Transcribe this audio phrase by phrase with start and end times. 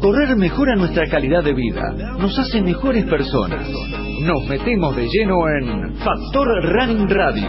[0.00, 3.68] Correr mejora nuestra calidad de vida, nos hace mejores personas.
[4.22, 7.48] Nos metemos de lleno en Factor Running Radio.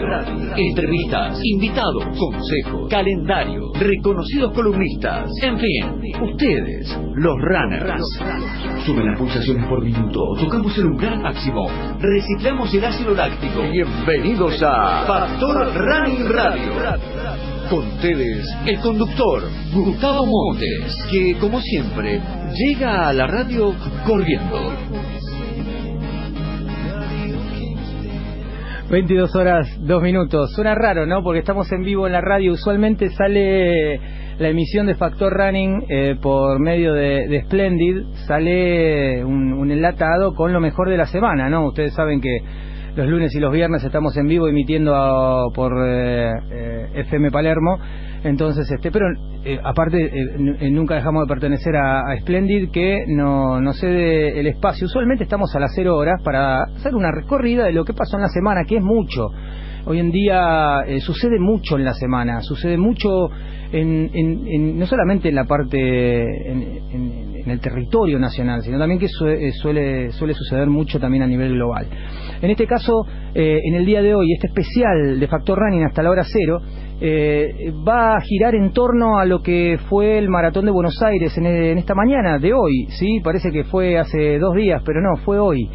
[0.56, 8.84] Entrevistas, invitados, consejos, calendario, reconocidos columnistas, en fin, ustedes, los runners.
[8.84, 11.66] Suben las pulsaciones por minuto, tocamos el umbral máximo,
[11.98, 13.62] reciclamos el ácido láctico.
[13.70, 17.21] Bienvenidos a Factor Running Radio.
[17.70, 22.20] Con ustedes, el conductor, Gustavo Montes, que como siempre,
[22.54, 23.74] llega a la radio
[24.06, 24.72] corriendo.
[28.90, 30.52] 22 horas, 2 minutos.
[30.52, 31.22] Suena raro, ¿no?
[31.22, 32.52] Porque estamos en vivo en la radio.
[32.52, 33.98] Usualmente sale
[34.38, 38.02] la emisión de Factor Running eh, por medio de, Splendid.
[38.26, 41.68] Sale un, un enlatado con lo mejor de la semana, ¿no?
[41.68, 42.38] Ustedes saben que
[42.94, 47.78] los lunes y los viernes estamos en vivo emitiendo por eh, eh, FM Palermo.
[48.22, 49.06] Entonces, este, pero
[49.44, 50.10] eh, aparte
[50.70, 54.86] nunca dejamos de pertenecer a, Splendid que no, no cede el espacio.
[54.86, 58.22] Usualmente estamos a las cero horas para hacer una recorrida de lo que pasó en
[58.22, 59.28] la semana, que es mucho.
[59.84, 63.08] Hoy en día sucede mucho en la semana, sucede mucho
[63.72, 69.52] en, no solamente en la parte en, en el territorio nacional, sino también que eh,
[69.52, 71.86] suele, suele suceder mucho también a nivel global.
[72.40, 76.02] En este caso, eh, en el día de hoy, este especial de Factor Running hasta
[76.02, 76.60] la hora cero,
[77.00, 81.36] eh, va a girar en torno a lo que fue el maratón de Buenos Aires
[81.36, 81.46] en,
[81.78, 85.68] esta mañana de hoy, sí, parece que fue hace dos días, pero no, fue hoy,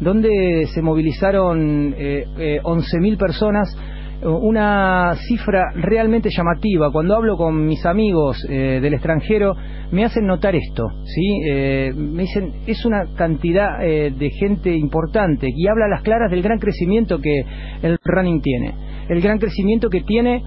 [0.00, 3.74] donde se movilizaron eh, 11.000 personas
[4.22, 6.90] una cifra realmente llamativa.
[6.90, 9.54] Cuando hablo con mis amigos eh, del extranjero,
[9.90, 11.40] me hacen notar esto, ¿sí?
[11.46, 16.30] Eh, me dicen, es una cantidad eh, de gente importante y habla a las claras
[16.30, 17.44] del gran crecimiento que
[17.82, 18.74] el running tiene.
[19.08, 20.42] El gran crecimiento que tiene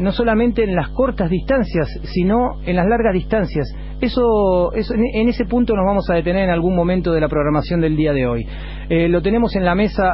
[0.00, 3.66] no solamente en las cortas distancias, sino en las largas distancias.
[4.00, 7.96] Eso, en ese punto nos vamos a detener en algún momento de la programación del
[7.96, 8.46] día de hoy.
[8.90, 10.04] Eh, lo tenemos en la mesa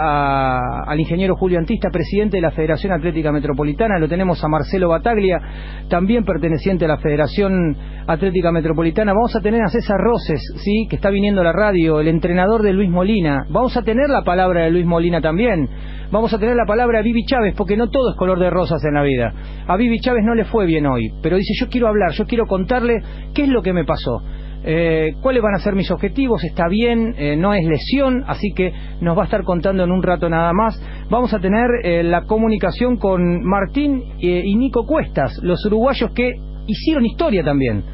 [0.87, 3.99] al ingeniero Julio Antista, presidente de la Federación Atlética Metropolitana.
[3.99, 5.41] Lo tenemos a Marcelo Bataglia,
[5.89, 7.77] también perteneciente a la Federación
[8.07, 9.15] Atlética Metropolitana.
[9.15, 12.63] Vamos a tener a César Roses, sí, que está viniendo a la radio, el entrenador
[12.63, 13.47] de Luis Molina.
[13.51, 15.69] Vamos a tener la palabra de Luis Molina también.
[16.13, 18.85] Vamos a tener la palabra de Vivi Chávez, porque no todo es color de rosas
[18.85, 19.33] en la vida.
[19.67, 22.45] A Vivi Chávez no le fue bien hoy, pero dice, yo quiero hablar, yo quiero
[22.45, 23.01] contarle
[23.33, 24.23] qué es lo que me pasó.
[24.63, 28.75] Eh, cuáles van a ser mis objetivos, está bien, eh, no es lesión, así que
[29.01, 30.79] nos va a estar contando en un rato nada más.
[31.09, 36.31] Vamos a tener eh, la comunicación con Martín y Nico Cuestas, los uruguayos que
[36.67, 37.85] hicieron historia también.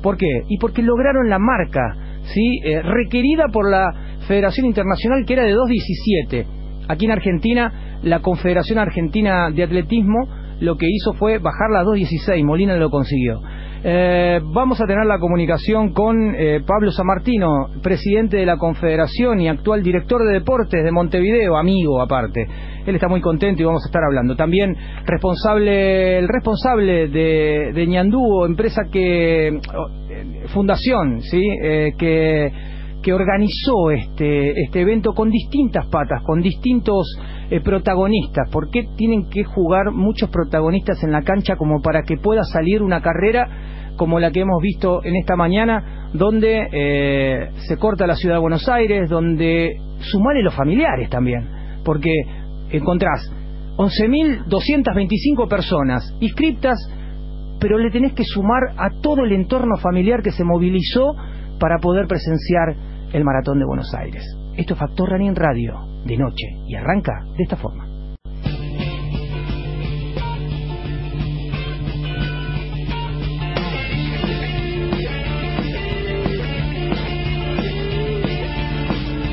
[0.00, 0.42] ¿Por qué?
[0.48, 2.60] Y porque lograron la marca, ¿sí?
[2.84, 3.86] requerida por la
[4.28, 6.63] Federación Internacional que era de 2.17.
[6.88, 10.28] Aquí en Argentina, la Confederación Argentina de Atletismo
[10.60, 13.40] lo que hizo fue bajar la 2.16, Molina lo consiguió.
[13.86, 19.48] Eh, vamos a tener la comunicación con eh, Pablo Samartino, presidente de la Confederación y
[19.48, 22.46] actual director de deportes de Montevideo, amigo aparte.
[22.86, 24.36] Él está muy contento y vamos a estar hablando.
[24.36, 24.74] También
[25.04, 31.42] responsable, el responsable de, de Ñandú, empresa que, oh, eh, fundación, sí,
[31.98, 32.73] que
[33.04, 37.06] que organizó este, este evento con distintas patas, con distintos
[37.50, 38.48] eh, protagonistas.
[38.50, 42.82] ¿Por qué tienen que jugar muchos protagonistas en la cancha como para que pueda salir
[42.82, 43.46] una carrera
[43.96, 48.40] como la que hemos visto en esta mañana, donde eh, se corta la ciudad de
[48.40, 51.46] Buenos Aires, donde sumale los familiares también?
[51.84, 52.10] Porque
[52.70, 53.30] encontrás
[53.76, 56.78] 11.225 personas inscriptas,
[57.60, 61.14] pero le tenés que sumar a todo el entorno familiar que se movilizó
[61.60, 64.24] para poder presenciar el Maratón de Buenos Aires.
[64.56, 67.86] Esto es Factor Running Radio, de noche, y arranca de esta forma.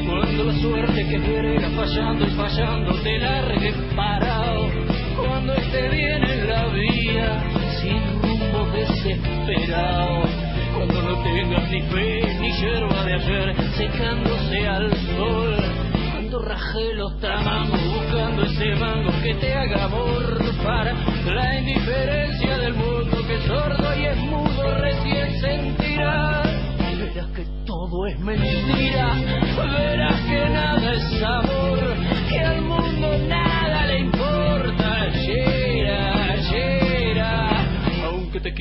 [0.06, 4.70] Cuando la suerte que viene fallando y fallando te largue parado,
[5.18, 7.44] cuando esté bien en la vía,
[7.82, 10.11] sin rumbo desesperado
[11.24, 15.56] tengas ni fe ni hierba de ayer secándose al sol.
[16.12, 22.74] Cuando raje los tamangos buscando ese mango que te haga amor para la indiferencia del
[22.74, 26.48] mundo que sordo y es mudo recién sentirás.
[27.00, 29.16] Verás que todo es mentira,
[29.58, 31.96] verás que nada es amor,
[32.30, 33.41] que al mundo nada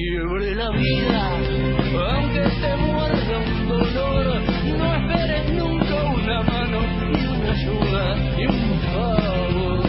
[0.01, 1.31] quiebre la vida,
[2.17, 4.41] aunque te muerda un dolor,
[4.79, 6.81] no esperes nunca una mano,
[7.11, 9.81] ni una ayuda, ni un favor.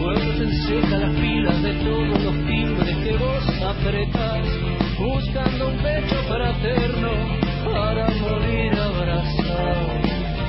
[0.00, 4.46] Cuando se las pilas de todos los timbres que vos apretás,
[4.98, 7.43] buscando un pecho fraterno
[7.74, 9.86] para morir abrazado.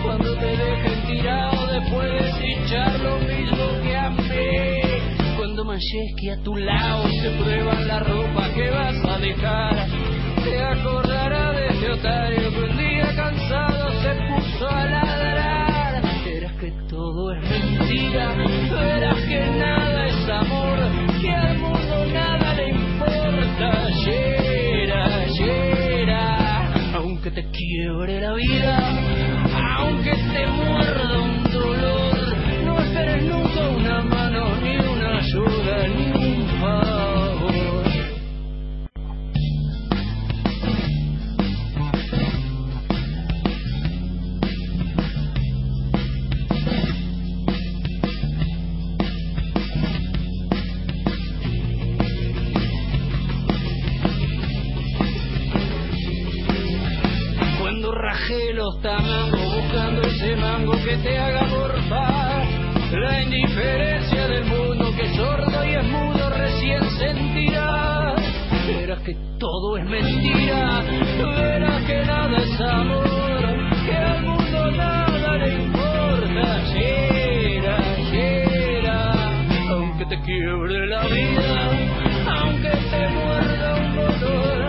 [0.03, 5.35] Cuando te dejen tirado, después de hinchar lo mismo que a mí.
[5.37, 9.87] Cuando Mayeski a tu lado se prueba la ropa que vas a dejar,
[10.43, 16.01] te acordará de ese otario que un día cansado se puso a ladrar.
[16.25, 18.35] Verás que todo es mentira,
[18.71, 20.77] verás que nada es amor,
[21.21, 22.44] que al mundo nada.
[27.35, 28.77] Te quiebre la vida,
[29.77, 30.94] aunque te muerda
[58.15, 62.45] Rajé los tamangos buscando ese mango que te haga morfar.
[62.93, 68.15] La indiferencia del mundo que sordo y es mudo recién sentirás
[68.67, 70.81] Verás que todo es mentira,
[71.19, 76.63] verás que nada es amor Que al mundo nada le importa.
[76.73, 77.77] Yera,
[78.13, 79.11] yera,
[79.71, 81.71] aunque te quiebre la vida
[82.39, 84.64] Aunque te muerda un dolor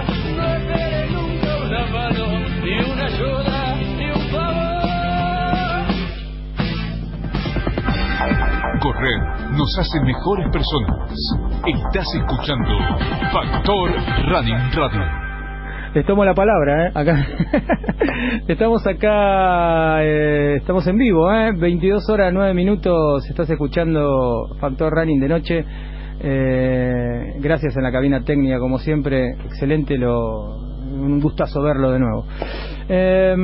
[8.81, 9.19] Correr
[9.57, 11.09] nos hace mejores personas.
[11.67, 12.79] Estás escuchando
[13.33, 13.91] Factor
[14.29, 15.27] Running Radio.
[15.95, 16.91] Les tomo la palabra, ¿eh?
[16.95, 17.27] Acá.
[18.49, 21.53] estamos acá, eh, estamos en vivo, ¿eh?
[21.57, 25.65] 22 horas 9 minutos, estás escuchando Factor Running de noche.
[26.21, 30.66] Eh, gracias en la cabina técnica, como siempre, excelente, lo,
[30.97, 32.25] un gustazo verlo de nuevo.
[32.89, 33.35] Eh,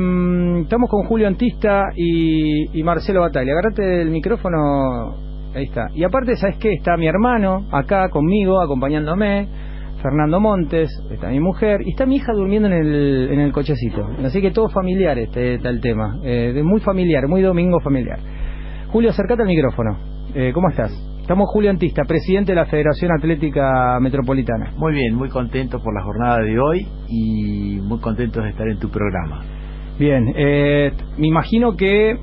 [0.61, 3.51] estamos con Julio Antista y, Marcelo Batalla.
[3.51, 5.15] Agarrate el micrófono,
[5.53, 5.87] ahí está.
[5.93, 6.73] Y aparte, ¿sabes qué?
[6.73, 9.47] Está mi hermano acá conmigo, acompañándome.
[10.01, 14.05] Fernando Montes, está mi mujer, y está mi hija durmiendo en el, en el cochecito.
[14.25, 16.19] Así que todo familiar este está el tema.
[16.25, 18.19] Eh, muy familiar, muy domingo familiar.
[18.89, 19.97] Julio, acercate al micrófono.
[20.35, 21.12] Eh, ¿Cómo estás?
[21.23, 24.73] Estamos Julio Antista, presidente de la Federación Atlética Metropolitana.
[24.75, 28.77] Muy bien, muy contento por la jornada de hoy y muy contento de estar en
[28.77, 29.41] tu programa.
[29.97, 32.17] Bien, eh, me imagino que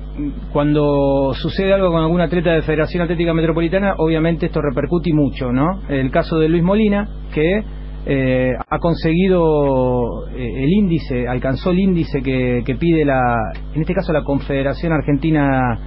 [0.53, 5.81] cuando sucede algo con algún atleta de Federación Atlética Metropolitana, obviamente esto repercute mucho, ¿no?
[5.89, 7.63] El caso de Luis Molina, que
[8.05, 13.35] eh, ha conseguido eh, el índice, alcanzó el índice que, que pide la,
[13.73, 15.79] en este caso la Confederación Argentina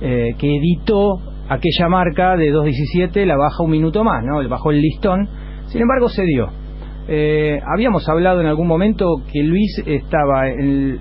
[0.00, 4.46] eh, que editó aquella marca de 2.17, la baja un minuto más, ¿no?
[4.48, 5.28] Bajó el listón,
[5.66, 6.48] sin embargo se dio.
[7.08, 11.00] Eh, habíamos hablado en algún momento que Luis estaba el,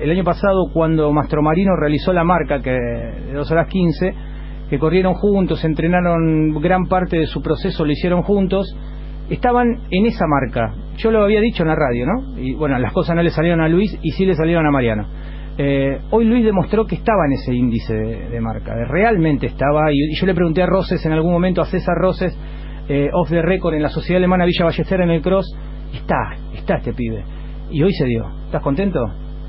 [0.00, 4.14] el año pasado cuando Mastromarino realizó la marca que de 2 horas 15,
[4.68, 8.76] que corrieron juntos, entrenaron gran parte de su proceso, lo hicieron juntos,
[9.30, 10.74] estaban en esa marca.
[10.98, 12.38] Yo lo había dicho en la radio, ¿no?
[12.38, 15.06] Y bueno, las cosas no le salieron a Luis y sí le salieron a Mariano.
[15.60, 20.24] Eh, hoy Luis demostró que estaba en ese índice de, marca, realmente estaba, y, yo
[20.24, 22.32] le pregunté a Roses en algún momento, a César Roses,
[22.88, 25.46] eh, off the record en la Sociedad Alemana Villa Ballester en el Cross,
[25.92, 27.24] está, está este pibe.
[27.70, 28.30] Y hoy se dio.
[28.46, 29.00] ¿Estás contento?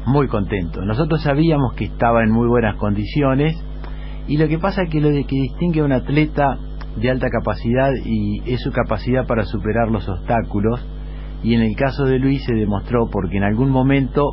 [0.07, 0.81] Muy contento.
[0.81, 3.55] Nosotros sabíamos que estaba en muy buenas condiciones
[4.27, 6.57] y lo que pasa es que lo que distingue a un atleta
[6.95, 10.83] de alta capacidad y es su capacidad para superar los obstáculos
[11.43, 14.31] y en el caso de Luis se demostró porque en algún momento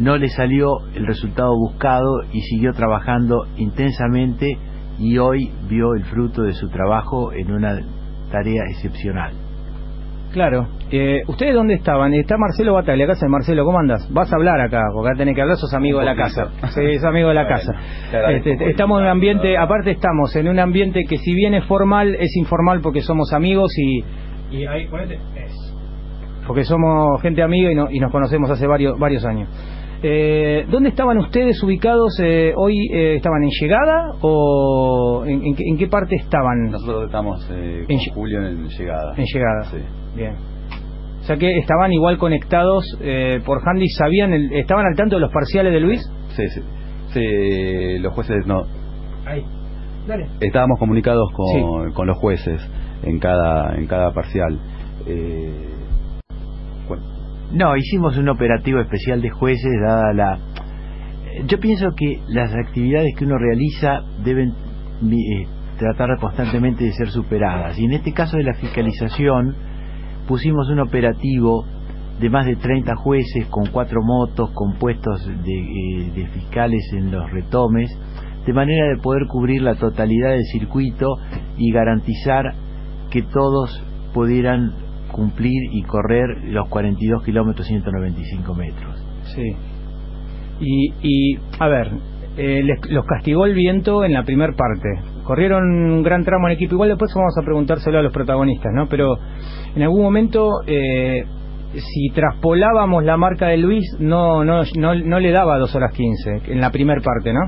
[0.00, 4.56] no le salió el resultado buscado y siguió trabajando intensamente
[4.98, 7.78] y hoy vio el fruto de su trabajo en una
[8.32, 9.32] tarea excepcional.
[10.32, 10.68] Claro.
[10.90, 12.14] Eh, ¿Ustedes dónde estaban?
[12.14, 14.08] Está Marcelo Batalla, casa de Marcelo, ¿cómo andas?
[14.10, 16.48] Vas a hablar acá, porque acá tenés que hablar, sos amigo de la casa.
[16.68, 17.72] Sí, sos amigo de la casa.
[18.30, 22.14] Este, estamos en un ambiente, aparte estamos en un ambiente que si bien es formal,
[22.14, 24.04] es informal porque somos amigos y...
[24.50, 25.76] y ahí, ponete, es.
[26.46, 29.48] Porque somos gente amiga y, no, y nos conocemos hace varios, varios años.
[30.02, 32.74] Eh, ¿Dónde estaban ustedes ubicados eh, hoy?
[32.92, 36.70] Eh, ¿Estaban en llegada o en, en, en, qué parte estaban?
[36.70, 39.14] Nosotros estamos eh, con en, Julio en llegada.
[39.16, 39.64] En llegada.
[39.64, 39.78] Sí.
[40.16, 40.34] Bien.
[41.20, 45.20] O sea que estaban igual conectados eh, por handy, sabían, el, estaban al tanto de
[45.20, 46.00] los parciales de Luis.
[46.30, 46.62] Sí, sí.
[47.12, 48.62] sí los jueces no.
[49.26, 49.44] Ahí.
[50.06, 50.28] Dale.
[50.40, 51.94] Estábamos comunicados con, sí.
[51.94, 52.66] con los jueces
[53.02, 54.58] en cada en cada parcial.
[55.06, 55.79] Eh,
[57.52, 60.38] no, hicimos un operativo especial de jueces, dada la...
[61.46, 65.46] Yo pienso que las actividades que uno realiza deben eh,
[65.78, 67.78] tratar constantemente de ser superadas.
[67.78, 69.54] Y en este caso de la fiscalización,
[70.28, 71.64] pusimos un operativo
[72.20, 77.10] de más de 30 jueces con cuatro motos, con puestos de, eh, de fiscales en
[77.10, 77.90] los retomes,
[78.46, 81.16] de manera de poder cubrir la totalidad del circuito
[81.56, 82.44] y garantizar
[83.10, 84.72] que todos pudieran
[85.10, 89.04] cumplir y correr los 42 kilómetros 195 metros.
[89.34, 89.56] Sí.
[90.60, 91.90] Y, y a ver,
[92.36, 94.88] eh, les- los castigó el viento en la primer parte.
[95.24, 96.74] Corrieron un gran tramo en equipo.
[96.74, 98.86] Igual después vamos a preguntárselo a los protagonistas, ¿no?
[98.88, 99.16] Pero
[99.74, 101.24] en algún momento, eh,
[101.74, 106.52] si traspolábamos la marca de Luis, no, no, no, no le daba 2 horas 15
[106.52, 107.40] en la primer parte, ¿no?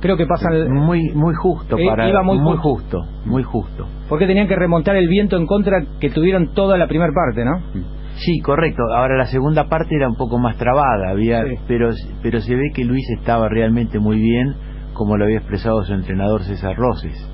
[0.00, 0.70] Creo que pasan.
[0.72, 3.00] Muy muy justo Eh, para iba muy muy justo.
[3.02, 3.86] justo, muy justo.
[4.08, 7.82] Porque tenían que remontar el viento en contra que tuvieron toda la primera parte, ¿no?
[8.16, 8.82] Sí, correcto.
[8.94, 11.54] Ahora la segunda parte era un poco más trabada, había, Sí.
[11.68, 11.90] pero
[12.22, 14.54] pero se ve que Luis estaba realmente muy bien,
[14.94, 17.26] como lo había expresado su entrenador César Roses.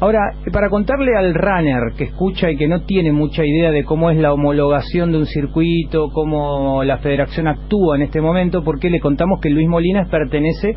[0.00, 0.18] Ahora,
[0.52, 4.18] para contarle al runner que escucha y que no tiene mucha idea de cómo es
[4.18, 9.40] la homologación de un circuito, cómo la federación actúa en este momento, porque le contamos
[9.40, 10.74] que Luis Molinas pertenece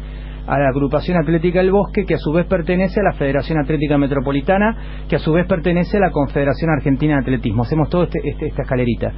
[0.48, 3.98] a la agrupación atlética del bosque, que a su vez pertenece a la Federación Atlética
[3.98, 4.78] Metropolitana,
[5.10, 7.64] que a su vez pertenece a la Confederación Argentina de Atletismo.
[7.64, 9.12] Hacemos toda este, este- esta escalerita.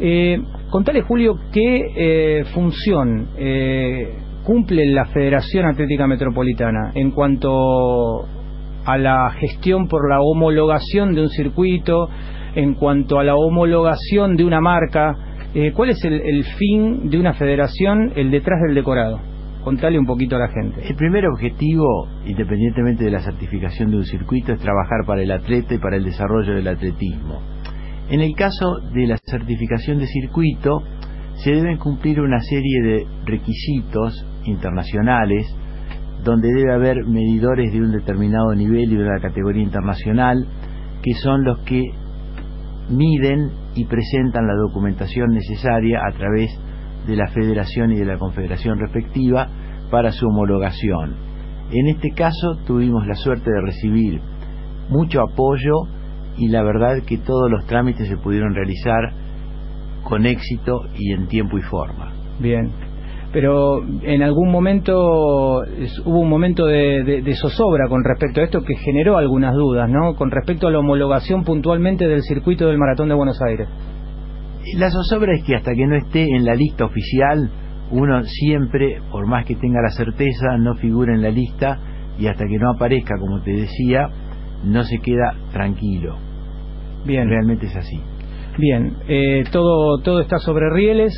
[0.00, 0.38] Eh,
[0.70, 8.24] contale, Julio, qué eh, función eh, cumple la Federación Atlética Metropolitana en cuanto
[8.84, 12.08] a la gestión por la homologación de un circuito,
[12.54, 15.14] en cuanto a la homologación de una marca.
[15.54, 19.18] Eh, ¿Cuál es el, el fin de una federación, el detrás del decorado?
[19.68, 20.80] Contale un poquito a la gente.
[20.88, 25.74] El primer objetivo, independientemente de la certificación de un circuito, es trabajar para el atleta
[25.74, 27.42] y para el desarrollo del atletismo.
[28.08, 30.82] En el caso de la certificación de circuito,
[31.34, 35.54] se deben cumplir una serie de requisitos internacionales
[36.24, 40.46] donde debe haber medidores de un determinado nivel y de una categoría internacional,
[41.02, 41.82] que son los que
[42.88, 46.58] miden y presentan la documentación necesaria a través
[47.08, 49.48] de la federación y de la confederación respectiva
[49.90, 51.16] para su homologación.
[51.72, 54.20] En este caso tuvimos la suerte de recibir
[54.90, 55.72] mucho apoyo
[56.36, 59.12] y la verdad que todos los trámites se pudieron realizar
[60.04, 62.12] con éxito y en tiempo y forma.
[62.38, 62.70] Bien.
[63.32, 64.94] Pero en algún momento
[66.06, 69.86] hubo un momento de, de- de zozobra con respecto a esto que generó algunas dudas,
[69.90, 70.14] ¿no?
[70.14, 73.68] Con respecto a la homologación puntualmente del circuito del Maratón de Buenos Aires.
[74.74, 77.50] La zozobra es que hasta que no esté en la lista oficial,
[77.90, 81.78] uno siempre, por más que tenga la certeza, no figura en la lista
[82.18, 84.08] y hasta que no aparezca, como te decía,
[84.64, 86.16] no se queda tranquilo.
[87.06, 87.28] Bien.
[87.28, 88.00] Realmente es así.
[88.58, 91.12] Bien, eh, todo, todo está sobre rieles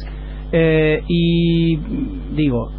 [0.53, 1.77] eh, y
[2.35, 2.71] digo,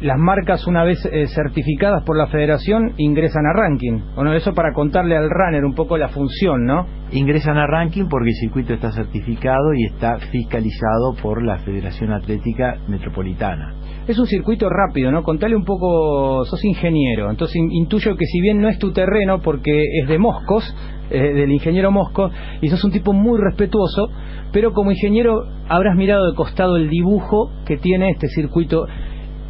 [0.00, 4.00] las marcas una vez eh, certificadas por la federación ingresan a ranking.
[4.14, 6.86] Bueno, eso para contarle al runner un poco la función, ¿no?
[7.12, 12.76] Ingresan a ranking porque el circuito está certificado y está fiscalizado por la Federación Atlética
[12.88, 13.74] Metropolitana.
[14.06, 15.22] Es un circuito rápido, ¿no?
[15.22, 19.40] Contale un poco, sos ingeniero, entonces in- intuyo que si bien no es tu terreno
[19.40, 20.76] porque es de Moscos,
[21.10, 24.10] eh, del ingeniero Mosco, y sos un tipo muy respetuoso,
[24.52, 28.84] pero como ingeniero habrás mirado de costado el dibujo que tiene este circuito.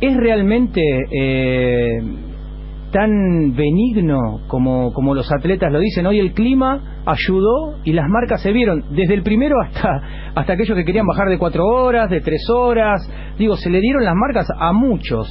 [0.00, 1.98] ¿Es realmente eh,
[2.90, 6.06] tan benigno como, como los atletas lo dicen?
[6.06, 9.88] Hoy el clima ayudó y las marcas se vieron, desde el primero hasta,
[10.34, 13.08] hasta aquellos que querían bajar de cuatro horas, de tres horas,
[13.38, 15.26] digo, se le dieron las marcas a muchos.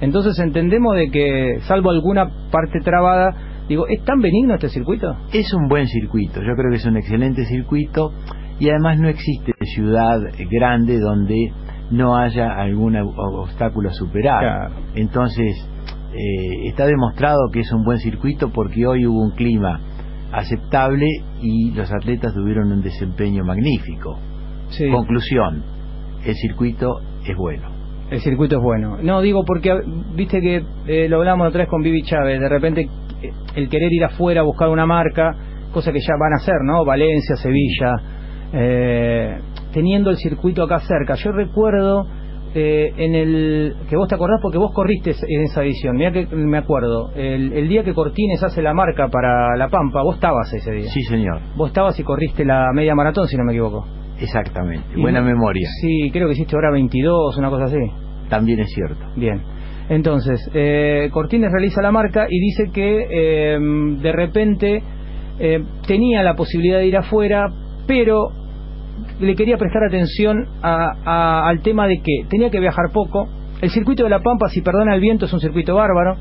[0.00, 5.16] Entonces entendemos de que, salvo alguna parte trabada, digo, ¿es tan benigno este circuito?
[5.32, 8.12] Es un buen circuito, yo creo que es un excelente circuito
[8.58, 11.52] y además no existe ciudad grande donde
[11.92, 14.40] no haya algún ob- obstáculo a superar.
[14.40, 14.74] Claro.
[14.94, 15.68] Entonces,
[16.12, 19.80] eh, está demostrado que es un buen circuito porque hoy hubo un clima
[20.32, 21.06] aceptable
[21.40, 24.18] y los atletas tuvieron un desempeño magnífico.
[24.70, 24.88] Sí.
[24.90, 25.62] Conclusión,
[26.24, 27.68] el circuito es bueno.
[28.10, 28.98] El circuito es bueno.
[29.02, 29.72] No, digo porque,
[30.14, 32.88] viste que eh, lo hablamos otra vez con Vivi Chávez, de repente
[33.22, 35.34] eh, el querer ir afuera a buscar una marca,
[35.72, 36.84] cosa que ya van a hacer, ¿no?
[36.84, 37.92] Valencia, Sevilla,
[38.52, 39.38] eh,
[39.72, 41.14] teniendo el circuito acá cerca.
[41.14, 42.06] Yo recuerdo
[42.54, 46.26] eh, en el que vos te acordás porque vos corriste en esa edición, mira que
[46.36, 50.52] me acuerdo, el, el día que Cortines hace la marca para La Pampa, vos estabas
[50.52, 50.90] ese día.
[50.90, 53.86] Sí, señor, Vos estabas y corriste la media maratón, si no me equivoco.
[54.20, 54.84] exactamente.
[54.94, 57.78] Y Buena no- memoria, Sí, creo que hiciste hora 22, una cosa así.
[58.28, 59.02] también es cierto.
[59.16, 59.40] Bien.
[59.88, 63.58] Entonces, eh, Cortines realiza la marca y dice que eh,
[64.00, 64.82] de repente
[65.38, 67.46] eh, tenía la posibilidad de ir afuera,
[67.86, 68.28] pero
[69.22, 73.28] le quería prestar atención a- a- al tema de que tenía que viajar poco.
[73.60, 76.16] El circuito de La Pampa, si perdona el viento, es un circuito bárbaro.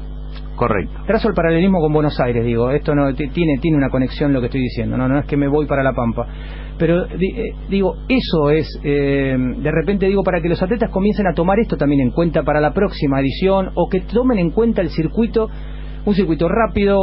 [0.56, 0.94] Correcto.
[1.08, 4.46] Trazo el paralelismo con Buenos Aires, digo, esto no tiene tiene una conexión lo que
[4.46, 6.28] estoy diciendo, no no es que me voy para la Pampa,
[6.78, 11.26] pero di- eh, digo, eso es eh, de repente digo para que los atletas comiencen
[11.28, 14.82] a tomar esto también en cuenta para la próxima edición o que tomen en cuenta
[14.82, 15.50] el circuito,
[16.06, 16.98] un circuito rápido,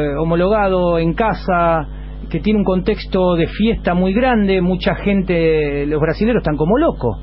[0.00, 1.86] eh, homologado en casa,
[2.30, 7.18] que tiene un contexto de fiesta muy grande, mucha gente, los brasileños están como locos.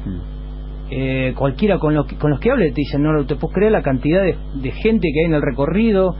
[0.90, 3.56] Eh, cualquiera con, lo que- con los que hable te dicen, no, no te puedes
[3.56, 6.16] creer la cantidad de, de gente que hay en el recorrido.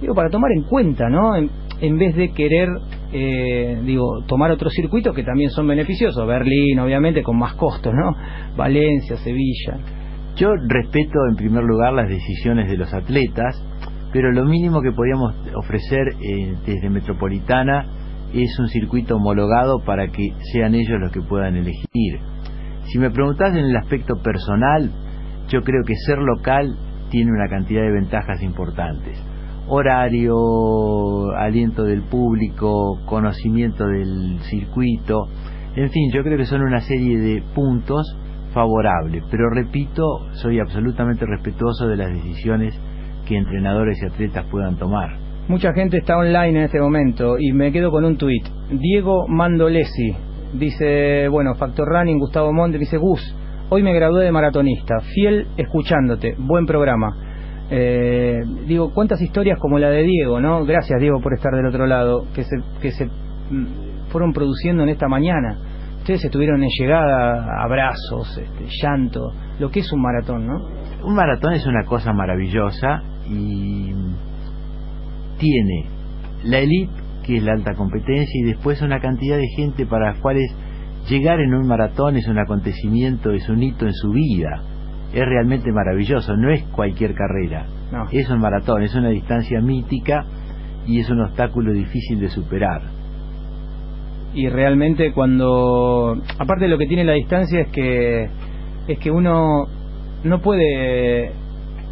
[0.00, 1.36] Digo, para tomar en cuenta, ¿no?
[1.36, 2.68] En, en vez de querer,
[3.12, 6.26] eh, digo, tomar otros circuitos que también son beneficiosos.
[6.26, 8.12] Berlín, obviamente, con más costos, ¿no?
[8.56, 9.78] Valencia, Sevilla.
[10.36, 13.62] Yo respeto en primer lugar las decisiones de los atletas,
[14.12, 17.86] pero lo mínimo que podíamos ofrecer eh, desde Metropolitana
[18.44, 22.20] es un circuito homologado para que sean ellos los que puedan elegir.
[22.84, 24.90] Si me preguntás en el aspecto personal,
[25.48, 26.76] yo creo que ser local
[27.10, 29.18] tiene una cantidad de ventajas importantes.
[29.68, 30.36] Horario,
[31.36, 35.28] aliento del público, conocimiento del circuito,
[35.74, 38.16] en fin, yo creo que son una serie de puntos
[38.52, 40.02] favorables, pero repito,
[40.32, 42.74] soy absolutamente respetuoso de las decisiones
[43.26, 45.25] que entrenadores y atletas puedan tomar.
[45.48, 48.44] Mucha gente está online en este momento y me quedo con un tuit.
[48.68, 50.12] Diego Mandolesi
[50.54, 53.22] dice, bueno, Factor Running, Gustavo Monte, dice, Gus,
[53.68, 57.16] hoy me gradué de maratonista, fiel escuchándote, buen programa.
[57.70, 60.64] Eh, digo, cuántas historias como la de Diego, ¿no?
[60.64, 64.88] Gracias Diego por estar del otro lado, que se, que se mm, fueron produciendo en
[64.88, 65.58] esta mañana.
[65.98, 70.54] Ustedes estuvieron en llegada, abrazos, este, llanto, lo que es un maratón, ¿no?
[71.04, 73.92] Un maratón es una cosa maravillosa y
[75.38, 75.86] tiene
[76.44, 76.92] la elite,
[77.24, 80.54] que es la alta competencia, y después una cantidad de gente para las cuales
[81.08, 84.62] llegar en un maratón es un acontecimiento, es un hito en su vida.
[85.12, 87.66] Es realmente maravilloso, no es cualquier carrera.
[87.92, 88.04] No.
[88.12, 90.24] Es un maratón, es una distancia mítica
[90.86, 92.82] y es un obstáculo difícil de superar.
[94.34, 98.28] y realmente cuando aparte de lo que tiene la distancia es que
[98.86, 99.66] es que uno
[100.24, 101.32] no puede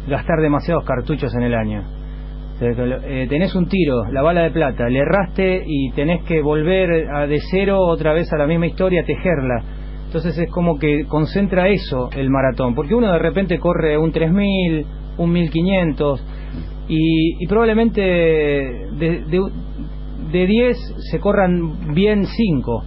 [0.07, 4.21] gastar demasiados cartuchos en el año O sea, que lo- eh, tenés un tiro la
[4.21, 8.37] bala de plata le erraste y tenés que volver a de cero otra vez a
[8.37, 9.63] la misma historia tejerla
[10.05, 14.85] entonces es como que concentra eso el maratón porque uno de repente corre un 3000
[15.17, 16.23] un 1500
[16.87, 19.41] y, y probablemente de, de,
[20.31, 20.77] de 10
[21.11, 22.83] se corran bien 5.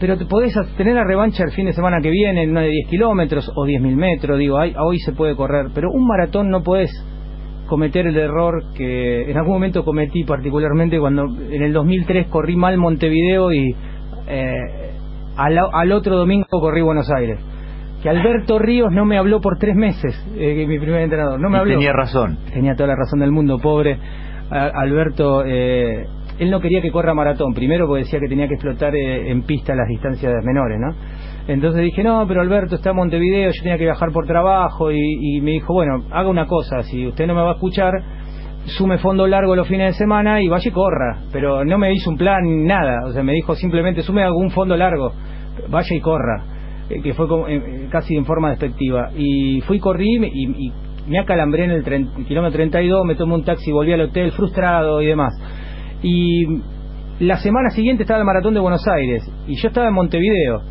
[0.00, 2.68] Pero te podés tener la revancha el fin de semana que viene en una de
[2.68, 4.38] 10 kilómetros o 10.000 metros.
[4.38, 5.66] Digo, ay, hoy se puede correr.
[5.72, 6.90] Pero un maratón no podés
[7.66, 12.76] cometer el error que en algún momento cometí, particularmente cuando en el 2003 corrí mal
[12.78, 13.74] Montevideo y
[14.26, 14.52] eh,
[15.36, 17.38] al, al otro domingo corrí Buenos Aires.
[18.02, 21.40] Que Alberto Ríos no me habló por tres meses, eh, mi primer entrenador.
[21.40, 22.36] No me Y habló tenía razón.
[22.52, 23.96] tenía toda la razón del mundo, pobre
[24.50, 25.42] A- Alberto.
[25.46, 26.04] eh,
[26.38, 29.42] él no quería que corra maratón, primero porque decía que tenía que explotar eh, en
[29.42, 30.94] pista las distancias menores, ¿no?
[31.46, 35.40] Entonces dije, no, pero Alberto está en Montevideo, yo tenía que viajar por trabajo y,
[35.42, 37.92] me dijo, bueno, haga una cosa, si usted no me va a escuchar,
[38.64, 41.18] sume fondo largo los fines de semana y vaya y corra.
[41.32, 44.74] Pero no me hizo un plan, nada, o sea, me dijo simplemente, sume algún fondo
[44.76, 45.12] largo,
[45.68, 46.44] vaya y corra
[46.88, 49.10] eh, que fue como, eh, casi en forma despectiva.
[49.16, 50.72] Y fui, corrí y, me- y-
[51.06, 51.84] me acalambré en el
[52.26, 55.34] kilómetro 32, me tomé un taxi, volví al hotel frustrado y demás.
[56.02, 56.46] Y
[57.20, 60.62] la semana siguiente estaba el maratón de Buenos Aires y yo estaba en Montevideo.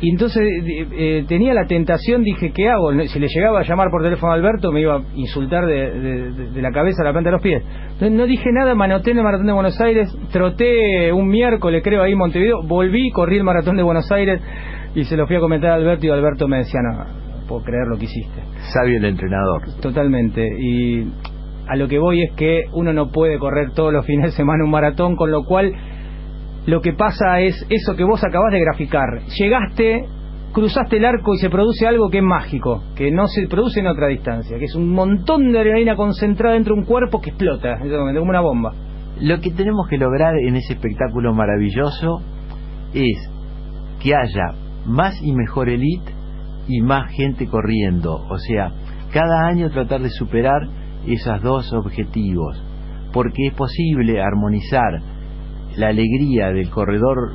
[0.00, 2.92] Y entonces eh, eh, tenía la tentación, dije, ¿qué hago?
[3.06, 6.32] Si le llegaba a llamar por teléfono a Alberto, me iba a insultar de, de-
[6.32, 7.62] de- de la cabeza a la planta de los pies.
[7.92, 12.02] Entonces no dije nada, manoté en el maratón de Buenos Aires, troté un miércoles, creo,
[12.02, 14.40] ahí en Montevideo, volví, corrí el maratón de Buenos Aires
[14.94, 17.62] y se lo fui a comentar a Alberto y Alberto me decía, no, no puedo
[17.62, 18.42] creer lo que hiciste.
[18.74, 19.62] Sabio el entrenador.
[19.80, 20.46] Totalmente.
[20.60, 21.06] Y
[21.68, 24.62] a lo que voy es que uno no puede correr todos los fines de semana
[24.62, 25.72] un maratón, con lo cual
[26.66, 29.22] lo que pasa es eso que vos acabás de graficar.
[29.38, 30.04] Llegaste,
[30.52, 33.86] cruzaste el arco y se produce algo que es mágico, que no se produce en
[33.86, 37.78] otra distancia, que es un montón de adrenalina concentrada dentro de un cuerpo que explota,
[37.78, 38.72] como una bomba.
[39.20, 42.20] Lo que tenemos que lograr en ese espectáculo maravilloso
[42.92, 43.30] es
[44.02, 44.54] que haya
[44.86, 46.12] más y mejor elite
[46.66, 48.26] y más gente corriendo.
[48.28, 48.72] O sea,
[49.12, 50.62] cada año tratar de superar
[51.06, 52.60] esos dos objetivos.
[53.12, 55.00] Porque es posible armonizar
[55.76, 57.32] la alegría del corredor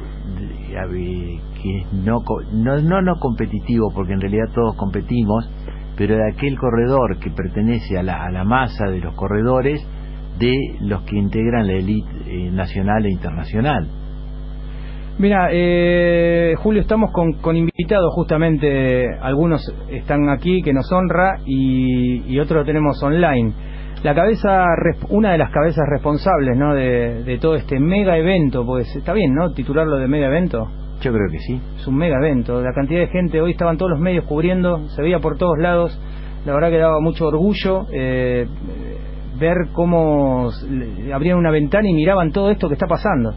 [1.61, 2.23] que es no,
[2.53, 5.49] no, no, no competitivo, porque en realidad todos competimos,
[5.97, 9.85] pero de aquel corredor que pertenece a la, a la masa de los corredores
[10.39, 13.87] de los que integran la élite eh, nacional e internacional.
[15.19, 22.23] Mira, eh, Julio, estamos con, con invitados justamente, algunos están aquí que nos honra y,
[22.33, 23.53] y otros lo tenemos online.
[24.03, 24.65] La cabeza,
[25.09, 26.73] una de las cabezas responsables ¿no?
[26.73, 29.51] de, de todo este mega evento, pues está bien, ¿no?
[29.53, 30.67] Titularlo de mega evento.
[31.01, 31.61] Yo creo que sí.
[31.77, 32.61] Es un mega evento.
[32.61, 35.99] La cantidad de gente, hoy estaban todos los medios cubriendo, se veía por todos lados.
[36.45, 38.47] La verdad que daba mucho orgullo eh,
[39.39, 40.49] ver cómo
[41.13, 43.31] abrían una ventana y miraban todo esto que está pasando.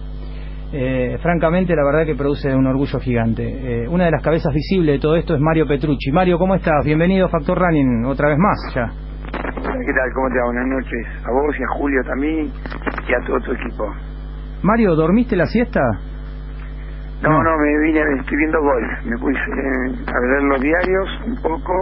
[0.72, 3.44] eh, francamente la verdad que produce un orgullo gigante.
[3.84, 6.10] Eh, una de las cabezas visibles de todo esto es Mario Petrucci.
[6.10, 6.84] Mario, ¿cómo estás?
[6.86, 9.03] Bienvenido a Factor Running otra vez más ya.
[9.34, 10.12] ¿Qué tal?
[10.14, 10.44] ¿Cómo te va?
[10.46, 11.06] Buenas noches.
[11.26, 12.52] A vos y a Julio también
[13.08, 13.92] y a todo tu equipo.
[14.62, 15.80] Mario, ¿dormiste la siesta?
[17.22, 19.04] No, no, me vine escribiendo golf.
[19.04, 21.72] Me puse eh, a leer los diarios un poco,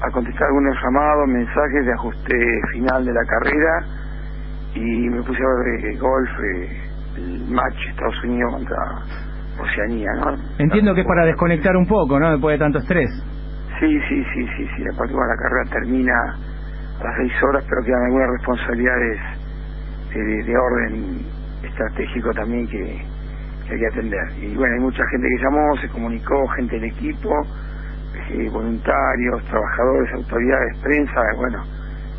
[0.00, 2.34] a contestar algunos llamados, mensajes de ajuste
[2.72, 3.84] final de la carrera
[4.74, 6.82] y me puse a ver eh, golf, eh,
[7.16, 8.76] el match Estados Unidos contra
[9.60, 10.36] Oceanía, ¿no?
[10.58, 12.30] Entiendo que es para desconectar un poco, ¿no?
[12.30, 13.10] Después de tanto estrés.
[13.80, 14.84] Sí, sí, sí, sí, sí.
[14.84, 19.18] La parte la carrera termina a las seis horas, pero quedan algunas responsabilidades
[20.14, 21.26] de, de orden
[21.62, 23.02] estratégico también que,
[23.70, 24.32] hay que atender.
[24.38, 27.30] Y bueno, hay mucha gente que llamó, se comunicó, gente del equipo,
[28.28, 31.64] eh, voluntarios, trabajadores, autoridades, prensa, bueno,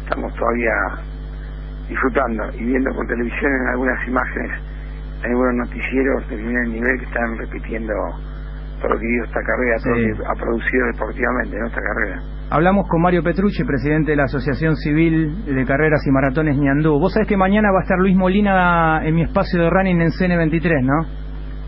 [0.04, 0.74] estamos todavía
[1.88, 4.52] disfrutando y viendo por televisión en algunas imágenes,
[5.24, 7.94] en algunos noticieros de primer nivel que están repitiendo
[8.82, 10.08] todo dio esta carrera, todo Sí.
[10.10, 12.22] lo que ha producido deportivamente en esta carrera.
[12.50, 17.00] Hablamos con Mario Petrucci, presidente de la Asociación Civil de Carreras y Maratones Ñandú.
[17.00, 20.10] Vos sabés que mañana va a estar Luis Molina en mi espacio de running en
[20.10, 21.06] CN23, ¿no?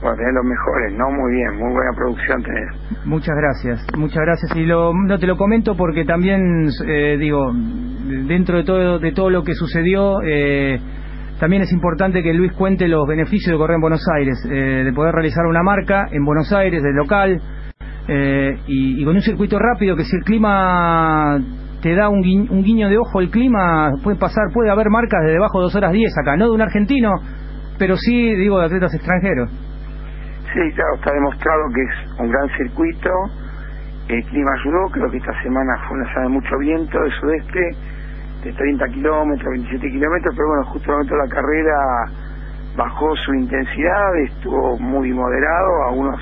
[0.02, 1.10] Bueno, tenés los mejores, ¿no?
[1.12, 3.06] Muy bien, muy buena producción tenés.
[3.06, 4.54] Muchas gracias, muchas gracias.
[4.58, 7.54] Y lo, no te lo comento porque también, eh, digo,
[8.28, 10.78] dentro de todo, de todo lo que sucedió, eh,
[11.44, 14.94] también es importante que Luis cuente los beneficios de correr en Buenos Aires, eh, de
[14.94, 17.42] poder realizar una marca en Buenos Aires, de local,
[18.08, 21.38] eh, y, con un circuito rápido que si el clima
[21.82, 25.20] te da un, gui- un guiño de ojo, el clima puede pasar, puede haber marcas
[25.26, 27.12] de debajo de 2 horas 10 acá, no de un argentino,
[27.78, 29.50] pero sí, digo, de atletas extranjeros.
[30.54, 33.10] Sí, claro, está demostrado que es un gran circuito.
[34.08, 37.60] El clima ayudó, creo que esta semana fue una semana de mucho viento del sudeste,
[38.44, 41.78] de 30 kilómetros, 27 kilómetros, pero bueno, justo momento la carrera
[42.76, 46.20] bajó su intensidad, estuvo muy moderado, algunos,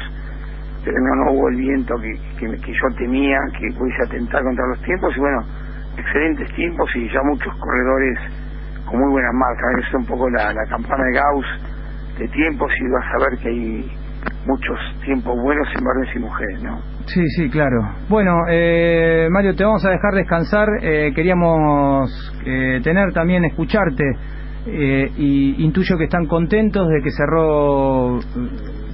[0.84, 4.68] pero no, no hubo el viento que, que, que yo temía que pudiese atentar contra
[4.68, 5.42] los tiempos, y bueno,
[5.98, 8.20] excelentes tiempos y ya muchos corredores
[8.86, 9.88] con muy buenas marcas.
[9.88, 11.46] Es un poco la, la campana de Gauss
[12.18, 14.01] de tiempos y vas a ver que hay
[14.46, 16.80] muchos tiempos buenos en varones y mujeres, ¿no?
[17.06, 17.78] Sí, sí, claro.
[18.10, 20.68] Bueno, eh, Mario, te vamos a dejar descansar.
[20.82, 24.04] Eh, queríamos eh, tener también, escucharte.
[24.68, 28.22] Eh, y intuyo que están contentos de que cerró eh,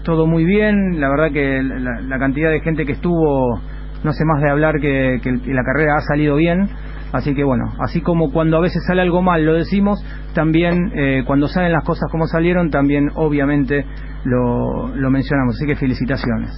[0.03, 0.99] todo muy bien.
[0.99, 3.59] La verdad que la, la cantidad de gente que estuvo,
[4.03, 6.69] no sé más de hablar que, que la carrera ha salido bien.
[7.13, 11.23] Así que bueno, así como cuando a veces sale algo mal lo decimos, también eh,
[11.25, 13.85] cuando salen las cosas como salieron, también obviamente
[14.25, 15.55] lo, lo mencionamos.
[15.55, 16.55] Así que felicitaciones.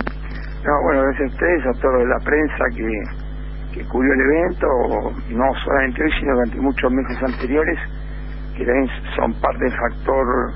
[0.65, 4.67] No, bueno, gracias a ustedes, a toda la prensa que, que cubrió el evento,
[5.29, 7.79] no solamente hoy, sino durante muchos meses anteriores,
[8.57, 10.51] que también son parte del factor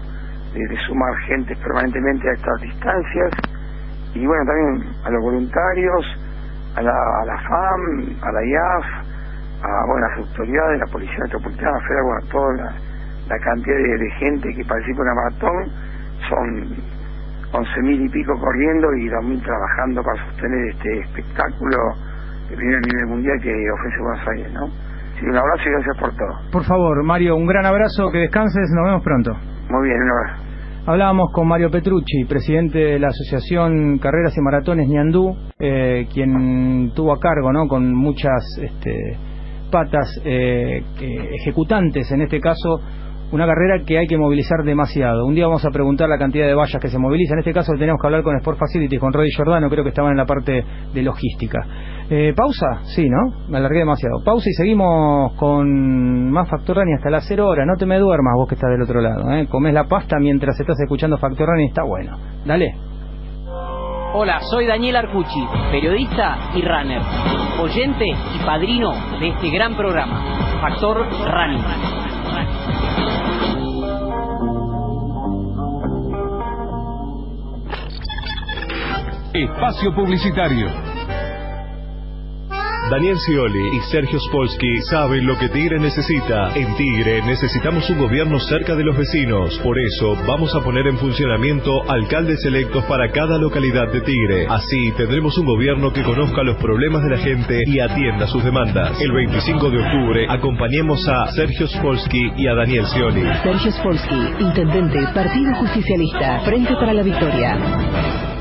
[0.53, 3.32] de, de sumar gente permanentemente a estas distancias.
[4.13, 6.06] Y bueno, también a los voluntarios,
[6.75, 9.12] a la, a la FAM, a la IAF,
[9.63, 12.69] a bueno, las autoridades, la Policía Metropolitana Federal, bueno, toda la,
[13.30, 15.71] la cantidad de, de gente que participa en la maratón,
[16.30, 16.93] son
[17.54, 21.78] 11.000 y pico corriendo y 2.000 trabajando para sostener este espectáculo
[22.49, 24.67] de primer nivel mundial que ofrece Buenos Aires, ¿no?
[25.19, 26.52] Sí, un abrazo y gracias por todo.
[26.52, 29.32] Por favor, Mario, un gran abrazo, que descanses, nos vemos pronto.
[29.69, 30.43] Muy bien, un abrazo.
[30.86, 37.13] Hablábamos con Mario Petrucci, presidente de la Asociación Carreras y Maratones Ñandú, eh, quien tuvo
[37.13, 37.67] a cargo, ¿no?
[37.67, 39.15] con muchas este,
[39.74, 42.80] patas eh, que- ejecutantes, en este caso,
[43.32, 45.26] una carrera que hay que movilizar demasiado.
[45.26, 47.38] Un día vamos a preguntar la cantidad de vallas que se movilizan.
[47.38, 50.12] En este caso tenemos que hablar con Sport Facility, con Roddy Giordano, creo que estaban
[50.12, 51.58] en la parte de logística.
[52.12, 52.68] Eh, ¿Pausa?
[52.96, 53.48] Sí, ¿no?
[53.50, 54.22] Me alargué demasiado.
[54.24, 57.66] Pausa y seguimos con más Factor Running hasta las 0 horas.
[57.66, 59.32] No te me duermas vos que estás del otro lado.
[59.34, 59.48] ¿eh?
[59.50, 62.16] Comés la pasta mientras estás escuchando Factor Running, está bueno.
[62.46, 62.92] Dale.
[64.15, 67.02] Hola, soy Daniel Arcucci, periodista y runner,
[67.60, 71.63] oyente y padrino de este gran programa, Factor Running.
[79.34, 80.92] Espacio Publicitario.
[82.93, 86.53] Daniel Scioli y Sergio Spolsky saben lo que Tigre necesita.
[86.53, 89.58] En Tigre necesitamos un gobierno cerca de los vecinos.
[89.63, 94.45] Por eso vamos a poner en funcionamiento alcaldes electos para cada localidad de Tigre.
[94.47, 99.01] Así tendremos un gobierno que conozca los problemas de la gente y atienda sus demandas.
[99.01, 103.23] El 25 de octubre acompañemos a Sergio Spolsky y a Daniel Scioli.
[103.41, 108.33] Sergio Spolsky, Intendente, Partido Justicialista, Frente para la Victoria.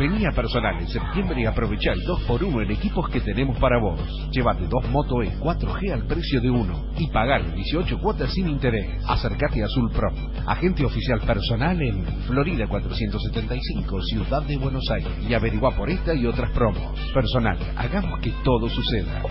[0.01, 4.01] Vení a Personal en septiembre y aprovecha el 2x1 en equipos que tenemos para vos.
[4.31, 8.99] Llévate dos Moto E 4G al precio de uno y pagar 18 cuotas sin interés.
[9.07, 10.09] Acércate a Azul Pro,
[10.47, 15.11] agente oficial personal en Florida 475, Ciudad de Buenos Aires.
[15.29, 16.99] Y averigua por esta y otras promos.
[17.13, 19.21] Personal, hagamos que todo suceda.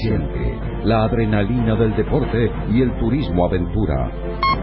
[0.00, 4.10] Siente la adrenalina del deporte y el turismo aventura.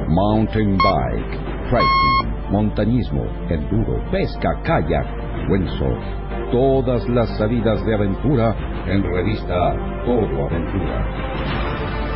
[0.08, 1.40] Mountain bike,
[1.70, 5.06] trekking, montañismo, enduro, pesca, kayak,
[5.50, 6.04] windsurf.
[6.52, 8.56] Todas las salidas de aventura
[8.88, 11.06] en revista Todo Aventura.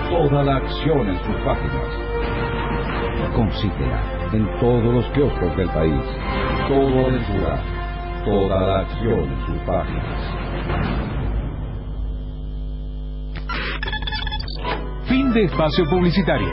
[0.10, 1.88] Toda la acción en sus páginas.
[3.36, 4.02] Consíguela
[4.34, 6.04] en todos los kioscos del país.
[6.68, 7.62] Todo Aventura.
[8.26, 11.13] Toda la acción en sus páginas.
[15.14, 16.50] Fin de espacio publicitario.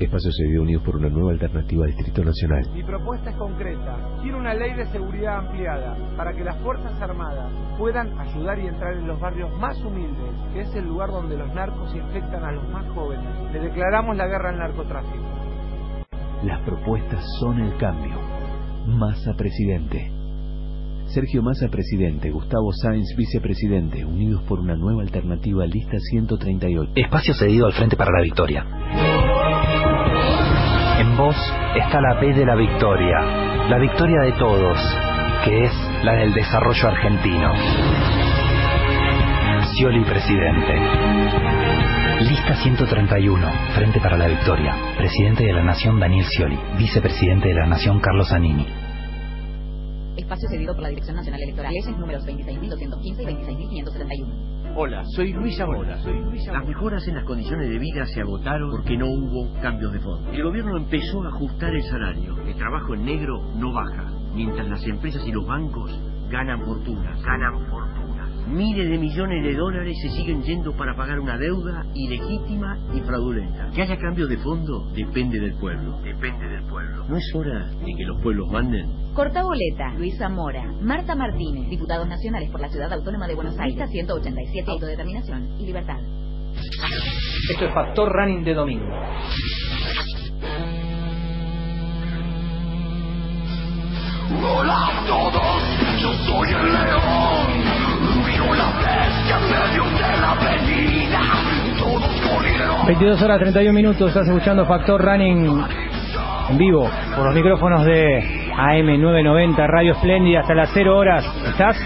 [0.00, 2.68] Espacio Cedido Unidos por una nueva alternativa a Distrito Nacional.
[2.74, 3.96] Mi propuesta es concreta.
[4.22, 8.94] Quiero una ley de seguridad ampliada para que las Fuerzas Armadas puedan ayudar y entrar
[8.94, 12.68] en los barrios más humildes, que es el lugar donde los narcos infectan a los
[12.70, 13.52] más jóvenes.
[13.52, 15.24] Le declaramos la guerra al narcotráfico.
[16.42, 18.16] Las propuestas son el cambio.
[18.84, 20.15] Massa Presidente.
[21.08, 22.30] Sergio Massa, presidente.
[22.30, 24.04] Gustavo Sáenz, vicepresidente.
[24.04, 26.92] Unidos por una nueva alternativa, lista 138.
[26.94, 28.66] Espacio cedido al Frente para la Victoria.
[30.98, 31.36] En vos
[31.76, 33.20] está la B de la victoria.
[33.68, 34.78] La victoria de todos,
[35.44, 37.52] que es la del desarrollo argentino.
[39.72, 40.74] Scioli, presidente.
[42.28, 44.74] Lista 131, Frente para la Victoria.
[44.96, 46.58] Presidente de la Nación Daniel Scioli.
[46.78, 48.85] Vicepresidente de la Nación Carlos Zanini.
[50.26, 51.72] Espacio cedido por la Dirección Nacional Electoral.
[51.72, 53.26] Leses números 26.215 y
[53.84, 54.74] 26.571.
[54.74, 55.98] Hola, soy Luis Zamora.
[56.52, 60.28] Las mejoras en las condiciones de vida se agotaron porque no hubo cambios de fondo.
[60.32, 62.36] El gobierno empezó a ajustar el salario.
[62.44, 65.92] El trabajo en negro no baja, mientras las empresas y los bancos
[66.28, 67.22] ganan fortunas.
[67.22, 68.05] Ganan fortunas.
[68.46, 73.70] Miles de millones de dólares se siguen yendo para pagar una deuda ilegítima y fraudulenta.
[73.74, 75.98] Que haya cambios de fondo depende del pueblo.
[76.02, 77.04] Depende del pueblo.
[77.08, 78.86] ¿No es hora de que los pueblos manden?
[79.14, 83.90] Corta boleta, Luis Zamora, Marta Martínez, diputados nacionales por la Ciudad Autónoma de Buenos Aires,
[83.90, 85.98] 187, autodeterminación y libertad.
[87.50, 88.86] Esto es Factor Running de domingo.
[94.48, 97.95] Hola a todos, yo soy el león.
[102.86, 105.64] 22 horas 31 minutos, estás escuchando Factor Running
[106.50, 111.24] en vivo por los micrófonos de AM990 Radio Espléndida hasta las 0 horas.
[111.48, 111.76] ¿Estás?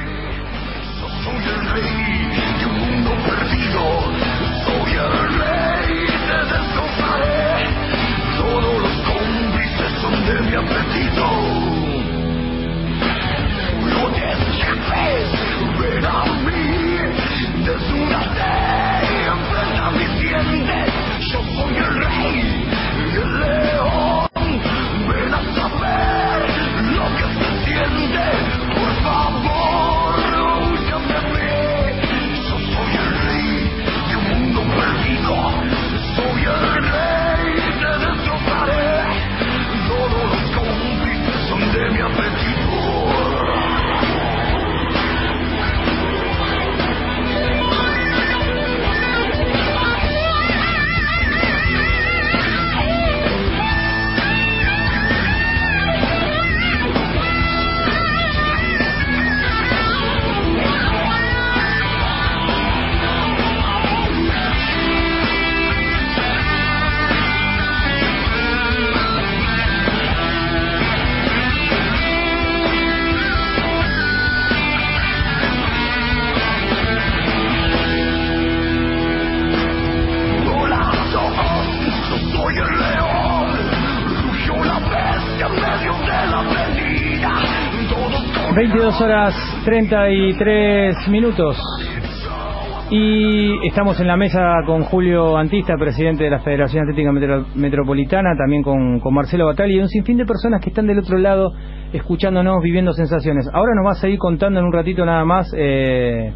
[8.37, 11.70] Todos los cómplices son de mi apetito.
[21.33, 22.60] Yo soy el rey,
[88.61, 91.57] 22 horas 33 minutos.
[92.91, 98.37] Y estamos en la mesa con Julio Antista, presidente de la Federación Atlética Metro- Metropolitana,
[98.37, 101.53] también con, con Marcelo Batali y un sinfín de personas que están del otro lado
[101.95, 103.49] escuchándonos, viviendo sensaciones.
[103.51, 106.31] Ahora nos va a seguir contando en un ratito nada más, eh,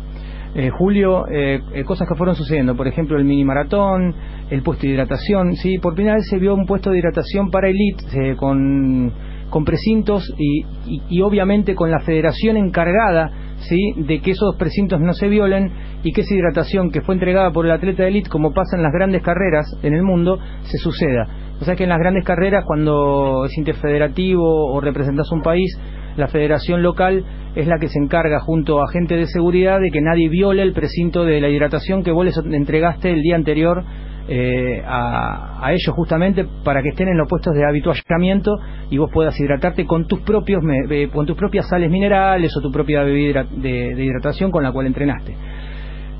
[0.54, 2.74] eh, Julio, eh, eh, cosas que fueron sucediendo.
[2.74, 4.14] Por ejemplo, el mini maratón,
[4.48, 5.56] el puesto de hidratación.
[5.56, 9.12] Sí, por primera vez se vio un puesto de hidratación para elite eh, con,
[9.54, 10.64] con precintos y,
[11.08, 13.30] y, obviamente con la federación encargada
[13.68, 15.70] sí de que esos precintos no se violen
[16.02, 18.82] y que esa hidratación que fue entregada por el atleta de elite como pasa en
[18.82, 21.28] las grandes carreras en el mundo se suceda.
[21.60, 25.78] O sea que en las grandes carreras cuando es interfederativo o representas un país
[26.16, 30.00] la federación local es la que se encarga junto a gente de seguridad de que
[30.00, 33.84] nadie viole el precinto de la hidratación que vos les entregaste el día anterior
[34.28, 38.52] eh, a, a ellos justamente para que estén en los puestos de habituallamiento
[38.90, 42.70] y vos puedas hidratarte con tus propios eh, con tus propias sales minerales o tu
[42.70, 45.36] propia bebida de, de hidratación con la cual entrenaste.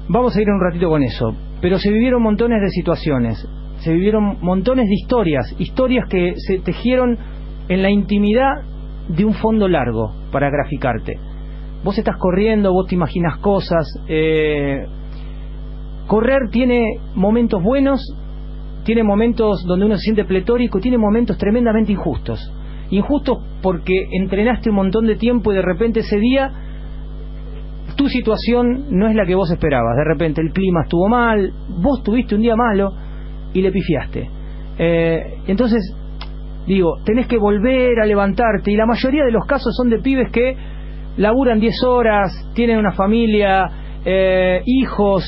[0.09, 4.39] Vamos a ir un ratito con eso, pero se vivieron montones de situaciones, se vivieron
[4.43, 7.17] montones de historias, historias que se tejieron
[7.69, 8.53] en la intimidad
[9.09, 11.19] de un fondo largo para graficarte.
[11.83, 14.87] Vos estás corriendo, vos te imaginas cosas, eh,
[16.07, 18.01] correr tiene momentos buenos,
[18.85, 22.53] tiene momentos donde uno se siente pletórico, tiene momentos tremendamente injustos.
[22.91, 26.53] Injustos porque entrenaste un montón de tiempo y de repente ese día
[27.97, 29.97] tu situación no es la que vos esperabas.
[29.97, 32.93] De repente el clima estuvo mal, vos tuviste un día malo
[33.53, 34.29] y le pifiaste.
[34.79, 35.97] Eh, entonces,
[36.67, 40.31] digo, tenés que volver a levantarte y la mayoría de los casos son de pibes
[40.31, 40.57] que
[41.17, 43.71] laburan 10 horas, tienen una familia,
[44.05, 45.25] eh, hijos,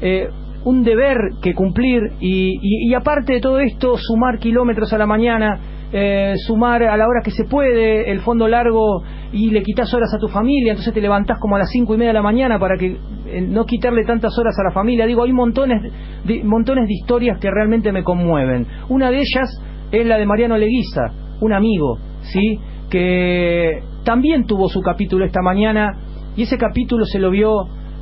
[0.00, 0.28] eh,
[0.64, 5.06] un deber que cumplir y, y- y aparte de todo esto, sumar kilómetros a la
[5.06, 5.58] mañana,
[5.92, 10.12] eh, sumar a la hora que se puede el fondo largo y le quitas horas
[10.14, 12.58] a tu familia, entonces te levantás como a las cinco y media de la mañana
[12.58, 15.06] para que eh, no quitarle tantas horas a la familia.
[15.06, 15.82] Digo, hay montones
[16.24, 18.66] de, montones de historias que realmente me conmueven.
[18.88, 19.50] Una de ellas
[19.90, 21.10] es la de Mariano Leguiza,
[21.40, 22.58] un amigo, ¿sí?
[22.88, 25.92] Que también tuvo su capítulo esta mañana
[26.36, 27.50] y ese capítulo se lo vio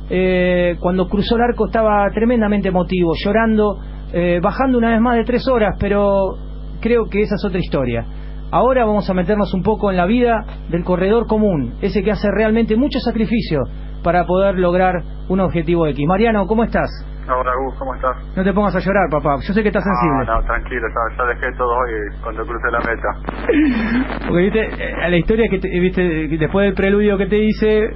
[0.09, 3.79] eh, cuando cruzó el arco estaba tremendamente emotivo, llorando,
[4.13, 6.37] eh, bajando una vez más de tres horas, pero
[6.81, 8.05] creo que esa es otra historia.
[8.51, 12.29] Ahora vamos a meternos un poco en la vida del corredor común, ese que hace
[12.31, 13.61] realmente mucho sacrificio
[14.03, 14.95] para poder lograr
[15.27, 16.03] un objetivo X.
[16.07, 16.89] Mariano, ¿cómo estás?
[17.27, 18.17] Hola Gus, ¿cómo estás?
[18.35, 19.35] No te pongas a llorar, papá.
[19.47, 20.25] Yo sé que estás sensible.
[20.25, 21.91] No, no, tranquilo, ya, ya dejé todo hoy
[22.23, 24.19] cuando crucé la meta.
[24.27, 26.01] Porque viste, eh, a la historia que te- viste,
[26.39, 27.89] después del preludio que te hice,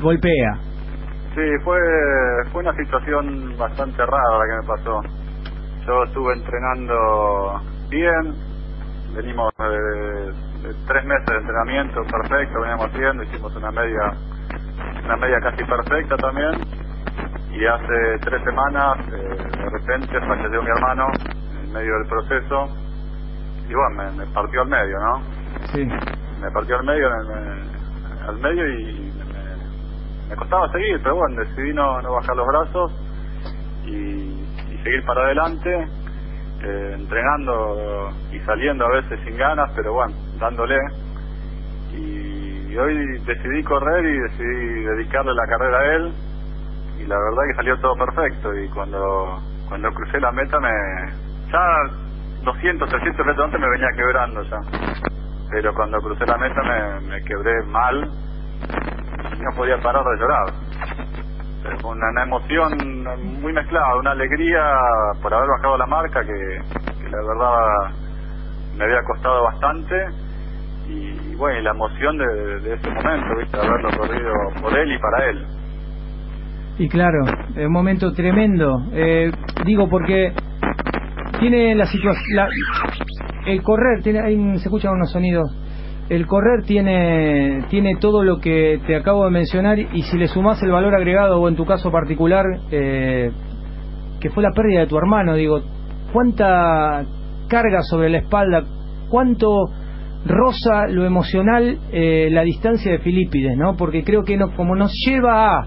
[0.00, 0.60] golpea.
[1.34, 1.78] Sí, fue,
[2.52, 5.02] fue una situación bastante rara la que me pasó.
[5.86, 8.36] Yo estuve entrenando bien,
[9.14, 14.18] venimos de, de tres meses de entrenamiento perfecto, veníamos haciendo, hicimos una media,
[15.04, 16.64] una media casi perfecta también.
[17.52, 21.06] Y hace tres semanas, eh, de repente falleció mi hermano
[21.62, 22.68] en medio del proceso.
[23.68, 25.22] Y bueno, me, me partió al medio, ¿no?
[25.72, 25.86] Sí.
[26.40, 29.13] me partió al medio, me- me- al medio y
[30.28, 32.92] me, costaba seguir, pero bueno, decidí no, no bajar los brazos
[33.86, 34.44] y,
[34.82, 35.88] seguir para adelante,
[36.62, 40.78] eh, entrenando y saliendo a veces sin ganas, pero bueno, dándole.
[41.92, 46.12] Y hoy decidí correr y decidí dedicarle la carrera a él.
[46.98, 48.52] Y la verdad que salió todo perfecto.
[48.58, 50.70] Y cuando cuando crucé la meta me
[51.50, 51.60] ya
[52.42, 54.60] 200, 300 metros antes me venía quebrando ya.
[55.50, 58.10] Pero cuando crucé la meta me, me quebré mal
[59.38, 60.54] no podía parar de llorar
[61.84, 62.72] una, emoción
[63.40, 64.60] muy mezclada una alegría
[65.22, 67.94] por haber bajado la marca que, la verdad
[68.76, 69.94] me había costado bastante
[70.88, 75.30] y bueno y la emoción de, ese momento viste haberlo corrido por él y para
[75.30, 75.46] él
[76.78, 78.82] Y claro, es un momento tremendo.
[78.92, 79.30] Eh,
[79.64, 80.32] digo porque
[81.38, 82.48] tiene la situación.
[83.46, 85.48] El correr, tiene, un- se escuchan unos sonidos.
[86.08, 90.62] El correr tiene, tiene todo lo que te acabo de mencionar y si le sumás
[90.62, 93.30] el valor agregado o en tu caso particular, eh,
[94.20, 95.62] que fue la pérdida de tu hermano, digo,
[96.12, 97.04] cuánta
[97.48, 98.64] carga sobre la espalda,
[99.08, 99.64] cuánto
[100.26, 103.76] roza lo emocional eh, la distancia de Filipides, ¿no?
[103.76, 105.66] Porque creo que no, como nos lleva a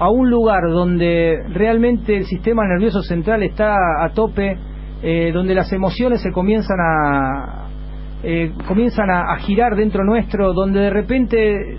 [0.00, 4.56] a un lugar donde realmente el sistema nervioso central está a tope,
[5.02, 7.59] eh, donde las emociones se comienzan a
[8.22, 11.78] eh, comienzan a, a girar dentro nuestro, donde de repente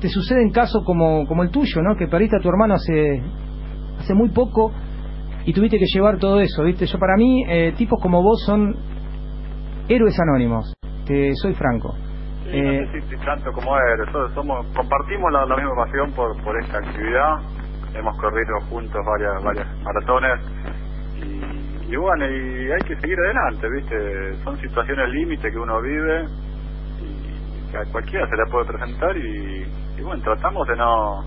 [0.00, 1.96] te suceden casos como, como el tuyo, ¿no?
[1.96, 3.22] Que perdiste a tu hermano hace
[4.00, 4.72] hace muy poco
[5.44, 6.86] y tuviste que llevar todo eso, ¿viste?
[6.86, 8.74] Yo para mí eh, tipos como vos son
[9.88, 10.72] héroes anónimos,
[11.06, 11.94] te soy franco.
[12.50, 13.72] Sí, no sé si, si tanto como
[14.12, 17.36] so- somos, compartimos la, la misma pasión por, por esta actividad,
[17.94, 20.40] hemos corrido juntos varias, varias maratones
[21.18, 21.47] y,
[21.88, 24.34] y bueno, y hay que seguir adelante, ¿viste?
[24.44, 26.24] Son situaciones límite que uno vive
[27.00, 29.66] y que a cualquiera se le puede presentar y,
[29.96, 31.22] y bueno, tratamos de no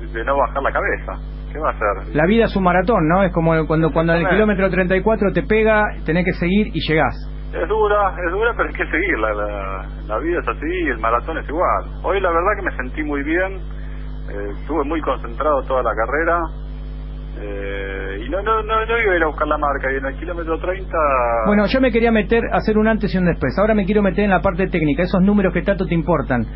[0.00, 1.12] de, de no bajar la cabeza.
[1.52, 2.14] ¿Qué va a hacer?
[2.16, 3.22] La vida es un maratón, ¿no?
[3.22, 7.14] Es como cuando cuando en el kilómetro 34 te pega, tenés que seguir y llegás.
[7.52, 9.34] Es dura, es dura, pero hay que seguirla.
[9.34, 11.90] La, la vida es así y el maratón es igual.
[12.04, 13.52] Hoy la verdad que me sentí muy bien,
[14.30, 16.40] eh, estuve muy concentrado toda la carrera
[17.40, 20.06] eh, y no, no, no, no iba a ir a buscar la marca y en
[20.06, 20.96] el kilómetro 30...
[21.46, 23.58] Bueno, yo me quería meter, hacer un antes y un después.
[23.58, 26.46] Ahora me quiero meter en la parte técnica, esos números que tanto te importan.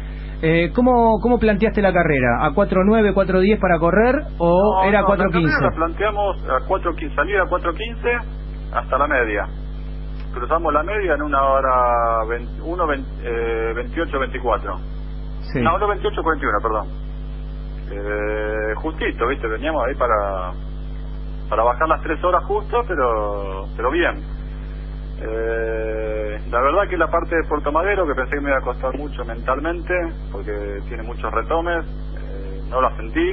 [0.43, 2.45] Eh, ¿cómo, ¿Cómo planteaste la carrera?
[2.45, 5.63] ¿A 4.9, 4.10 para correr o No, era no, la carrera 4.15?
[5.63, 8.23] La planteamos a 4.15, salida a 4.15
[8.75, 9.47] hasta la media.
[10.35, 14.77] Cruzamos la media en una hora 21, 28, 24.
[15.53, 15.63] Sí.
[15.63, 17.06] No, 1, 28, 41, perdón.
[17.91, 19.47] Eh, justito, ¿viste?
[19.47, 20.53] Veníamos ahí para
[21.49, 24.23] para bajar las 3 horas justo, pero pero bien.
[25.21, 28.63] Eh, la verdad que la parte de Puerto Madero, que pensé que me iba a
[28.63, 29.95] costar mucho mentalmente,
[30.33, 33.33] porque tiene muchos retomes, eh, no la sentí.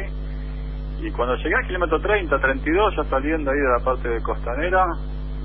[1.02, 4.86] Y cuando llegué al kilómetro 30, 32, ya saliendo ahí de la parte de costanera,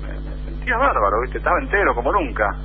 [0.01, 1.39] me, me sentía bárbaro, ¿viste?
[1.39, 2.55] Estaba entero, como nunca.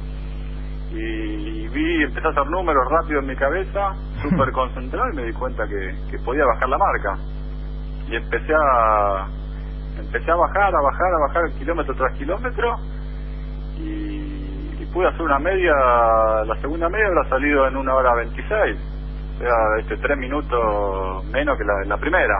[0.95, 5.33] Y vi, empecé a hacer números rápido en mi cabeza, súper concentrado, y me di
[5.33, 7.19] cuenta que, que podía bajar la marca.
[8.09, 9.27] Y empecé a
[9.99, 12.77] empecé a bajar, a bajar, a bajar kilómetro tras kilómetro,
[13.79, 15.73] y, y pude hacer una media,
[16.45, 18.77] la segunda media habrá salido en una hora 26,
[19.35, 22.39] o sea, este, tres minutos menos que la, la primera.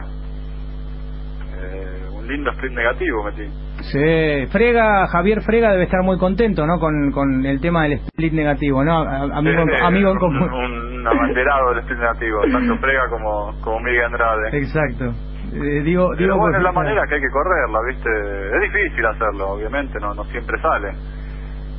[1.57, 3.51] Eh, un lindo sprint negativo metí.
[3.93, 6.79] Sí, Frega, Javier Frega debe estar muy contento, ¿no?
[6.79, 9.01] Con, con el tema del split negativo, ¿no?
[9.01, 10.53] Amigo, amigo en un, común.
[10.53, 14.57] un abanderado del sprint negativo, tanto Frega como, como Miguel Andrade.
[14.59, 15.05] Exacto.
[15.53, 18.11] Eh, digo, Pero digo bueno, es la manera que hay que correrla, ¿viste?
[18.57, 20.89] Es difícil hacerlo, obviamente, no, no siempre sale.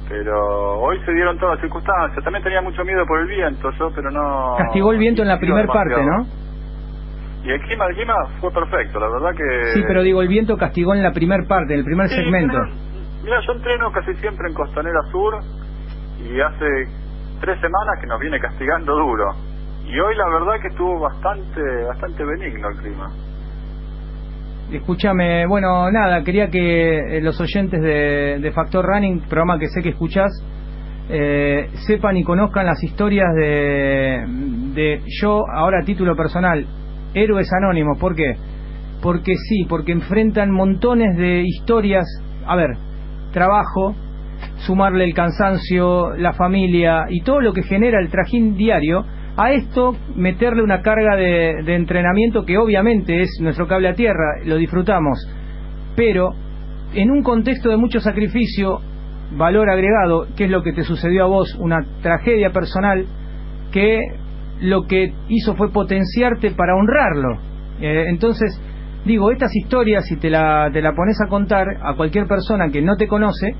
[0.08, 2.24] Pero hoy se dieron todas las circunstancias.
[2.24, 4.56] También tenía mucho miedo por el viento, yo, pero no.
[4.58, 6.06] Castigó el viento en la primera parte.
[6.06, 6.45] ¿no?
[7.46, 9.74] Y el clima, el clima fue perfecto, la verdad que.
[9.74, 12.58] Sí, pero digo, el viento castigó en la primera parte, en el primer Sí, segmento.
[13.24, 15.36] Mira, yo entreno casi siempre en Costanera Sur
[16.24, 16.66] y hace
[17.41, 19.32] tres semanas que nos viene castigando duro.
[19.86, 23.12] Y hoy la verdad que estuvo bastante, bastante benigno el clima.
[24.72, 29.84] Escúchame, bueno, nada, quería que eh, los oyentes de, de Factor Running, programa que sé
[29.84, 30.32] que escuchás,
[31.10, 34.26] eh, sepan y conozcan las historias de,
[34.74, 36.66] de yo, ahora a título personal,
[37.16, 37.97] héroes anónimos.
[37.99, 38.36] ¿Por qué?
[39.01, 42.05] Porque sí, porque enfrentan montones de historias.
[42.45, 42.72] A ver,
[43.32, 43.95] trabajo,
[44.57, 49.05] sumarle el cansancio, la familia y todo lo que genera el trajín diario.
[49.38, 54.39] A esto meterle una carga de, de entrenamiento que obviamente es nuestro cable a tierra,
[54.45, 55.18] lo disfrutamos,
[55.95, 56.34] pero
[56.93, 58.80] en un contexto de mucho sacrificio,
[59.36, 63.05] valor agregado, que es lo que te sucedió a vos, una tragedia personal
[63.74, 63.99] que
[64.62, 67.39] lo que hizo fue potenciarte para honrarlo.
[67.82, 68.60] Eh, entonces,
[69.06, 72.82] digo, estas historias, si te la, te la pones a contar a cualquier persona que
[72.82, 73.53] no te conoce,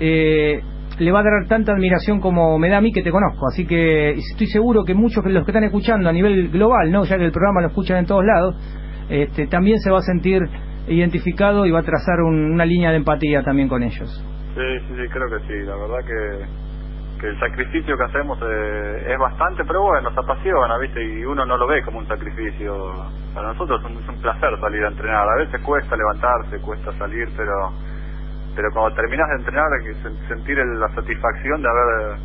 [0.00, 0.60] eh,
[0.98, 3.46] le va a dar tanta admiración como me da a mí que te conozco.
[3.48, 7.04] Así que estoy seguro que muchos de los que están escuchando a nivel global, no
[7.04, 8.54] ya que el programa lo escuchan en todos lados,
[9.08, 10.40] este, también se va a sentir
[10.86, 14.08] identificado y va a trazar un- una línea de empatía también con ellos.
[14.54, 15.66] Sí, sí, sí, creo que sí.
[15.66, 16.63] La verdad que,
[17.24, 21.02] que el sacrificio que hacemos eh, es bastante, pero bueno, nos apasiona, ¿viste?
[21.02, 22.74] Y uno no lo ve como un sacrificio.
[23.34, 25.26] Para nosotros es un, es un placer salir a entrenar.
[25.26, 27.72] A veces cuesta levantarse, cuesta salir, pero
[28.54, 32.18] pero cuando terminas de entrenar, hay que sen- sentir la satisfacción de haber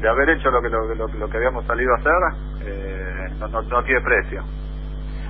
[0.00, 3.48] de haber hecho lo que lo, lo- lo que habíamos salido a hacer, eh, no,
[3.48, 4.42] no, no tiene precio.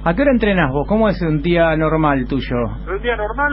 [0.05, 0.87] ¿A qué hora entrenás vos?
[0.89, 2.57] ¿Cómo es un día normal tuyo?
[2.87, 3.53] Un día normal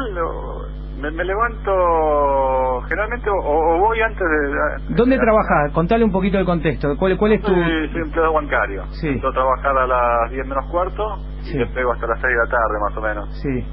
[1.02, 4.96] me, me levanto generalmente o, o voy antes de...
[4.96, 5.72] ¿Dónde trabajás?
[5.74, 6.96] Contale un poquito el contexto.
[6.98, 7.48] ¿Cuál, cuál es tu...?
[7.54, 8.84] Soy, soy empleado bancario.
[8.92, 9.08] Sí.
[9.10, 11.60] Entro a trabajar a las 10 menos cuarto Sí.
[11.60, 13.42] y pego hasta las 6 de la tarde más o menos.
[13.42, 13.66] Sí.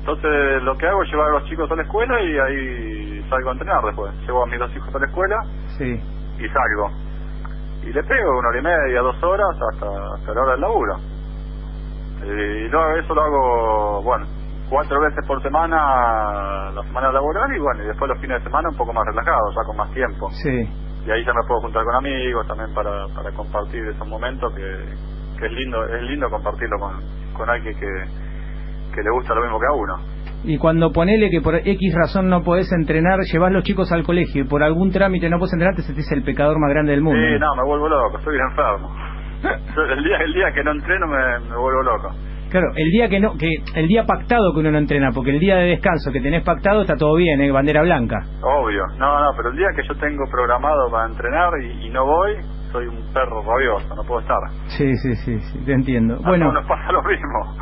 [0.00, 3.50] Entonces lo que hago es llevar a los chicos a la escuela y ahí salgo
[3.50, 4.12] a entrenar después.
[4.26, 5.36] Llevo a mis dos hijos a la escuela
[5.76, 6.00] Sí.
[6.38, 6.90] y salgo.
[7.82, 10.96] Y le pego una hora y media, dos horas hasta, hasta la hora del laburo.
[12.24, 14.26] Eh, Y luego eso lo hago, bueno,
[14.68, 18.68] cuatro veces por semana, la semana laboral y bueno, y después los fines de semana
[18.68, 20.30] un poco más relajado, ya con más tiempo.
[20.30, 20.68] Sí.
[21.06, 24.68] Y ahí ya me puedo juntar con amigos también para, para compartir esos momentos que,
[25.38, 27.00] que es lindo es lindo compartirlo con,
[27.34, 27.86] con alguien que,
[28.94, 30.18] que le gusta lo mismo que a uno.
[30.44, 34.44] Y cuando ponele que por X razón no podés entrenar, llevas los chicos al colegio
[34.44, 37.18] y por algún trámite no podés entrenar, te sentís el pecador más grande del mundo.
[37.18, 38.94] Sí, no, me vuelvo loco, estoy enfermo.
[39.78, 42.10] El día el día que no entreno me, me vuelvo loco.
[42.50, 45.38] Claro, el día que no, que el día pactado que uno no entrena, porque el
[45.38, 47.50] día de descanso que tenés pactado está todo bien, ¿eh?
[47.50, 48.16] bandera blanca.
[48.42, 48.82] Obvio.
[48.98, 52.36] No, no, pero el día que yo tengo programado para entrenar y, y no voy,
[52.72, 54.38] soy un perro rabioso, no puedo estar.
[54.68, 56.14] Sí, sí, sí, sí, te entiendo.
[56.24, 57.56] A Bueno, nos pasa lo mismo.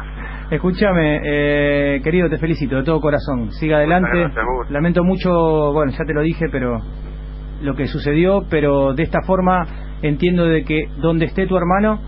[0.50, 3.50] escúchame, eh, querido, te felicito de todo corazón.
[3.52, 4.08] Siga adelante.
[4.16, 4.44] gracias.
[4.70, 6.78] Lamento mucho, bueno, ya te lo dije, pero
[7.62, 9.64] lo que sucedió, pero de esta forma
[10.02, 11.98] entiendo de que donde esté tu hermano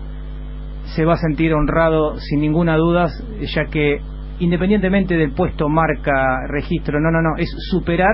[0.95, 3.07] se va a sentir honrado sin ninguna duda,
[3.41, 3.99] ya que
[4.39, 8.13] independientemente del puesto, marca, registro, no, no, no, es superar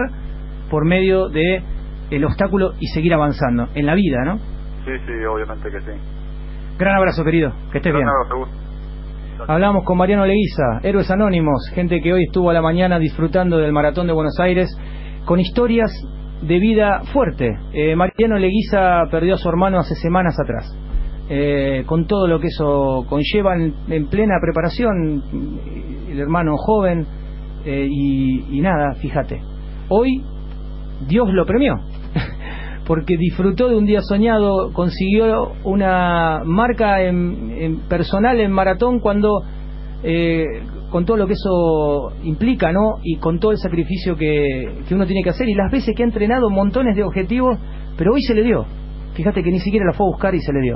[0.70, 1.64] por medio de
[2.12, 4.38] el obstáculo y seguir avanzando en la vida, ¿no?
[4.86, 5.92] Sí, sí, obviamente que sí.
[6.78, 8.06] Gran abrazo, querido, que estés bien.
[8.06, 8.66] Gran abrazo, Gus.
[9.48, 13.74] Hablamos con Mariano Leguiza, Héroes Anónimos, gente que hoy estuvo a la mañana disfrutando del
[13.74, 14.70] Maratón de Buenos Aires
[15.26, 15.92] con historias
[16.42, 17.58] de vida fuerte.
[17.74, 20.66] Eh, Mariano Leguiza perdió a su hermano hace semanas atrás.
[21.28, 25.24] Eh, con todo lo que eso conlleva en, en plena preparación,
[26.10, 27.08] el hermano joven,
[27.66, 29.42] eh, y, y nada, fíjate.
[29.90, 30.22] Hoy
[31.08, 31.80] Dios lo premió,
[32.86, 39.42] porque disfrutó de un día soñado, consiguió una marca en, en personal en maratón cuando
[40.04, 40.46] eh,
[40.92, 43.00] con todo lo que eso implica, ¿no?
[43.04, 46.04] Y con todo el sacrificio que, que uno tiene que hacer y las veces que
[46.04, 47.58] ha entrenado montones de objetivos,
[47.98, 48.66] pero hoy se le dio.
[49.16, 50.76] Fíjate que ni siquiera la fue a buscar y se le dio.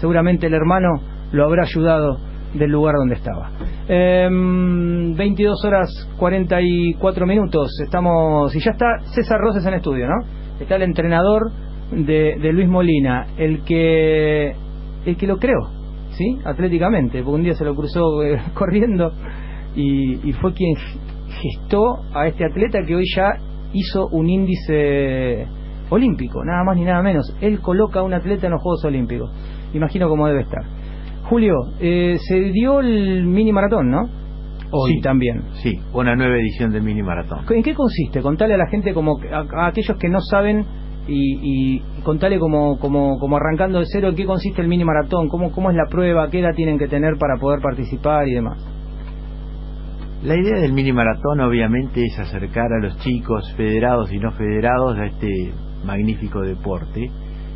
[0.00, 1.00] Seguramente el hermano
[1.32, 2.18] lo habrá ayudado
[2.54, 3.50] del lugar donde estaba.
[3.88, 7.70] Em, 22 horas 44 minutos.
[7.84, 8.54] Estamos.
[8.54, 10.26] Y ya está César Roses en estudio, ¿no?
[10.58, 11.50] Está el entrenador
[11.92, 14.52] de, de Luis Molina, el que.
[15.04, 15.70] el que lo creó,
[16.12, 16.38] ¿sí?
[16.44, 19.12] Atléticamente, porque un día se lo cruzó eh, corriendo
[19.76, 20.74] y, y fue quien
[21.28, 23.34] gestó a este atleta que hoy ya
[23.72, 25.46] hizo un índice
[25.90, 27.36] olímpico, nada más ni nada menos.
[27.40, 29.30] Él coloca a un atleta en los Juegos Olímpicos.
[29.74, 30.62] Imagino cómo debe estar.
[31.24, 34.08] Julio, eh, se dio el mini maratón, ¿no?
[34.72, 35.00] Hoy Sí.
[35.00, 35.42] también.
[35.62, 37.40] Sí, una nueva edición del mini maratón.
[37.50, 38.20] ¿En qué consiste?
[38.22, 40.64] Contale a la gente como a, a aquellos que no saben
[41.08, 45.28] y, y contale como, como, como arrancando de cero en qué consiste el mini maratón,
[45.28, 48.58] cómo, cómo es la prueba, qué edad tienen que tener para poder participar y demás.
[50.22, 54.98] La idea del mini maratón obviamente es acercar a los chicos federados y no federados
[54.98, 55.28] a este
[55.84, 57.10] magnífico deporte.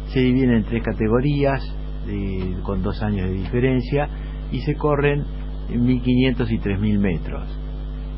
[0.07, 1.61] Se dividen en tres categorías
[2.09, 4.09] eh, con dos años de diferencia
[4.51, 5.25] y se corren
[5.69, 7.59] en 1500 y 3000 metros.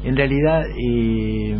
[0.04, 1.56] En realidad, eh,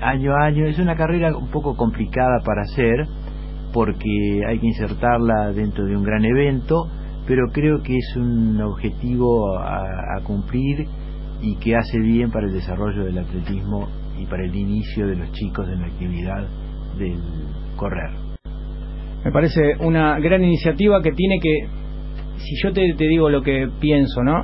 [0.00, 3.06] año a año es una carrera un poco complicada para hacer
[3.72, 6.88] porque hay que insertarla dentro de un gran evento,
[7.26, 9.82] pero creo que es un objetivo a,
[10.18, 10.86] a cumplir
[11.40, 13.88] y que hace bien para el desarrollo del atletismo
[14.18, 16.46] y para el inicio de los chicos en la actividad
[16.98, 17.20] del
[17.76, 18.21] correr.
[19.24, 21.68] Me parece una gran iniciativa que tiene que,
[22.38, 24.42] si yo te, digo lo que pienso, ¿no?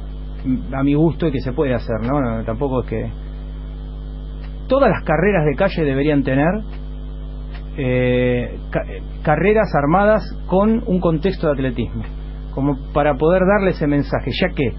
[0.73, 2.45] A mi gusto y que se puede hacer, ¿no?
[2.45, 3.11] Tampoco es que...
[4.69, 6.49] Todas las carreras de calle deberían tener
[7.77, 12.03] eh, eh, carreras armadas con un contexto de atletismo,
[12.55, 14.73] como para poder darle ese mensaje, ya que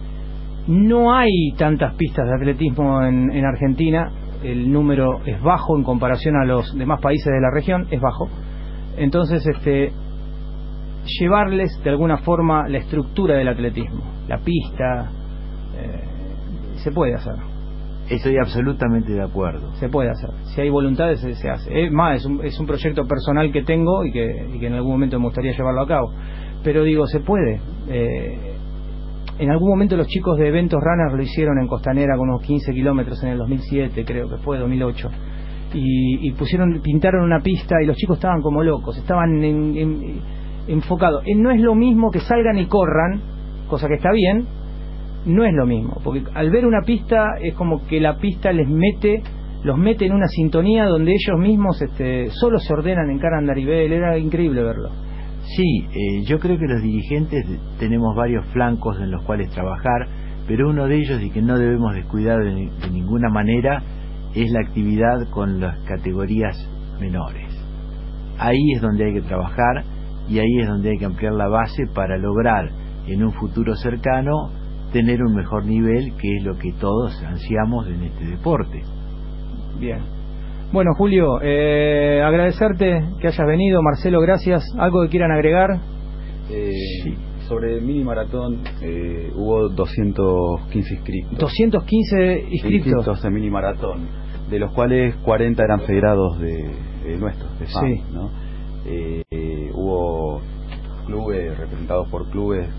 [0.68, 4.12] no hay tantas pistas de atletismo en, en Argentina,
[4.44, 8.30] el número es bajo en comparación a los demás países de la región, es bajo.
[8.98, 9.92] Entonces, este,
[11.20, 15.12] llevarles de alguna forma la estructura del atletismo, la pista,
[15.78, 17.36] eh, se puede hacer,
[18.10, 19.72] Estoy absolutamente de acuerdo.
[19.76, 20.32] se puede hacer.
[20.56, 21.86] Si hay voluntades, se, se hace.
[21.86, 24.74] Es más, es un, es un proyecto personal que tengo y que, y que en
[24.74, 26.12] algún momento me gustaría llevarlo a cabo.
[26.64, 27.62] Pero digo, se puede.
[27.88, 28.56] Eh,
[29.38, 32.74] en algún momento los chicos de Eventos Runners lo hicieron en Costanera con unos 15
[32.74, 35.10] kilómetros en el 2007, creo que fue, 2008.
[35.74, 40.22] Y, y pusieron, pintaron una pista y los chicos estaban como locos, estaban en- en-
[40.68, 41.24] enfocados.
[41.26, 43.22] Eh, No es lo mismo que salgan y corran,
[43.68, 44.46] cosa que está bien,
[45.26, 48.68] no es lo mismo, porque al ver una pista es como que la pista les
[48.68, 49.22] mete,
[49.64, 53.40] los mete en una sintonía donde ellos mismos este, solo se ordenan en cara a
[53.40, 54.90] andarivel, era increíble verlo.
[55.56, 57.46] Sí, eh, yo creo que los dirigentes
[57.80, 60.08] tenemos varios flancos en los cuales trabajar,
[60.48, 63.84] pero uno de ellos y que no debemos descuidar de, de ninguna manera
[64.36, 66.58] es la actividad con las categorías
[67.00, 67.48] menores.
[68.38, 69.84] Ahí es donde hay que trabajar
[70.30, 72.70] y ahí es donde hay que ampliar la base para lograr
[73.08, 74.52] en un futuro cercano
[74.94, 78.82] tener un mejor nivel, que es lo que todos ansiamos en este deporte.
[79.80, 80.00] Bien.
[80.72, 83.82] Bueno, Julio, eh, agradecerte que hayas venido.
[83.82, 84.64] Marcelo, gracias.
[84.78, 85.80] ¿Algo que quieran agregar?
[86.52, 86.72] Eh,
[87.50, 91.38] sobre mini maratón eh, hubo 215 inscritos.
[91.40, 93.26] 215 inscritos.
[93.26, 94.08] en mini maratón,
[94.50, 96.70] de los cuales 40 eran federados de,
[97.06, 98.04] de nuestros, de FAM, Sí.
[98.14, 98.30] ¿no?
[98.86, 100.40] Eh, eh, hubo
[101.08, 102.70] clubes representados por clubes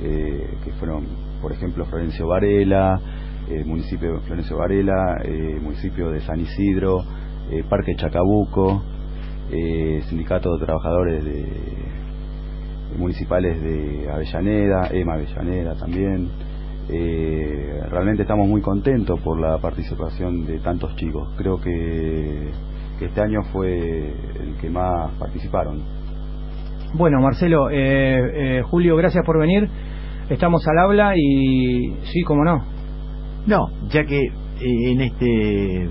[0.00, 1.04] eh, que fueron,
[1.40, 3.00] por ejemplo, Florencio Varela,
[3.50, 7.04] eh, municipio de Florencio Varela, eh, municipio de San Isidro,
[7.68, 8.82] Parque Chacabuco,
[10.08, 11.91] sindicato de trabajadores de,
[12.96, 16.28] municipales de Avellaneda, EMA Avellaneda también.
[16.88, 21.32] Eh, realmente estamos muy contentos por la participación de tantos chicos.
[21.36, 22.50] Creo que,
[22.98, 26.02] que este año fue el que más participaron.
[26.94, 29.66] Bueno, Marcelo, eh, eh, Julio, gracias por venir.
[30.28, 32.64] Estamos al habla y sí, cómo no.
[33.46, 35.88] No, ya que eh, en este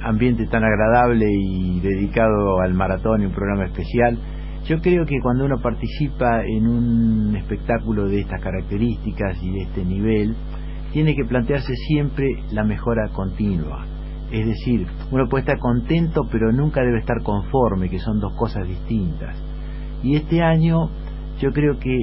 [0.00, 4.16] ambiente tan agradable y dedicado al maratón y un programa especial,
[4.64, 9.84] yo creo que cuando uno participa en un espectáculo de estas características y de este
[9.84, 10.34] nivel,
[10.92, 13.84] tiene que plantearse siempre la mejora continua.
[14.30, 18.66] Es decir, uno puede estar contento, pero nunca debe estar conforme, que son dos cosas
[18.66, 19.36] distintas.
[20.02, 20.88] Y este año
[21.40, 21.98] yo creo que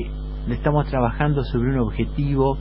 [0.50, 2.58] estamos trabajando sobre un objetivo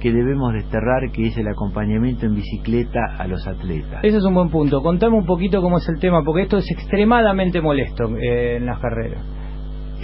[0.00, 4.00] que debemos desterrar, que es el acompañamiento en bicicleta a los atletas.
[4.02, 4.82] Ese es un buen punto.
[4.82, 8.78] Contame un poquito cómo es el tema, porque esto es extremadamente molesto eh, en las
[8.80, 9.33] carreras.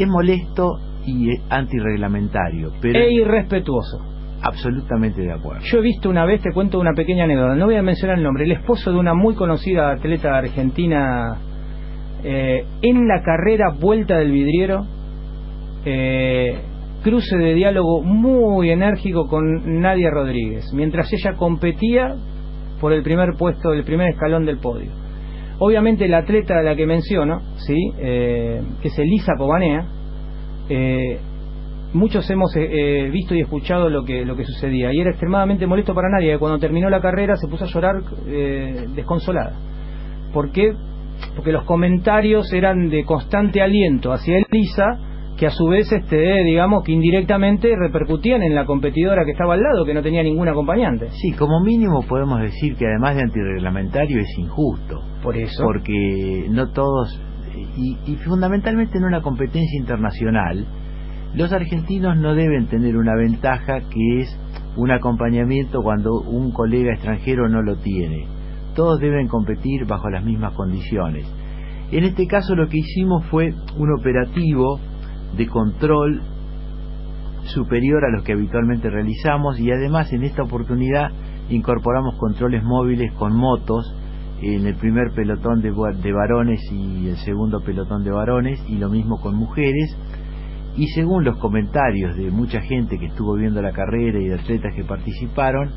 [0.02, 4.00] Es molesto y es antirreglamentario, pero E irrespetuoso.
[4.42, 5.60] absolutamente de acuerdo.
[5.64, 8.24] Yo he visto una vez, te cuento una pequeña anécdota, no voy a mencionar el
[8.24, 11.36] nombre, el esposo de una muy conocida atleta argentina
[12.24, 14.86] eh, en la carrera Vuelta del Vidriero,
[15.84, 16.58] eh,
[17.02, 22.14] cruce de diálogo muy enérgico con Nadia Rodríguez, mientras ella competía
[22.80, 24.90] por el primer puesto, el primer escalón del podio.
[25.60, 29.86] Obviamente la atleta a la que menciono, sí, eh, que es Elisa Pobanea,
[30.70, 31.20] eh,
[31.92, 32.62] muchos hemos eh,
[33.06, 36.38] eh, visto y escuchado lo que lo que sucedía y era extremadamente molesto para nadie.
[36.38, 37.96] Cuando terminó la carrera se puso a llorar
[38.26, 39.52] eh, desconsolada.
[40.32, 40.72] ¿Por qué?
[41.36, 44.98] Porque los comentarios eran de constante aliento hacia Elisa,
[45.40, 49.62] que a su vez, este, digamos, que indirectamente repercutían en la competidora que estaba al
[49.62, 51.08] lado, que no tenía ningún acompañante.
[51.12, 55.00] Sí, como mínimo podemos decir que además de antirreglamentario es injusto.
[55.22, 55.64] Por eso.
[55.64, 57.18] Porque no todos,
[57.74, 60.66] y, y fundamentalmente en una competencia internacional,
[61.34, 64.38] los argentinos no deben tener una ventaja que es
[64.76, 68.26] un acompañamiento cuando un colega extranjero no lo tiene.
[68.74, 71.24] Todos deben competir bajo las mismas condiciones.
[71.92, 74.78] En este caso lo que hicimos fue un operativo
[75.36, 76.22] de control
[77.44, 81.10] superior a los que habitualmente realizamos y además en esta oportunidad
[81.48, 83.94] incorporamos controles móviles con motos
[84.42, 85.72] en el primer pelotón de,
[86.02, 89.96] de varones y el segundo pelotón de varones y lo mismo con mujeres.
[90.76, 94.72] Y según los comentarios de mucha gente que estuvo viendo la carrera y de atletas
[94.74, 95.70] que participaron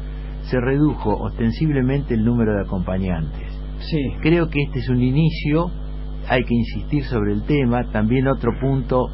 [0.44, 3.52] se redujo ostensiblemente el número de acompañantes.
[3.80, 3.98] Sí.
[4.22, 5.72] creo que este es un inicio
[6.30, 7.84] hay que insistir sobre el tema.
[7.92, 9.08] También otro punto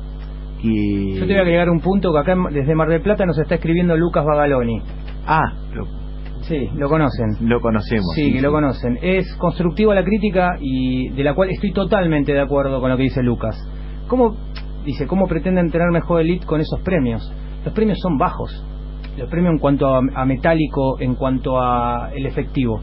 [0.61, 3.37] que Yo te voy a agregar un punto que acá desde Mar del Plata nos
[3.39, 4.81] está escribiendo Lucas Bagaloni.
[5.25, 5.85] ah lo,
[6.41, 7.27] Sí, lo conocen.
[7.47, 8.97] lo conocemos Sí, que lo conocen.
[9.01, 13.03] Es constructiva la crítica y de la cual estoy totalmente de acuerdo con lo que
[13.03, 13.55] dice Lucas.
[14.07, 14.35] ¿Cómo,
[14.85, 17.31] dice, cómo pretenden tener mejor elite con esos premios?
[17.63, 18.65] Los premios son bajos.
[19.17, 22.79] Los premios en cuanto a, a metálico, en cuanto a el efectivo.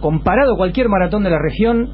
[0.00, 1.88] Comparado a cualquier maratón de la región,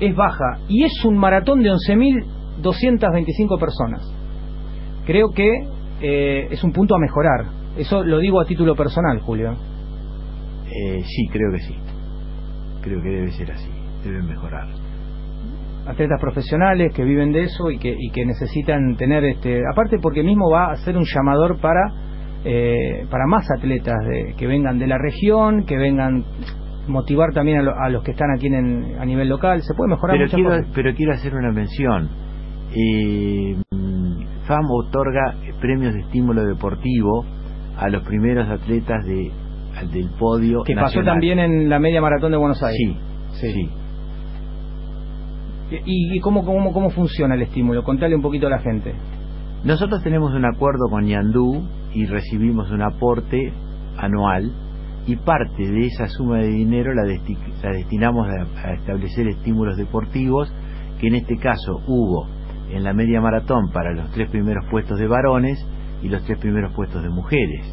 [0.00, 0.58] es baja.
[0.68, 4.16] Y es un maratón de 11.225 personas.
[5.10, 5.48] Creo que
[6.02, 7.46] eh, es un punto a mejorar.
[7.76, 9.52] Eso lo digo a título personal, Julio.
[10.66, 11.74] Eh, sí creo que sí
[12.82, 13.68] creo que debe ser así
[14.04, 14.68] deben mejorar
[15.86, 20.22] atletas profesionales que viven de eso y que, y que necesitan tener este aparte porque
[20.22, 21.92] mismo va a ser un llamador para
[22.44, 26.24] eh, para más atletas de, que vengan de la región que vengan
[26.86, 29.90] motivar también a, lo- a los que están aquí en, a nivel local se puede
[29.90, 30.66] mejorar pero muchas quiero, cosas.
[30.74, 32.08] pero quiero hacer una mención.
[32.74, 33.56] Eh,
[34.50, 37.24] mm, FAM otorga premios de estímulo deportivo
[37.78, 39.30] a los primeros atletas de,
[39.92, 40.62] del podio.
[40.64, 42.96] que pasó también en la media maratón de Buenos Aires
[43.32, 43.70] Sí, sí.
[45.86, 48.94] y, y cómo, cómo cómo funciona el estímulo contale un poquito a la gente
[49.64, 51.62] Nosotros tenemos un acuerdo con Yandú
[51.94, 53.52] y recibimos un aporte
[53.98, 54.50] anual
[55.06, 59.76] y parte de esa suma de dinero la, desti- la destinamos a, a establecer estímulos
[59.76, 60.52] deportivos
[61.00, 62.26] que en este caso hubo
[62.70, 65.58] en la media maratón para los tres primeros puestos de varones
[66.02, 67.66] y los tres primeros puestos de mujeres.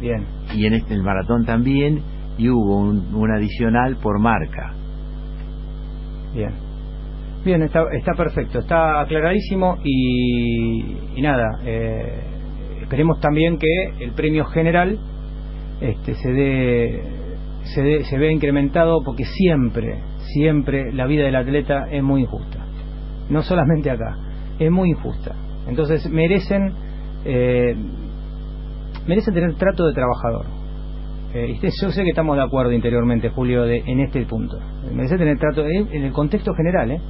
[0.00, 2.02] bien Y en este el maratón también
[2.38, 4.74] y hubo un, un adicional por marca.
[6.34, 6.66] Bien.
[7.44, 12.20] Bien, está, está perfecto, está aclaradísimo y, y nada, eh,
[12.82, 14.98] esperemos también que el premio general
[15.80, 17.02] este, se dé
[17.74, 20.00] se, se vea incrementado porque siempre
[20.32, 22.55] siempre la vida del atleta es muy injusta
[23.30, 24.16] no solamente acá
[24.58, 25.34] es muy injusta
[25.68, 26.72] entonces merecen
[27.24, 27.74] eh,
[29.06, 30.46] merecen tener trato de trabajador
[31.34, 34.58] eh, yo sé que estamos de acuerdo interiormente Julio de, en este punto
[34.92, 37.00] merece tener trato en, el contexto general ¿eh?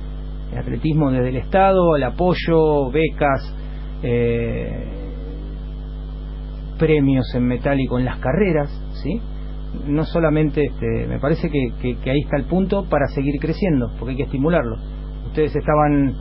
[0.53, 3.55] el atletismo desde el Estado el apoyo becas
[4.03, 4.93] eh,
[6.79, 8.71] premios en metálico en las carreras,
[9.03, 9.21] ¿sí?
[9.87, 14.13] No solamente, este, me parece que- que ahí está el punto para seguir creciendo, porque
[14.13, 14.77] hay que estimularlo.
[15.37, 16.15] Ustedes estaban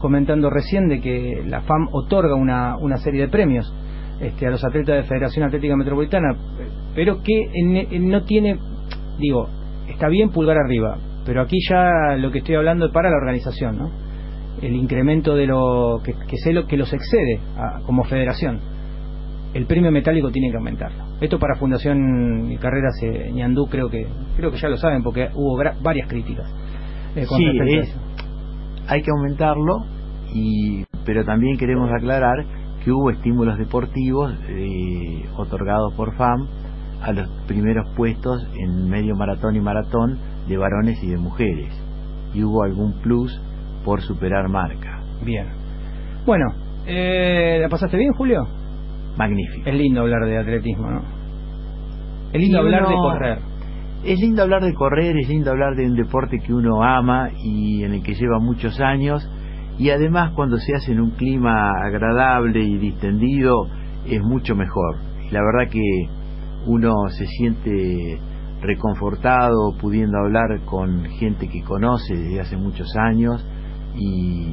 [0.00, 3.70] comentando recién de que la FAM otorga una, una serie de premios
[4.18, 6.34] este, a los atletas de Federación Atlética Metropolitana,
[6.94, 8.56] pero que en- en- no tiene,
[9.18, 9.46] digo,
[9.90, 10.96] está bien pulgar arriba,
[11.26, 13.90] pero aquí ya lo que estoy hablando es para la organización, ¿no?
[14.62, 18.58] El incremento de lo que, que sé lo que los excede a- como federación
[19.52, 21.04] el premio metálico tiene que aumentarlo.
[21.20, 24.06] Esto para Fundación y Carreras eh, Ñandú creo que
[24.38, 26.50] creo que ya lo saben porque hubo varias críticas.
[27.14, 27.44] eh, con Sí,
[27.80, 27.94] es-.
[28.88, 29.84] Hay que aumentarlo,
[30.32, 32.44] y pero también queremos aclarar
[32.84, 36.46] que hubo estímulos deportivos eh, otorgados por FAM
[37.02, 40.18] a los primeros puestos en medio maratón y maratón
[40.48, 41.72] de varones y de mujeres.
[42.34, 43.40] Y hubo algún plus
[43.84, 45.00] por superar marca.
[45.24, 45.46] Bien.
[46.24, 46.46] Bueno,
[46.86, 48.46] eh, ¿la pasaste bien, Julio?
[49.16, 49.68] Magnífico.
[49.68, 51.02] Es lindo hablar de atletismo, ¿no?
[52.32, 53.51] Es lindo Sí, hablar de correr.
[54.04, 57.84] Es lindo hablar de correr, es lindo hablar de un deporte que uno ama y
[57.84, 59.30] en el que lleva muchos años
[59.78, 63.68] y además cuando se hace en un clima agradable y distendido
[64.04, 64.96] es mucho mejor.
[65.30, 66.08] La verdad que
[66.66, 68.18] uno se siente
[68.60, 73.46] reconfortado pudiendo hablar con gente que conoce desde hace muchos años
[73.94, 74.48] y,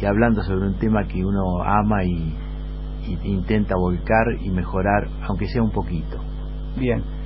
[0.00, 2.32] y hablando sobre un tema que uno ama y,
[3.08, 6.18] y intenta volcar y mejorar, aunque sea un poquito.
[6.78, 7.17] Bien.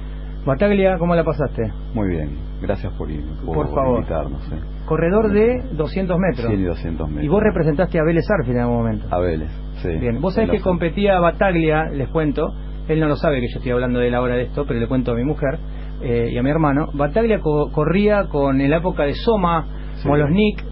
[0.45, 1.71] Bataglia, ¿cómo la pasaste?
[1.95, 2.31] Muy bien,
[2.61, 3.99] gracias por, ir- por, Por favor.
[3.99, 4.43] invitarnos.
[4.53, 4.57] eh.
[4.87, 6.47] Corredor de 200 metros.
[6.49, 7.25] 100 y 200 metros.
[7.25, 9.07] Y vos representaste a Vélez Arfield en algún momento.
[9.11, 9.51] A Vélez,
[9.83, 9.89] sí.
[10.01, 12.49] Bien, vos sabés que competía Bataglia, les cuento,
[12.89, 14.89] él no lo sabe que yo estoy hablando de él ahora de esto, pero le
[14.89, 15.59] cuento a mi mujer
[16.03, 16.87] eh, y a mi hermano.
[16.95, 20.09] Bataglia co- corría con en la época de Soma, Sí.
[20.09, 20.65] Molosnik,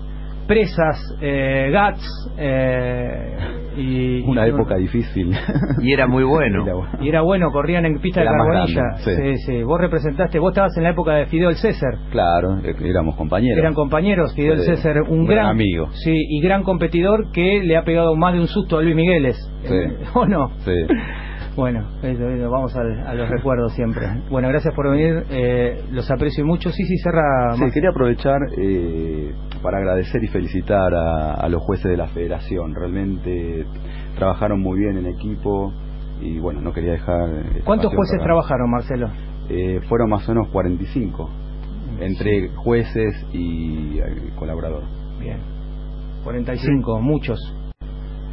[0.51, 3.37] Presas, eh, Gats eh,
[3.77, 4.21] y...
[4.23, 5.33] Una y- época difícil.
[5.81, 6.65] Y era muy bueno.
[6.67, 6.99] Era bueno.
[7.01, 8.83] Y era bueno, corrían en pista Era de carbonilla.
[8.83, 9.45] grande, sí.
[9.47, 11.95] sí, Vos representaste, vos estabas en la época de Fidel César.
[12.11, 13.59] Claro, eh, éramos compañeros.
[13.61, 15.89] Eran compañeros, Fidel Sí, César, un un gran, gran amigo.
[15.93, 19.37] Sí, y gran competidor que le ha pegado más de un susto a Luis Migueles.
[19.63, 19.73] Sí.
[19.73, 20.51] Eh, ¿O no?
[20.65, 20.73] Sí.
[21.61, 24.07] Bueno, eso, eso, vamos al- a los recuerdos siempre.
[24.31, 26.71] Bueno, gracias por venir, eh, los aprecio mucho.
[26.71, 27.53] Sí, sí, cerra.
[27.55, 32.75] Sí, quería aprovechar eh, para agradecer y felicitar a, a los jueces de la federación.
[32.75, 33.67] Realmente
[34.17, 35.71] trabajaron muy bien en equipo
[36.23, 37.29] y bueno, no quería dejar...
[37.65, 39.11] ¿Cuántos jueces para- trabajaron, Marcelo?
[39.51, 41.29] Eh, fueron más o menos 45,
[42.01, 44.85] entre jueces y eh, colaborador.
[45.21, 45.37] Bien.
[46.25, 47.39] 45, muchos.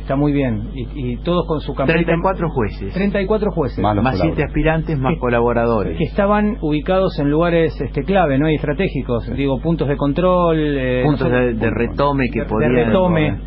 [0.08, 0.70] Está muy bien.
[0.74, 1.98] Y, y todos con su campaña.
[2.06, 2.94] 34 jueces.
[2.94, 3.80] 34 jueces.
[3.80, 4.46] Más Más siete colaboradores.
[4.48, 5.98] aspirantes, más Que- colaboradores.
[5.98, 8.50] que estaban ubicados en lugares este, clave, ¿no?
[8.50, 9.30] Y estratégicos.
[9.36, 10.58] Digo, puntos de control.
[10.60, 12.74] eh, Puntos no sé- de, de retome que de- de podían...
[12.74, 13.38] retome.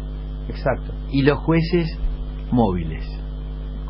[0.51, 0.93] Exacto.
[1.11, 1.99] Y los jueces
[2.53, 3.07] móviles.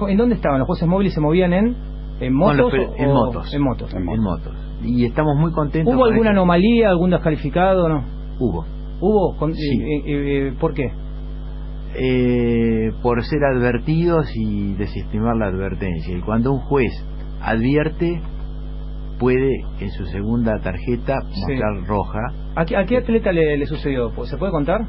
[0.08, 0.60] ¿En dónde estaban?
[0.60, 1.74] ¿Los jueces móviles se movían en,
[2.20, 2.56] en motos?
[2.56, 3.52] los pe- o- en motos.
[3.52, 3.92] En motos.
[3.94, 4.54] En En motos.
[4.84, 5.92] Y estamos muy contentos.
[5.92, 6.38] ¿Hubo con alguna eso.
[6.38, 7.88] anomalía, algún descalificado?
[7.88, 8.04] no?
[8.38, 8.64] Hubo.
[9.00, 9.36] ¿Hubo?
[9.38, 9.82] Con- Sí.
[9.82, 10.84] eh, eh, eh, ¿Por qué?
[11.94, 16.16] Eh, por ser advertidos y desestimar la advertencia.
[16.16, 16.92] Y cuando un juez
[17.42, 18.20] advierte,
[19.18, 21.40] puede en su segunda tarjeta Sí.
[21.40, 22.20] mostrar roja.
[22.54, 24.10] ¿A qué, a qué atleta le, le sucedió?
[24.24, 24.80] ¿Se puede contar?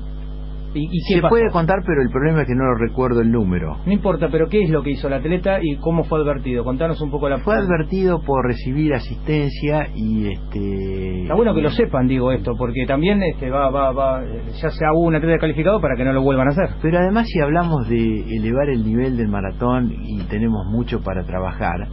[0.73, 1.29] ¿Y, y qué Se pasó?
[1.29, 3.77] puede contar, pero el problema es que no lo recuerdo el número.
[3.85, 6.63] No importa, pero ¿qué es lo que hizo el atleta y cómo fue advertido?
[6.63, 7.39] Contanos un poco la...
[7.39, 11.21] Fue advertido por recibir asistencia y este.
[11.23, 14.21] Está bueno que lo sepan, digo esto, porque también este, va, va, va,
[14.61, 16.69] ya se hago un atleta calificado para que no lo vuelvan a hacer.
[16.81, 21.87] Pero además si hablamos de elevar el nivel del maratón y tenemos mucho para trabajar,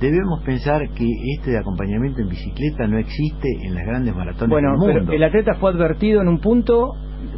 [0.00, 1.06] debemos pensar que
[1.38, 5.00] este de acompañamiento en bicicleta no existe en las grandes maratones Bueno, del mundo.
[5.06, 6.92] pero el atleta fue advertido en un punto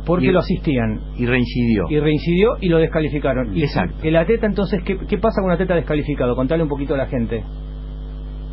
[0.04, 1.84] porque Y- lo asistían Y reincidió.
[1.88, 3.56] y reincidió y lo descalificaron.
[3.56, 3.96] Y Exacto.
[4.02, 6.34] El atleta entonces, ¿qué, qué pasa con un atleta descalificado?
[6.36, 7.42] Contale un poquito a la gente.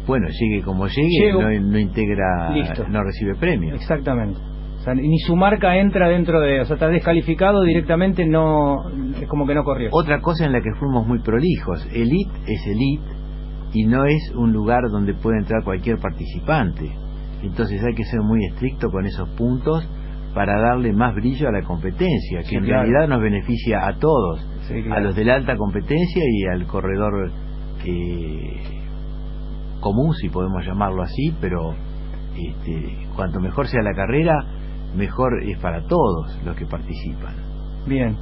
[0.05, 1.41] Bueno, llegue como llegue, Llego.
[1.41, 2.87] no, no integra, Listo.
[2.87, 3.75] no recibe premio.
[3.75, 4.39] Exactamente.
[4.77, 6.61] O sea, ni su marca entra dentro de...
[6.61, 9.89] O sea, está descalificado directamente, no es como que no corrió.
[9.91, 13.03] Otra cosa en la que fuimos muy prolijos, elite es elite
[13.73, 16.89] y no es un lugar donde puede entrar cualquier participante.
[17.43, 19.89] Entonces hay que ser muy estricto con esos puntos
[20.37, 22.83] para darle más brillo a la competencia, que Sí, en claro.
[22.83, 24.39] realidad nos beneficia a todos.
[24.67, 24.95] Sí, claro.
[24.95, 27.31] a los de la alta competencia y al corredor
[29.79, 31.73] común, si podemos llamarlo así, pero
[32.37, 34.35] este, cuanto mejor sea la carrera,
[34.95, 37.33] mejor es para todos los que participan.
[37.87, 38.15] Bien.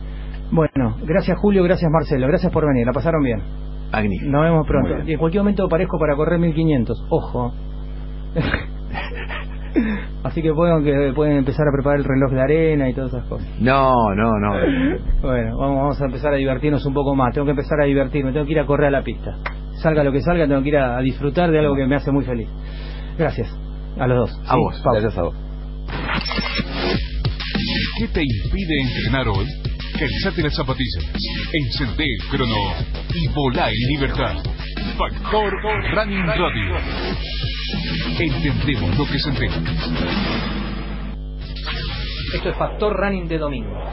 [0.51, 3.41] Bueno, gracias Julio, gracias Marcelo, gracias por venir, la pasaron bien.
[3.91, 4.32] Magnífico.
[4.32, 5.03] Nos vemos pronto.
[5.05, 7.51] Y en cualquier momento parezco para correr 1500, ojo.
[10.26, 13.28] Así que pueden, que pueden empezar a preparar el reloj de arena y todas esas
[13.28, 13.48] cosas.
[13.60, 14.56] No, no, no.
[15.22, 17.32] Bueno, vamos, vamos a empezar a divertirnos un poco más.
[17.32, 19.38] Tengo que empezar a divertirme, tengo que ir a correr a la pista.
[19.84, 22.12] Salga lo que salga, tengo que ir a, a disfrutar de algo que me hace
[22.12, 22.50] muy feliz.
[23.20, 23.56] Gracias.
[24.00, 24.42] A los dos.
[24.48, 24.60] A ¿sí?
[24.60, 24.82] vos.
[24.84, 25.00] Pausa.
[25.00, 25.36] Gracias a vos.
[28.00, 29.46] ¿Qué te impide entrenar hoy?
[30.00, 31.06] Calzate las zapatillas,
[31.54, 32.74] encendé el crono
[33.14, 34.38] y volá en libertad.
[34.98, 35.54] Factor
[35.94, 36.76] Running Radio.
[38.20, 39.58] Entendemos lo que sentimos.
[42.34, 43.86] Esto es Factor Running de domingo.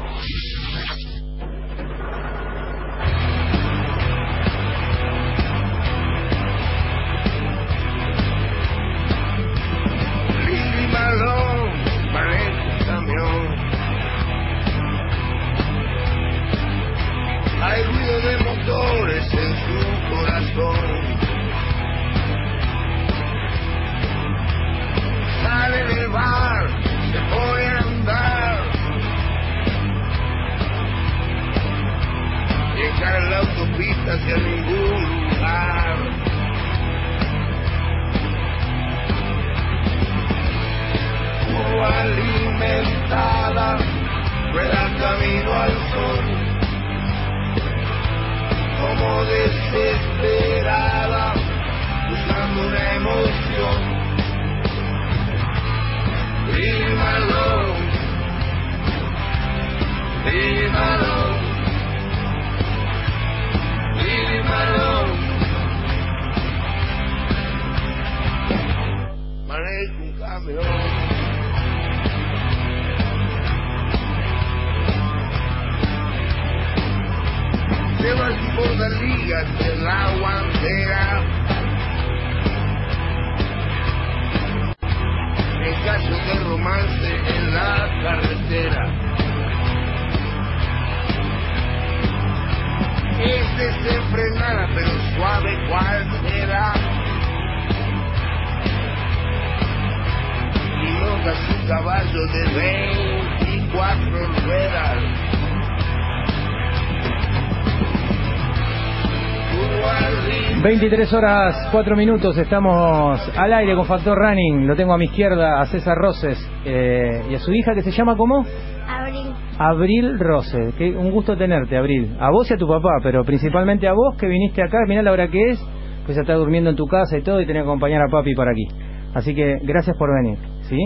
[110.92, 114.66] 23 horas 4 minutos, estamos al aire con Factor Running.
[114.66, 116.36] Lo tengo a mi izquierda a César Roses
[116.66, 118.44] eh, y a su hija que se llama ¿cómo?
[118.86, 119.32] Abril.
[119.56, 120.74] Abril Roses.
[120.74, 122.14] Que un gusto tenerte, Abril.
[122.20, 124.80] A vos y a tu papá, pero principalmente a vos que viniste acá.
[124.86, 125.66] Mirá la hora que es,
[126.04, 128.34] pues ya está durmiendo en tu casa y todo y tenés que acompañar a papi
[128.34, 128.68] para aquí.
[129.14, 130.38] Así que gracias por venir,
[130.68, 130.76] ¿sí?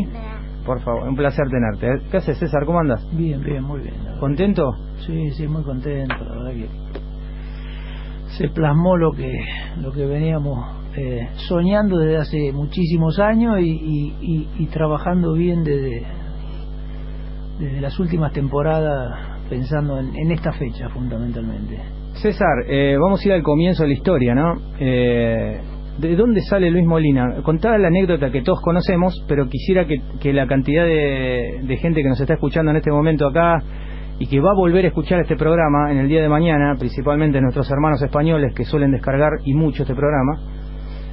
[0.64, 2.08] Por favor, un placer tenerte.
[2.12, 2.64] ¿Qué haces, César?
[2.64, 3.04] ¿Cómo andas?
[3.10, 3.96] Bien, bien, muy bien.
[4.20, 4.70] ¿Contento?
[5.04, 7.05] Sí, sí, muy contento, la verdad que
[8.36, 9.32] se plasmó lo que
[9.80, 10.58] lo que veníamos
[10.96, 16.02] eh, soñando desde hace muchísimos años y, y- y- y trabajando bien desde
[17.58, 19.18] desde las últimas temporadas
[19.48, 21.78] pensando en, en esta fecha fundamentalmente.
[22.14, 24.54] César, eh, vamos a ir al comienzo de la historia, ¿no?
[24.80, 25.60] Eh,
[25.98, 27.42] ¿De dónde sale Luis Molina?
[27.42, 32.20] Contaba la anécdota que todos conocemos, pero quisiera que, la cantidad de gente que nos
[32.20, 33.62] está escuchando en este momento acá
[34.18, 37.40] y que va a volver a escuchar este programa en el día de mañana, principalmente
[37.40, 40.40] nuestros hermanos españoles que suelen descargar y mucho este programa,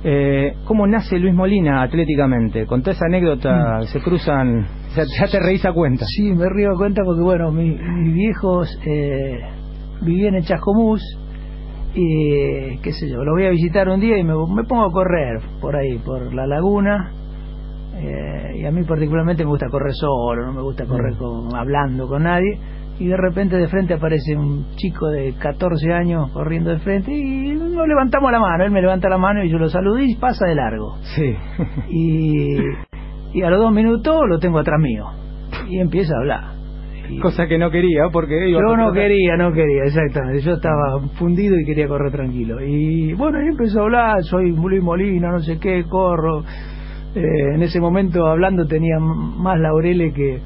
[0.06, 2.66] eh, ¿cómo nace Luis Molina atléticamente?
[2.66, 6.06] Contá esa anécdota, se cruzan, ya, ya te reís a cuenta.
[6.08, 9.40] Sí, me río a cuenta porque, bueno, mi- mis viejos eh,
[10.02, 11.02] vivían en Chascomús
[11.96, 14.92] y, qué sé yo, lo voy a visitar un día y me, me pongo a
[14.92, 17.12] correr por ahí, por la laguna.
[17.96, 22.08] eh, y a mí particularmente me gusta correr solo, no me gusta correr con, hablando
[22.08, 22.60] con nadie.
[23.00, 27.52] Y de repente de frente aparece un chico de 14 años corriendo de frente y
[27.54, 28.64] nos levantamos la mano.
[28.64, 30.98] Él me levanta la mano y yo lo saludo y pasa de largo.
[31.16, 31.36] Sí.
[31.90, 32.56] Y,
[33.34, 35.06] y a los dos minutos lo tengo atrás mío.
[35.68, 36.44] Y empieza a hablar.
[37.22, 40.42] Cosa que no quería, porque iba Yo a- no quería, no quería, exactamente.
[40.42, 42.64] Yo estaba fundido y quería correr tranquilo.
[42.64, 46.44] Y bueno, ahí empezó a hablar, soy Luis Molina, no sé qué, corro.
[47.16, 50.40] Eh, en ese momento hablando tenía más laureles que,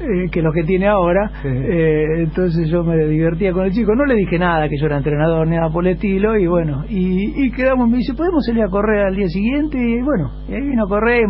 [0.00, 1.30] eh, que los que tiene ahora.
[1.44, 3.94] Eh, entonces yo me divertía con el chico.
[3.94, 6.36] No le dije nada, que yo era entrenador, ni nada por el estilo.
[6.38, 9.78] Y bueno, y, y quedamos, me dice, ¿podemos salir a correr al día siguiente?
[9.78, 11.22] Y bueno, y ahí vino a correr,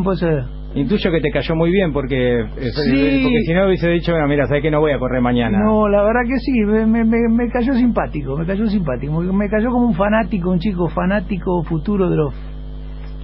[0.74, 2.46] Intuyo que te cayó muy bien porque, eh,
[2.84, 3.20] Sí.
[3.22, 5.58] porque si no hubiese dicho, "Bueno, mira, sabes que no voy a correr mañana.
[5.58, 9.48] No, la verdad que sí, me, me, me- me cayó simpático, me cayó simpático, me
[9.48, 12.34] cayó como un fanático, un chico fanático futuro de los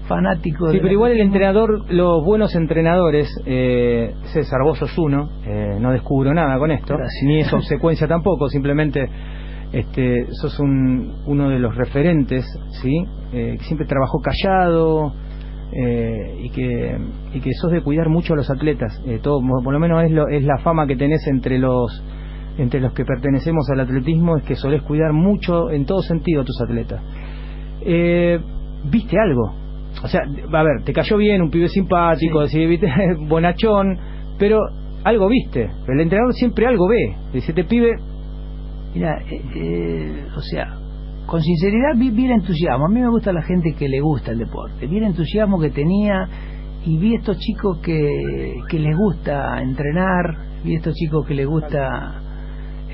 [0.09, 0.71] fanáticos.
[0.71, 5.79] Sí, del pero igual el entrenador, los buenos entrenadores, eh, César, vos sos uno, eh,
[5.81, 7.23] no descubro nada con esto, Gracias.
[7.25, 9.09] ni es obsecuencia tampoco, simplemente
[9.73, 12.45] este, sos un, uno de los referentes,
[12.83, 13.05] ¿sí?
[13.33, 15.15] Eh, que siempre trabajó callado
[15.73, 16.99] eh, y, que,
[17.33, 20.11] y que sos de cuidar mucho a los atletas, eh, todo, por lo menos es,
[20.11, 22.03] lo, es la fama que tenés entre los
[22.59, 26.45] entre los que pertenecemos al atletismo, es que solés cuidar mucho en todo sentido a
[26.45, 27.01] tus atletas.
[27.81, 28.39] Eh,
[28.85, 29.55] ¿Viste algo?
[30.03, 32.89] O sea, a ver, te cayó bien, un pibe simpático, decís, viste,
[33.29, 33.99] bonachón,
[34.39, 34.59] pero
[35.05, 35.71] algo viste.
[35.89, 37.17] El entrenador siempre algo ve.
[37.33, 37.97] Dice, te pibe,
[38.95, 40.77] Mira, eh, eh, o sea,
[41.27, 42.87] con sinceridad vi, vi el entusiasmo.
[42.87, 44.87] A mí me gusta la gente que le gusta el deporte.
[44.87, 46.29] Vi el entusiasmo que tenía
[46.85, 52.21] y vi estos chicos que, que les gusta entrenar, vi estos chicos que les gusta,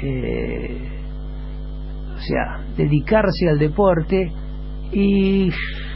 [0.02, 0.88] eh,
[2.14, 4.30] o sea, dedicarse al deporte
[4.92, 5.50] y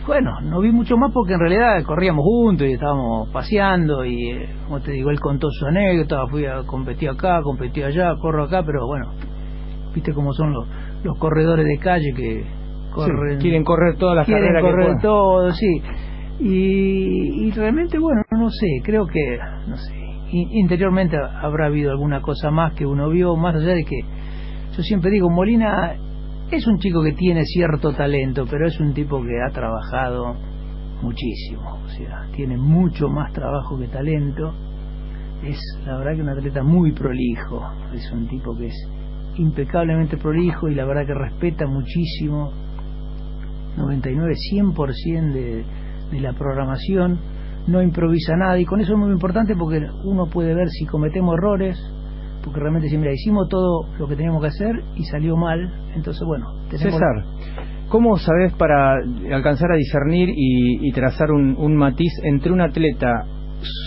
[0.07, 4.49] bueno, no vi mucho más porque en realidad corríamos juntos y estábamos paseando y, eh,
[4.65, 8.63] como te digo, él contó su anécdota, fui a competir acá, competí allá, corro acá,
[8.65, 9.11] pero bueno,
[9.95, 10.67] viste cómo son los,
[11.05, 12.45] los corredores de calle que
[12.93, 15.01] corren Sí, quieren correr todas las quieren carreras que correr puedan.
[15.03, 15.83] todo sí
[16.41, 19.39] y, y realmente bueno no sé creo que
[19.69, 19.95] no sé
[20.31, 24.01] in- interiormente habrá habido alguna cosa más que uno vio más allá de que
[24.77, 25.95] yo siempre digo Molina
[26.57, 30.37] es un chico que tiene cierto talento pero es un tipo que ha trabajado
[31.03, 31.81] muchísimo.
[31.85, 34.53] O sea tiene mucho más trabajo que talento.
[35.43, 37.63] Es la verdad que un atleta muy prolijo.
[37.95, 38.89] Es un tipo que es
[39.37, 42.53] impecablemente prolijo y la verdad que respeta muchísimo.
[43.77, 45.65] 99 100% de,
[46.11, 47.19] de la programación.
[47.67, 48.59] No improvisa nada.
[48.59, 51.79] Y con eso es muy importante porque uno puede ver si cometemos errores
[52.45, 56.23] porque realmente si mira hicimos todo lo que teníamos que hacer y salió mal entonces
[56.27, 57.25] bueno tenemos César,
[57.89, 58.95] ¿cómo sabes para
[59.33, 63.25] alcanzar a discernir y, y trazar un, un matiz entre un atleta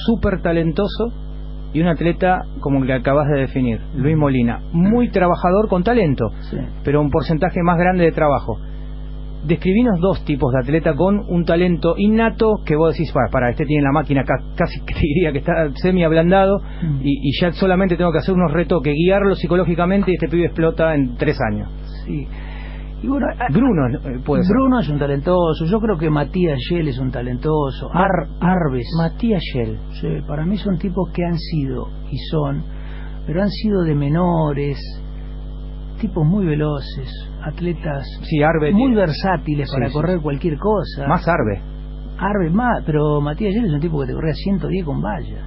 [0.06, 1.12] súper talentoso
[1.74, 6.30] y un atleta como el que acabas de definir, Luis Molina, muy trabajador con talento,
[6.50, 6.58] Sí.
[6.86, 8.58] pero un porcentaje más grande de trabajo?
[9.46, 13.66] Describinos dos tipos de atleta con un talento innato que vos decís, para, para este
[13.66, 16.58] tiene la máquina ca- casi que te diría que está semi ablandado
[17.02, 20.96] y, y ya solamente tengo que hacer unos retoques, guiarlo psicológicamente y este pibe explota
[20.96, 21.70] en tres años.
[22.06, 22.28] Sí.
[23.04, 24.52] Y bueno, a- Bruno eh, puede ser.
[24.56, 28.88] Bruno es un talentoso, yo creo que Matías Shell es un talentoso, Ar- Arves.
[28.98, 29.78] Matías Shell.
[30.02, 32.64] Sí, para mí son tipos que han sido y son,
[33.28, 34.80] pero han sido de menores,
[36.08, 37.10] tipos muy veloces,
[37.44, 40.24] atletas Sí, Arbe muy tiene- versátiles para sí, correr sí.
[40.24, 41.08] cualquier cosa.
[41.08, 41.62] Más Arbe.
[42.18, 45.44] Arves más, pero Matías Shell es un tipo que te corría 110 con valla.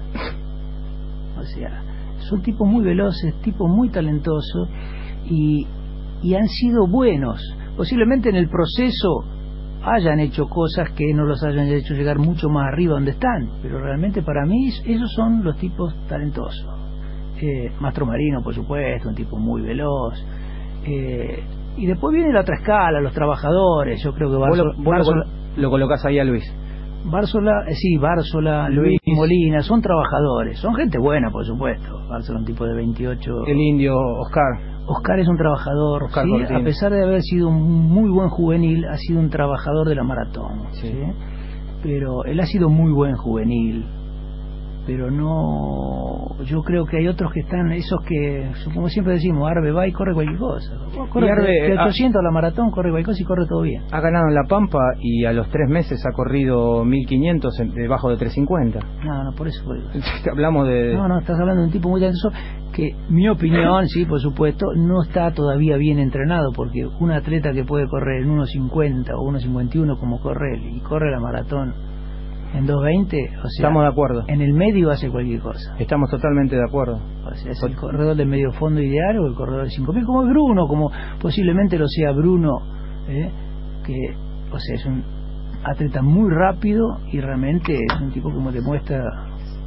[1.39, 1.83] O sea,
[2.29, 4.69] son tipos muy veloces, tipos muy talentosos
[5.31, 5.67] y,
[6.23, 7.41] y han sido buenos.
[7.77, 9.25] Posiblemente en el proceso
[9.85, 13.81] hayan hecho cosas que no los hayan hecho llegar mucho más arriba donde están, pero
[13.81, 16.67] realmente para mí esos son los tipos talentosos.
[17.41, 20.15] Eh, Mastro Marino, por supuesto, un tipo muy veloz.
[20.89, 21.45] Eh,
[21.77, 24.03] y después viene la otra escala, los trabajadores.
[24.03, 25.27] Yo creo que lo, lo Barzola-
[25.57, 26.45] lo colocás ahí a Luis.
[27.05, 29.17] Bársola, eh, sí, Bársola, Luis, Luis.
[29.17, 31.89] Molina, son trabajadores, son gente buena, por supuesto.
[32.09, 33.31] Bársola, un tipo de 28.
[33.47, 34.45] El indio Oscar.
[34.87, 38.85] Oscar es un trabajador, Oscar sí, a pesar de haber sido un muy buen juvenil,
[38.87, 40.73] ha sido un trabajador de la maratón.
[40.73, 40.93] ¿sí?
[41.83, 43.85] Pero él ha sido muy buen juvenil.
[44.89, 46.43] Pero no.
[46.45, 49.93] Yo creo que hay otros que están, esos que, como siempre decimos, Arbe va y
[49.93, 50.73] corre cualquier cosa.
[51.11, 53.83] Corre Y Arbe, ah, 800 a la maratón, corre cualquier cosa y corre todo bien.
[53.93, 58.09] Ha ganado en La Pampa y a los tres meses ha corrido 1500 en- debajo
[58.09, 58.81] de 350.
[59.05, 59.63] No, no, por eso.
[59.63, 60.31] por eso.
[60.33, 60.95] Hablamos de.
[60.95, 62.31] No, no, estás hablando de un tipo muy talentoso
[62.73, 67.65] que, mi opinión, sí, por supuesto, no está todavía bien entrenado porque un atleta que
[67.65, 71.75] puede correr en 1.50 o 1.51 como corre él y corre la maratón
[72.55, 74.25] en 2.20, o sea, Estamos de acuerdo.
[74.27, 75.77] en el medio hace cualquier cosa.
[75.79, 77.01] Estamos totalmente de acuerdo.
[77.25, 80.23] O sea, es el corredor de medio fondo ideal o el corredor de 5.000, como
[80.23, 80.91] es Bruno, como
[81.21, 82.59] posiblemente lo sea Bruno,
[83.09, 83.31] ¿eh?
[83.85, 83.95] que,
[84.51, 85.03] o sea, es un
[85.65, 89.03] atleta muy rápido y realmente es un tipo como demuestra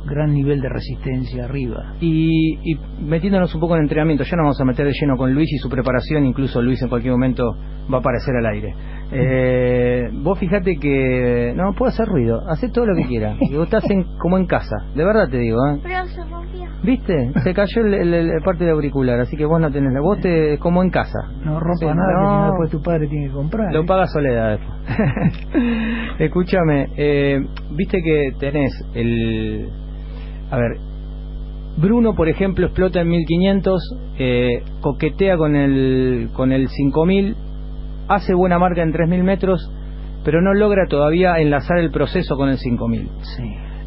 [0.06, 1.94] gran nivel de resistencia arriba.
[2.00, 5.34] Y, y metiéndonos un poco en entrenamiento, ya nos vamos a meter de lleno con
[5.34, 7.44] Luis y su preparación, incluso Luis en cualquier momento
[7.92, 8.74] va a aparecer al aire.
[9.14, 13.38] Eh, vos fijate que no puedo hacer ruido, hacé todo lo que quieras.
[13.50, 15.58] Y vos estás en- como en casa, de verdad te digo.
[15.68, 15.80] ¿eh?
[15.84, 16.52] Pero se rompe.
[16.84, 17.32] ¿Viste?
[17.44, 20.02] Se cayó el, el- el- parte del auricular, así que vos no tenés la.
[20.02, 21.20] Vos te, como en casa.
[21.44, 22.46] No rompa Sí, nada, no.
[22.48, 23.72] después tu padre tiene que comprar.
[23.74, 23.86] Lo ¿eh?
[23.86, 24.80] paga Soledad después.
[26.20, 27.40] Escúchame, eh,
[27.72, 29.70] viste que tenés el...
[30.50, 30.72] A ver,
[31.78, 33.82] Bruno, por ejemplo, explota en 1500,
[34.20, 37.36] eh, coquetea con el, con el 5000,
[38.16, 39.72] hace buena marca en 3000 metros,
[40.24, 43.10] pero no logra todavía enlazar el proceso con el 5000.
[43.22, 43.44] Sí.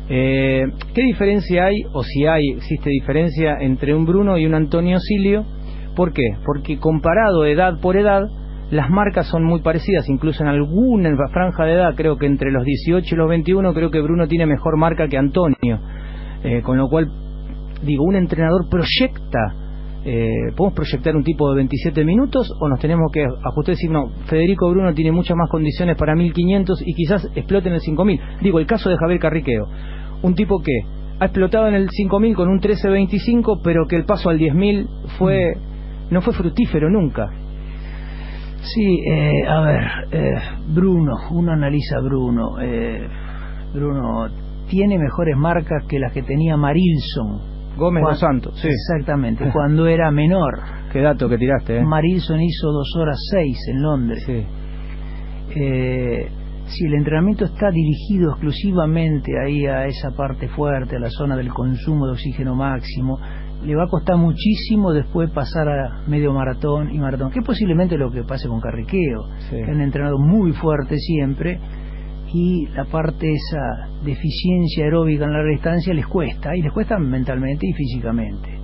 [0.08, 4.98] Eh, ¿Qué diferencia hay, o si hay, existe diferencia entre un Bruno y un Antonio
[5.00, 5.44] Silio?
[5.96, 6.24] ¿Por qué?
[6.44, 8.22] Porque comparado edad por edad,
[8.70, 12.64] las marcas son muy parecidas, incluso en alguna franja de edad, creo que entre los
[12.64, 15.80] 18 y los 21, creo que Bruno tiene mejor marca que Antonio.
[16.42, 17.10] Eh, con lo cual,
[17.82, 19.54] digo, un entrenador proyecta,
[20.04, 23.90] eh, ¿podemos proyectar un tipo de 27 minutos o nos tenemos que ajustar y decir,
[23.90, 28.20] no, Federico Bruno tiene muchas más condiciones para 1500 y quizás explote en el 5000?
[28.42, 29.66] Digo, el caso de Javier Carriqueo,
[30.22, 30.72] un tipo que
[31.20, 34.86] ha explotado en el 5000 con un 13.25, pero que el paso al 10.000
[35.18, 35.54] fue,
[36.10, 37.30] no fue fructífero nunca.
[38.62, 40.34] Sí, eh, a ver, eh,
[40.68, 42.60] Bruno, uno analiza a Bruno.
[42.60, 43.06] eh,
[43.74, 44.28] Bruno
[44.68, 47.53] tiene mejores marcas que las que tenía Marilson.
[47.76, 48.68] Gómez Cuan- dos Santos, sí.
[48.68, 50.60] Exactamente, cuando era menor.
[50.92, 51.84] Qué dato que tiraste, ¿eh?
[51.84, 54.24] Marilson hizo dos horas seis en Londres.
[55.56, 56.28] Eh,
[56.66, 61.48] si el entrenamiento está dirigido exclusivamente ahí a esa parte fuerte, a la zona del
[61.52, 63.18] consumo de oxígeno máximo,
[63.64, 67.96] le va a costar muchísimo después pasar a medio maratón y maratón, que es posiblemente
[67.98, 69.20] lo que pase con Carriqueo,
[69.50, 69.56] Sí.
[69.56, 71.60] que han entrenado muy fuerte siempre
[72.34, 77.64] y la parte esa deficiencia aeróbica en la distancia les cuesta, y les cuesta mentalmente
[77.64, 78.58] y físicamente.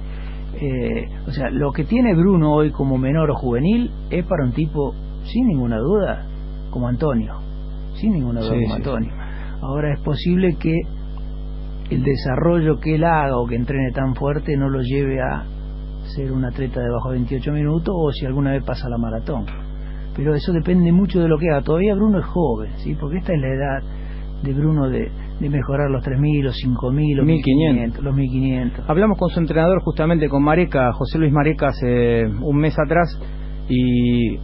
[0.61, 4.53] Eh, o sea, lo que tiene Bruno hoy como menor o juvenil es para un
[4.53, 4.93] tipo,
[5.23, 6.27] sin ninguna duda,
[6.71, 7.39] como Antonio.
[7.95, 9.13] Sin ninguna duda Sí, como sí, Antonio.
[9.63, 10.75] Ahora es posible que
[11.91, 15.45] el desarrollo que él haga o que entrene tan fuerte no lo lleve a
[16.17, 19.70] ser un atleta de bajo 28 minutos o si alguna vez pasa la maratón.
[20.17, 21.63] Pero eso depende mucho de lo que haga.
[21.63, 22.95] Todavía Bruno es joven, ¿sí?
[22.99, 23.83] porque esta es la edad
[24.43, 28.01] de Bruno de, de mejorar los 3.000, los 5.000, los 1500.
[28.01, 28.85] 1.500, los 1.500.
[28.89, 33.19] Hablamos con su entrenador justamente con Mareca, José Luis Mareca, hace un mes atrás
[33.71, 34.41] y eh,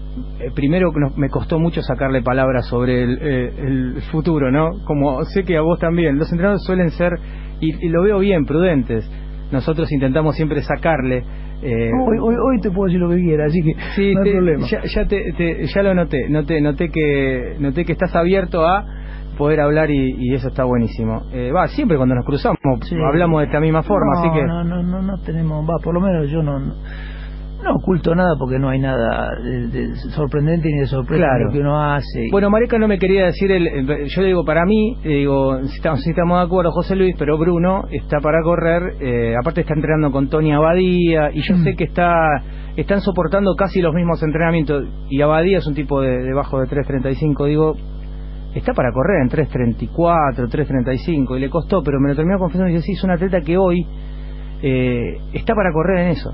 [0.55, 4.71] primero me costó mucho sacarle palabras sobre el, eh, el futuro, ¿no?
[4.85, 6.17] Como sé que a vos también.
[6.17, 7.12] Los entrenadores suelen ser,
[7.61, 9.11] y, y lo veo bien, prudentes.
[9.51, 11.25] Nosotros intentamos siempre sacarle.
[11.62, 14.24] Eh, Hoy, hoy, hoy te puedo decir lo que quiera, así que Sí, no hay
[14.24, 14.66] te- problema.
[14.66, 18.84] Ya, ya te, te- ya lo noté, noté, noté que noté que estás abierto a
[19.38, 21.22] poder hablar y, y eso está buenísimo.
[21.32, 22.96] Eh, Va, siempre cuando nos cruzamos Sí.
[22.96, 25.92] hablamos de esta misma forma, no, así que no, no, no, no tenemos, va, por
[25.94, 26.74] lo menos yo no, no,
[27.67, 31.45] no oculto nada porque no hay nada de, de sorprendente ni de sorpresa en Claro.
[31.47, 32.29] lo que uno hace.
[32.30, 35.76] Bueno, Mareca no me quería decir, el, yo le digo para mí, le digo, si
[35.76, 39.75] estamos, si estamos de acuerdo, José Luis, pero Bruno está para correr, eh, aparte está
[39.75, 41.64] entrenando con Tony Abadía, y yo Mm.
[41.64, 42.29] sé que está
[42.76, 47.47] están soportando casi los mismos entrenamientos, y Abadía es un tipo de, debajo de 3.35,
[47.47, 47.75] digo,
[48.55, 52.75] está para correr en 3.34, 3.35, y le costó, pero me lo terminó confesando y
[52.75, 53.87] dice, sí, es un atleta que hoy
[54.63, 56.30] eh, está para correr en eso,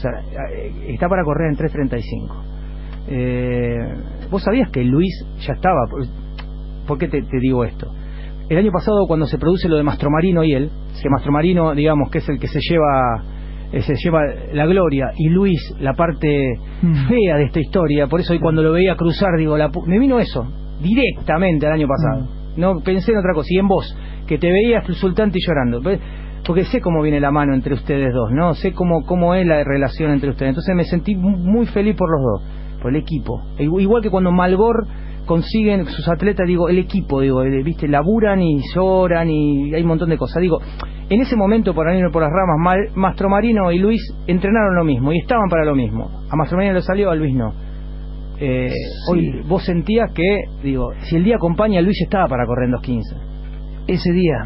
[0.00, 2.42] o sea, eh, está para correr en 3.35.
[3.08, 3.76] Eh,
[4.30, 5.12] ¿Vos sabías que Luis
[5.46, 5.80] ya estaba?
[5.90, 6.06] ¿Por-
[6.86, 7.86] ¿Por qué te, te digo esto?
[8.48, 10.70] El año pasado, cuando se produce lo de Mastromarino y él,
[11.02, 13.22] que Mastromarino, digamos, que es el que se lleva
[13.72, 14.20] eh, se lleva
[14.52, 16.54] la gloria y Luis la parte
[17.08, 19.96] fea de esta historia por eso hoy cuando lo veía cruzar digo la pu- me
[20.00, 20.44] vino eso
[20.82, 23.96] directamente el año pasado no pensé en otra cosa y en vos
[24.26, 25.80] que te veía exultante y llorando
[26.46, 29.62] porque sé cómo viene la mano entre ustedes dos no sé cómo cómo es la
[29.64, 30.50] relación entre ustedes.
[30.50, 32.42] Entonces me sentí mu- muy feliz por los dos
[32.82, 33.42] por el equipo.
[33.58, 34.86] E Igu- igual que cuando Malgor
[35.26, 39.88] consiguen sus atletas digo el equipo digo eh, viste laburan y lloran y hay un
[39.88, 40.40] montón de cosas.
[40.42, 40.58] Digo
[41.08, 45.12] en ese momento por irme por las ramas Mal- Mastromarino y Luis entrenaron lo mismo
[45.12, 46.10] y estaban para lo mismo.
[46.30, 47.52] A Mastromarino le salió a Luis no.
[48.42, 48.70] Eh,
[49.10, 53.02] hoy vos sentías que digo si el día acompaña Luis estaba para correr en 2.15
[53.86, 54.36] Ese día,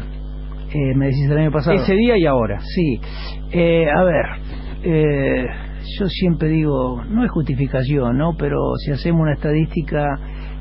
[0.73, 1.75] eh, me decís el año pasado.
[1.75, 2.99] ese día y ahora Sí.
[3.51, 4.25] Eh, a ver,
[4.83, 5.45] eh,
[5.99, 8.35] yo siempre digo, no es justificación, ¿no?
[8.37, 10.07] Pero si hacemos una estadística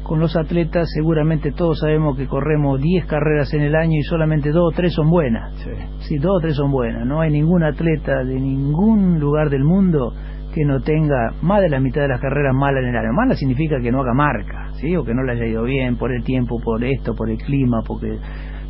[0.03, 4.51] con los atletas, seguramente todos sabemos que corremos 10 carreras en el año y solamente
[4.51, 5.53] dos o tres son buenas.
[6.01, 7.07] Sí, dos o tres son buenas.
[7.07, 10.13] No hay ningún atleta de ningún lugar del mundo
[10.55, 13.13] que no tenga más de la mitad de las carreras malas en el año.
[13.13, 14.95] Mala significa que no haga marca, ¿sí?
[14.95, 17.83] O que no le haya ido bien por el tiempo, por esto, por el clima,
[17.85, 18.17] porque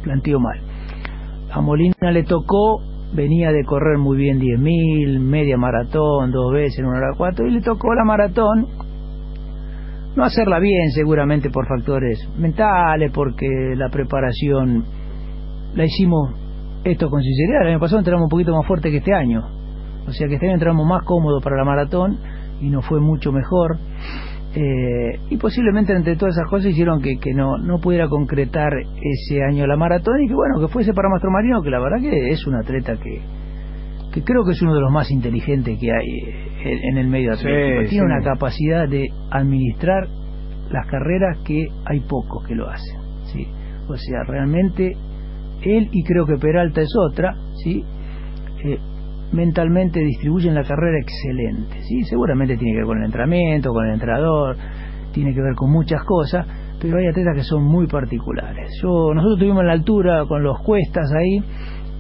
[0.03, 0.59] planteó mal.
[1.55, 2.83] A Molina le tocó,
[3.13, 7.53] venía de correr muy bien 10.000, media maratón, dos veces en una hora cuatro, y
[7.53, 8.67] le tocó la maratón
[10.17, 14.85] no hacerla bien seguramente por factores mentales, porque la preparación
[15.75, 16.33] la hicimos
[16.85, 19.43] esto con sinceridad, el año pasado entramos un poquito más fuerte que este año.
[20.07, 22.19] O sea que este año entramos más cómodos para la maratón
[22.61, 23.79] y nos fue mucho mejor.
[24.57, 28.73] Eh, y posiblemente entre todas esas cosas hicieron que, que no, no pudiera concretar
[29.03, 31.99] ese año la maratón y que bueno, que fuese para Mastro Marino, que la verdad
[32.01, 33.21] que es un atleta que,
[34.13, 36.07] que creo que es uno de los más inteligentes que hay
[36.65, 37.83] en, en el medio atlético.
[37.83, 38.13] Sí, Tiene sí.
[38.13, 40.07] una capacidad de administrar
[40.71, 43.01] las carreras que hay pocos que lo hacen.
[43.33, 43.49] ¿sí?
[43.89, 44.93] O sea, realmente
[45.63, 47.83] él y creo que Peralta es otra, ¿sí?
[48.65, 48.79] Eh,
[49.35, 51.83] mentalmente distribuyen la carrera excelente.
[51.83, 52.05] ¿sí?
[52.05, 54.57] Seguramente tiene que ver con el entrenamiento, con el entrenador,
[55.13, 56.47] tiene que ver con muchas cosas,
[56.81, 58.71] pero hay atletas que son muy particulares.
[58.83, 61.43] Yo, nosotros estuvimos en la altura con los cuestas ahí,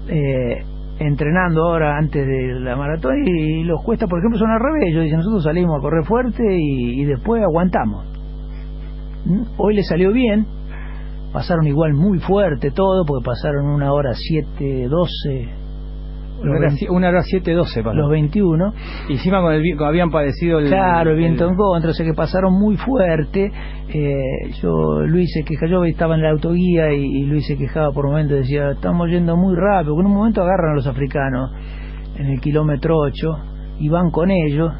[0.08, 0.64] eh,
[0.98, 4.94] entrenando ahora antes de la maratón y los cuestas, por ejemplo, son al revés.
[5.02, 8.06] Dicen, nosotros salimos a correr fuerte y, y después aguantamos.
[9.56, 10.46] Hoy le salió bien,
[11.32, 15.63] pasaron igual muy fuerte todo, porque pasaron una hora 7, 12,
[16.50, 18.72] Una hora, si- una hora 7.12 para los 21.
[19.08, 20.68] Y encima con el, con- habían padecido el...
[20.68, 23.50] Claro, el viento el- en contra, o sea que pasaron muy fuerte.
[23.88, 27.92] Eh, yo, Luis se queja, yo estaba en la autoguía y, y Luis se quejaba
[27.92, 31.50] por momentos, decía, estamos yendo muy rápido, en un momento agarran a los africanos
[32.16, 33.36] en el kilómetro 8
[33.80, 34.72] y van con ellos.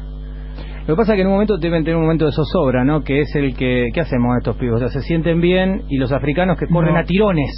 [0.87, 3.01] Lo que pasa es que en un momento deben tener un momento de zozobra, ¿no?
[3.01, 3.89] Que es el que...
[3.91, 4.75] ¿Qué hacemos estos pibos?
[4.75, 6.99] O sea, se sienten bien y los africanos que corren No.
[6.99, 7.49] a tirones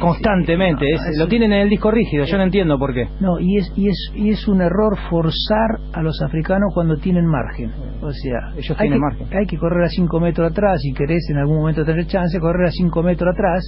[0.00, 0.86] constantemente.
[0.86, 3.08] sí, Es- no, lo tienen en el disco rígido, yo no entiendo por qué.
[3.20, 7.26] No, y es, y es, y es un error forzar a los africanos cuando tienen
[7.26, 7.72] margen.
[8.02, 9.38] O sea, Ellos hay tienen que, margen.
[9.38, 12.68] hay que correr a 5 metros atrás, si querés en algún momento tener chance, correr
[12.68, 13.64] a 5 metros atrás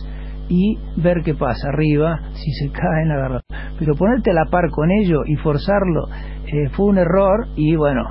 [0.48, 3.42] y ver qué pasa arriba, si se caen, agarrar.
[3.78, 6.06] Pero ponerte a la par con ellos y forzarlo
[6.46, 8.04] eh, fue un error y bueno,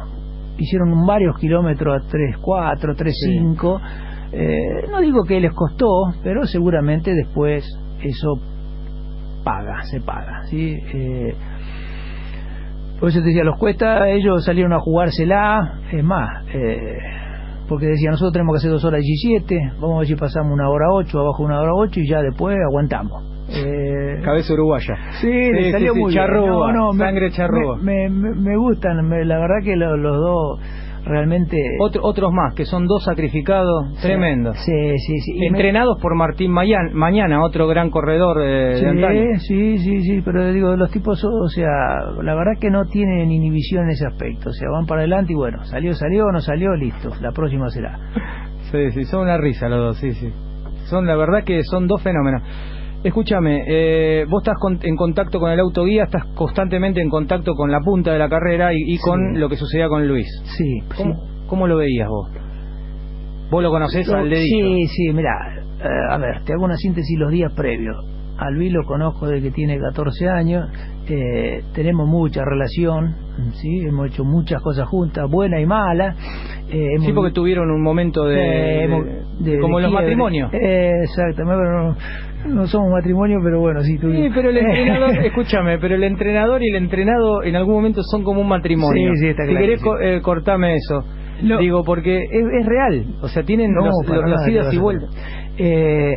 [0.61, 3.81] hicieron varios kilómetros a 3, 4, 3, 5.
[4.33, 5.88] Eh, no digo que les costó,
[6.23, 7.65] pero seguramente después
[8.01, 8.39] eso
[9.43, 10.43] paga, se paga.
[10.45, 10.77] ¿sí?
[10.93, 11.35] Eh,
[12.99, 16.97] por eso te decía, los cuesta, ellos salieron a jugársela, es más, eh,
[17.67, 20.69] porque decía, nosotros tenemos que hacer dos horas 17, vamos a ver si pasamos una
[20.69, 23.23] hora 8, abajo una hora 8 y ya después aguantamos.
[23.53, 24.95] Eh, Cabeza uruguaya.
[25.19, 26.23] Sí, le salió sí, muy bien.
[26.23, 27.78] charrúa, No, no, me- sangre charrúa.
[27.78, 30.60] Me, me, me gustan, me- la verdad que lo- los dos
[31.03, 31.57] realmente...
[31.80, 34.56] Otro- otros más, que son dos sacrificados Sí, tremendos.
[34.60, 35.40] Sí, sí, sí.
[35.40, 39.40] Me- Entrenados por Martín Mayan- Mañana, otro gran corredor eh, de.
[39.40, 41.68] Sí, sí, sí, sí, pero digo, los tipos, o sea,
[42.22, 45.36] la verdad que no tienen inhibición en ese aspecto, o sea, van para adelante y
[45.36, 47.98] bueno, salió, salió, no salió, listo, la próxima será.
[48.72, 50.32] Sí, sí, son una risa los dos, sí, sí.
[50.86, 52.44] Son, la verdad que son dos fenómenos.
[53.03, 57.72] Escúchame, eh, vos estás con- en contacto con el autoguía, estás constantemente en contacto con
[57.72, 60.28] la punta de la carrera y, y con lo que sucedía con Luis.
[60.56, 61.15] Sí, ¿Cómo,
[61.48, 62.30] cómo lo veías vos?
[63.49, 64.68] ¿Vos lo conocés al dedito?
[64.68, 65.32] Sí, sí, mira,
[65.84, 67.95] eh, a ver, te hago una síntesis los días previos.
[68.38, 70.69] A Luis lo conozco desde que tiene 14 años,
[71.10, 73.15] eh, tenemos mucha relación,
[73.53, 73.80] ¿sí?
[73.86, 76.15] hemos hecho muchas cosas juntas, buenas y malas.
[76.69, 78.84] eh, Sí, porque tuvieron un momento de...
[78.86, 80.52] Hemos- de- de- como de los matrimonios.
[80.53, 81.95] Eh, exactamente, pero
[82.47, 84.31] no, somos matrimonio, pero bueno, sí Sí, tuvimos.
[84.35, 88.41] pero el entrenador, escúchame, pero el entrenador y el entrenado en algún momento son como
[88.41, 89.11] un matrimonio.
[89.15, 89.85] Sí, sí, está si claro, querés sí.
[89.85, 91.03] co- eh, cortame eso.
[91.59, 93.05] Digo, porque es, es real.
[93.22, 95.09] O sea, tienen No, los, los- idas ¿qué y vueltas.
[95.57, 96.13] Eh,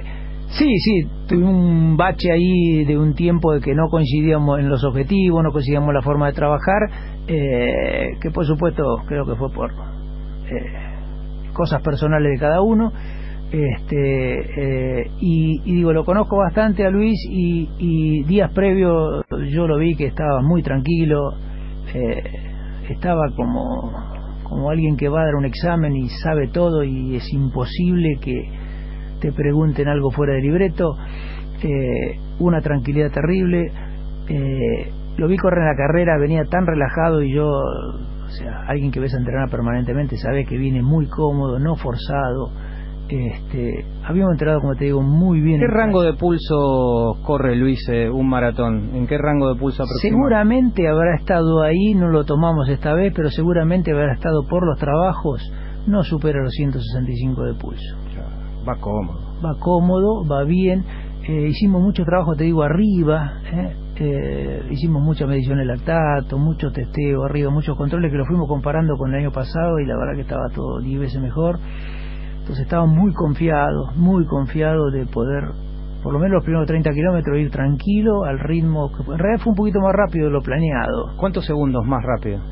[0.48, 4.84] sí, sí, tuvimos un bache ahí de un tiempo de que no coincidíamos en los
[4.84, 6.82] objetivos, no coincidíamos en la forma de trabajar,
[7.26, 12.92] eh, que por supuesto creo que fue por eh, cosas personales de cada uno.
[13.54, 19.78] Este, eh, y, digo, lo conozco bastante a Luis y, y días previos yo lo
[19.78, 21.34] vi que estaba muy tranquilo,
[21.94, 22.22] eh,
[22.88, 23.92] estaba como,
[24.42, 28.34] como alguien que va a dar un examen y sabe todo y es imposible que
[29.20, 30.96] te pregunten algo fuera de libreto,
[31.62, 33.70] eh, una tranquilidad terrible,
[34.30, 38.90] eh, lo vi correr en la carrera, venía tan relajado y yo, o sea, alguien
[38.90, 42.50] que ves a entrenar permanentemente sabe que viene muy cómodo, no forzado,
[43.08, 45.60] este, habíamos entrenado, como te digo, muy bien.
[45.60, 48.94] ¿Qué rango de pulso corre Luis eh, un maratón?
[48.94, 50.22] ¿En qué rango de pulso aproximado?
[50.22, 54.78] Seguramente habrá estado ahí, no lo tomamos esta vez, pero seguramente habrá estado por los
[54.78, 55.42] trabajos,
[55.86, 57.96] no supera los 165 de pulso.
[58.66, 59.20] Va cómodo.
[59.44, 60.84] Va cómodo, va bien.
[61.28, 63.40] Eh, hicimos mucho trabajo, te digo, arriba.
[63.52, 63.76] ¿eh?
[63.96, 68.96] Eh, hicimos mucha medición de lactato, mucho testeo arriba, muchos controles que lo fuimos comparando
[68.96, 71.58] con el año pasado y la verdad que estaba todo 10 veces mejor.
[72.44, 75.44] Entonces estaba muy confiado, muy confiado de poder,
[76.02, 78.92] por lo menos los primeros 30 kilómetros, ir tranquilo al ritmo.
[78.92, 81.16] que En realidad fue un poquito más rápido de lo planeado.
[81.16, 82.42] ¿Cuántos segundos más rápido?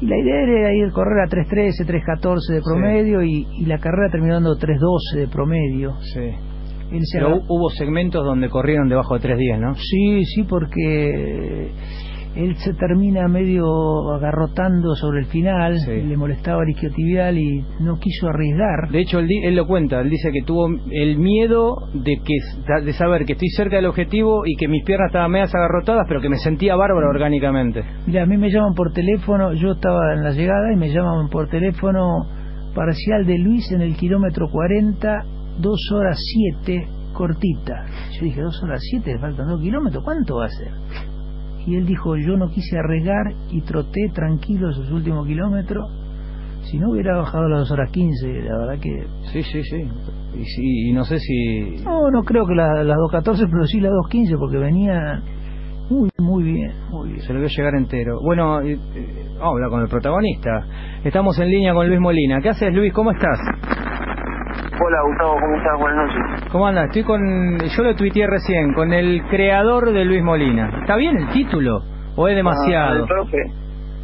[0.00, 4.10] Y la idea era ir correr a 3.13, 3.14 de promedio y, y la carrera
[4.10, 5.94] terminó dando 3.12 de promedio.
[6.00, 6.32] Sí.
[7.12, 9.74] Pero hubo segmentos donde corrieron debajo de 3.10, ¿no?
[9.76, 11.70] Sí, sí, porque
[12.34, 13.64] él se termina medio
[14.14, 18.90] agarrotando sobre el final, le molestaba el isquiotibial y no quiso arriesgar.
[18.90, 23.24] De hecho, él, lo cuenta, él dice que tuvo el miedo de que de saber
[23.26, 26.38] que estoy cerca del objetivo y que mis piernas estaban medias agarrotadas, pero que me
[26.38, 27.84] sentía bárbaro orgánicamente.
[28.06, 31.28] Mira, a mí me llaman por teléfono, yo estaba en la llegada y me llaman
[31.28, 32.26] por teléfono
[32.74, 35.24] parcial de Luis en el kilómetro 40,
[35.58, 36.18] 2 horas
[36.62, 37.84] 7, cortita.
[38.18, 41.11] Yo dije, 2 horas 7, faltan 2 kilómetros, ¿cuánto va a ser?
[41.66, 45.84] Y él dijo, yo no quise arriesgar y troté tranquilo esos últimos kilómetros.
[46.70, 49.06] Si no hubiera bajado a las 2 horas 15, la verdad que...
[49.32, 49.82] Sí, sí, sí.
[50.38, 51.82] Y, sí, y no sé si...
[51.84, 55.22] No, no creo que la- las 2.14, pero sí las 2.15, porque venía
[55.90, 57.20] muy, muy bien, muy bien.
[57.22, 58.18] Se lo vio llegar entero.
[58.24, 60.50] Bueno, eh, eh, vamos a hablar con el protagonista.
[61.04, 62.38] Estamos en línea con Luis Molina.
[62.42, 62.92] ¿Qué haces, Luis?
[62.92, 63.38] ¿Cómo estás?
[64.84, 65.78] Hola Gustavo, ¿cómo estás?
[65.78, 66.48] Buenas noches.
[66.50, 66.86] ¿Cómo andas?
[66.86, 67.20] Estoy con...
[67.58, 70.70] Yo lo tuiteé recién, con el creador de Luis Molina.
[70.80, 71.80] ¿Está bien el título?
[72.16, 72.96] ¿O es demasiado?
[73.02, 73.38] El profe.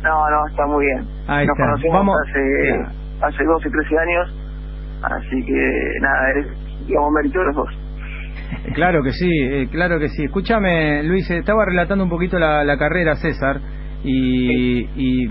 [0.03, 1.05] No, no, está muy bien.
[1.27, 1.65] Ahí Nos está.
[1.71, 4.35] conocimos Vamos- hace, hace 12, 13 años,
[5.03, 7.69] así que nada, eres, digamos, mérito de los dos.
[8.75, 10.25] Claro que sí, eh, claro que sí.
[10.25, 13.61] Escúchame, Luis, eh, estaba relatando un poquito la, la carrera César
[14.05, 15.31] y, y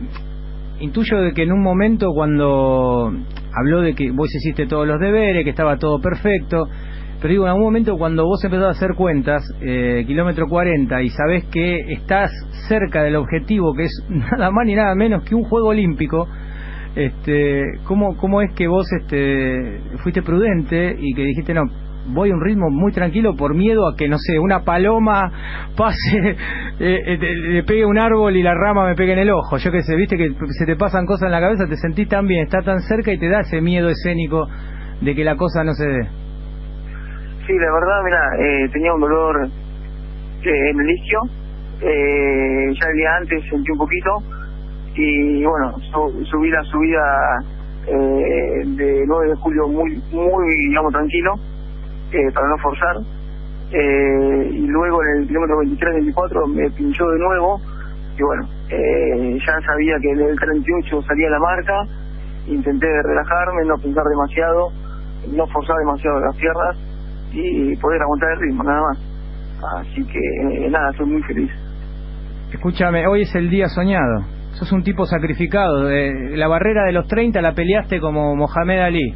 [0.82, 3.11] intuyo de que en un momento cuando
[3.59, 6.67] habló de que vos hiciste todos los deberes, que estaba todo perfecto,
[7.19, 11.09] pero digo, en algún momento cuando vos empezás a hacer cuentas, eh, kilómetro 40, y
[11.09, 12.31] sabés que estás
[12.67, 16.27] cerca del objetivo, que es nada más ni nada menos que un juego olímpico,
[16.95, 21.63] este, ¿cómo, ¿cómo es que vos este, fuiste prudente y que dijiste, no,
[22.07, 25.31] voy a un ritmo muy tranquilo por miedo a que, no sé, una paloma
[25.75, 26.17] pase,
[26.79, 29.57] eh, eh, te- le pegue un árbol y la rama me pegue en el ojo?
[29.57, 32.27] Yo qué sé, viste que se te pasan cosas en la cabeza, te sentís tan
[32.27, 34.47] bien, está tan cerca y te da ese miedo escénico
[35.01, 36.03] de que la cosa no se dé.
[37.45, 41.19] Sí, la verdad, mira, eh, tenía un dolor eh, en el isquio,
[41.81, 44.11] eh, ya el día antes sentí un poquito
[44.95, 47.38] y bueno, su- subí la subida
[47.88, 51.34] eh, de 9 de julio muy, muy, digamos, tranquilo,
[52.11, 52.95] eh, para no forzar.
[53.71, 57.59] Eh, y luego en el kilómetro 23-24 me pinchó de nuevo
[58.17, 61.84] y bueno, eh, ya sabía que en el 38 salía la marca,
[62.47, 64.71] intenté relajarme, no pensar demasiado,
[65.35, 66.77] no forzar demasiado las piernas
[67.31, 68.97] y poder aguantar el ritmo, nada más.
[69.81, 71.51] Así que eh, nada, estoy muy feliz.
[72.51, 74.25] Escúchame, hoy es el día soñado.
[74.53, 75.91] Sos un tipo sacrificado.
[75.91, 79.13] Eh, la barrera de los 30 la peleaste como Mohamed Ali.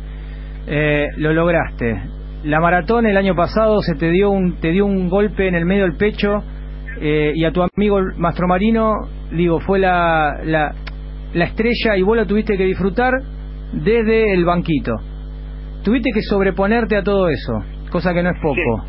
[0.68, 2.02] Eh, lo lograste.
[2.44, 5.66] La maratón el año pasado se te dio un te dio un golpe en el
[5.66, 6.44] medio del pecho
[7.00, 8.94] eh, y a tu amigo el Mastromarino,
[9.32, 10.74] digo, fue la, la
[11.34, 13.14] la estrella y vos la tuviste que disfrutar
[13.72, 14.96] desde el banquito.
[15.84, 17.54] Tuviste que sobreponerte a todo eso,
[17.90, 18.86] cosa que no es poco.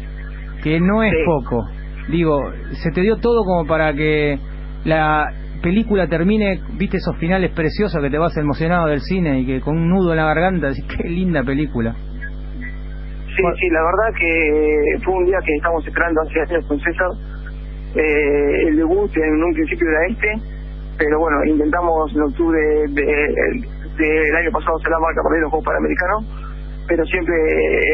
[0.62, 1.64] Que no es poco.
[2.08, 2.38] Digo,
[2.72, 4.38] se te dio todo como para que
[4.84, 5.26] la
[5.62, 9.78] película termine, viste esos finales preciosos que te vas emocionado del cine y que con
[9.78, 11.94] un nudo en la garganta, decís, qué linda película.
[13.36, 17.08] Sí, sí, la verdad que fue un día que estamos esperando hace años con César.
[17.94, 20.28] Eh, el debut en un principio era este,
[20.98, 25.40] pero bueno, intentamos en octubre del de, del año pasado hacer la marca para ir
[25.40, 26.24] a los Juegos Panamericanos,
[26.88, 27.34] pero siempre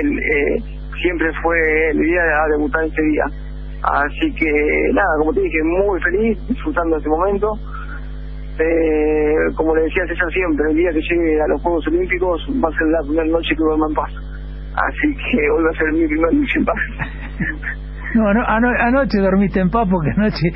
[0.01, 0.63] el, eh,
[1.03, 1.57] siempre fue
[1.95, 3.25] la idea de debutar este día.
[3.83, 4.51] Así que
[4.93, 7.53] nada, como te dije, muy feliz, disfrutando de este momento.
[8.59, 12.69] Eh, como le decía César siempre, el día que llegue a los Juegos Olímpicos va
[12.69, 14.13] a ser la primera noche que duerma en paz.
[14.87, 16.77] Así que hoy va a ser mi primer noche en paz.
[18.15, 20.49] No, no, ano- anoche dormiste en paz porque anoche,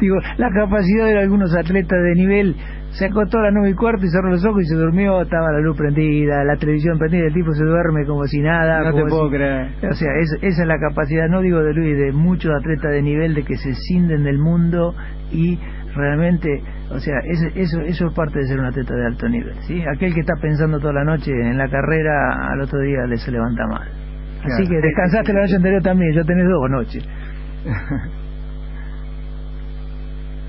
[0.00, 2.56] digo, la capacidad de algunos atletas de nivel
[2.90, 5.50] se acostó a las nueve y cuarto y cerró los ojos y se durmió, estaba
[5.52, 8.82] la luz prendida, la televisión prendida, el tipo se duerme como si nada.
[8.90, 9.66] No te puedo si- creer.
[9.90, 13.02] O sea, es- esa es la capacidad, no digo de Luis, de muchos atletas de
[13.02, 14.94] nivel de que se cinden del mundo
[15.30, 15.58] y
[15.94, 16.62] realmente,
[16.94, 19.82] o sea, eso, eso, eso es parte de ser un atleta de alto nivel, ¿sí?
[19.94, 23.30] Aquel que está pensando toda la noche en la carrera, al otro día le se
[23.30, 23.88] levanta mal.
[24.44, 24.70] Así Claro.
[24.80, 27.08] que descansaste la noche anterior también, ya tenés dos noches.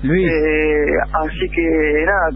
[0.02, 0.30] Luis.
[0.30, 0.84] Eh,
[1.24, 2.28] así que nada,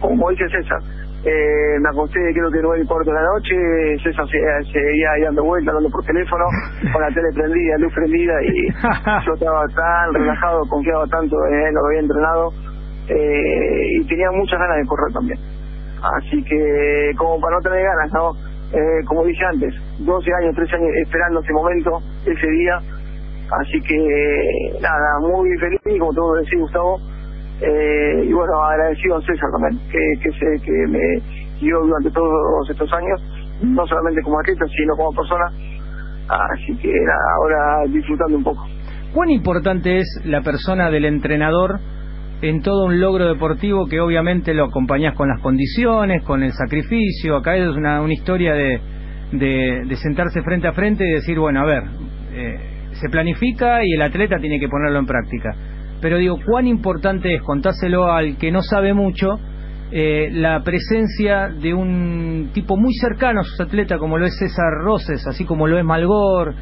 [0.00, 0.78] como dice César,
[1.24, 3.54] eh, me acosté creo que nueve y cuarto de la noche,
[4.04, 6.44] César se- seguía ahí dando vueltas, hablando por teléfono,
[6.92, 8.68] con la tele prendida, luz prendida y
[9.26, 12.50] yo estaba tan relajado, confiaba tanto en lo que había entrenado
[13.10, 15.38] eh, y tenía muchas ganas de correr también.
[16.00, 18.32] Así que como para no tener ganas, ¿no?
[18.72, 22.80] Eh, como dije antes, 12 años, 13 años esperando ese momento, ese día,
[23.50, 27.00] Así que nada, muy feliz, como todo decía Gustavo.
[27.60, 31.20] Eh, y bueno, agradecido a César también, que, que, se, que me
[31.60, 33.20] guió durante todos estos años,
[33.62, 35.46] no solamente como atleta, sino como persona.
[36.28, 38.64] Así que nada, ahora disfrutando un poco.
[39.12, 41.80] ¿Cuán importante es la persona del entrenador
[42.42, 47.36] en todo un logro deportivo que obviamente lo acompañás con las condiciones, con el sacrificio?
[47.36, 48.80] Acá es una, una historia de,
[49.32, 51.82] de, de sentarse frente a frente y decir, bueno, a ver,
[52.32, 55.54] eh, se planifica y el atleta tiene que ponerlo en práctica.
[56.00, 59.38] Pero digo, ¿cuán importante es contárselo al que no sabe mucho?
[59.92, 64.72] eh, la presencia de un tipo muy cercano a sus atletas como lo es César
[64.82, 66.54] Roses, así como lo es Malgor,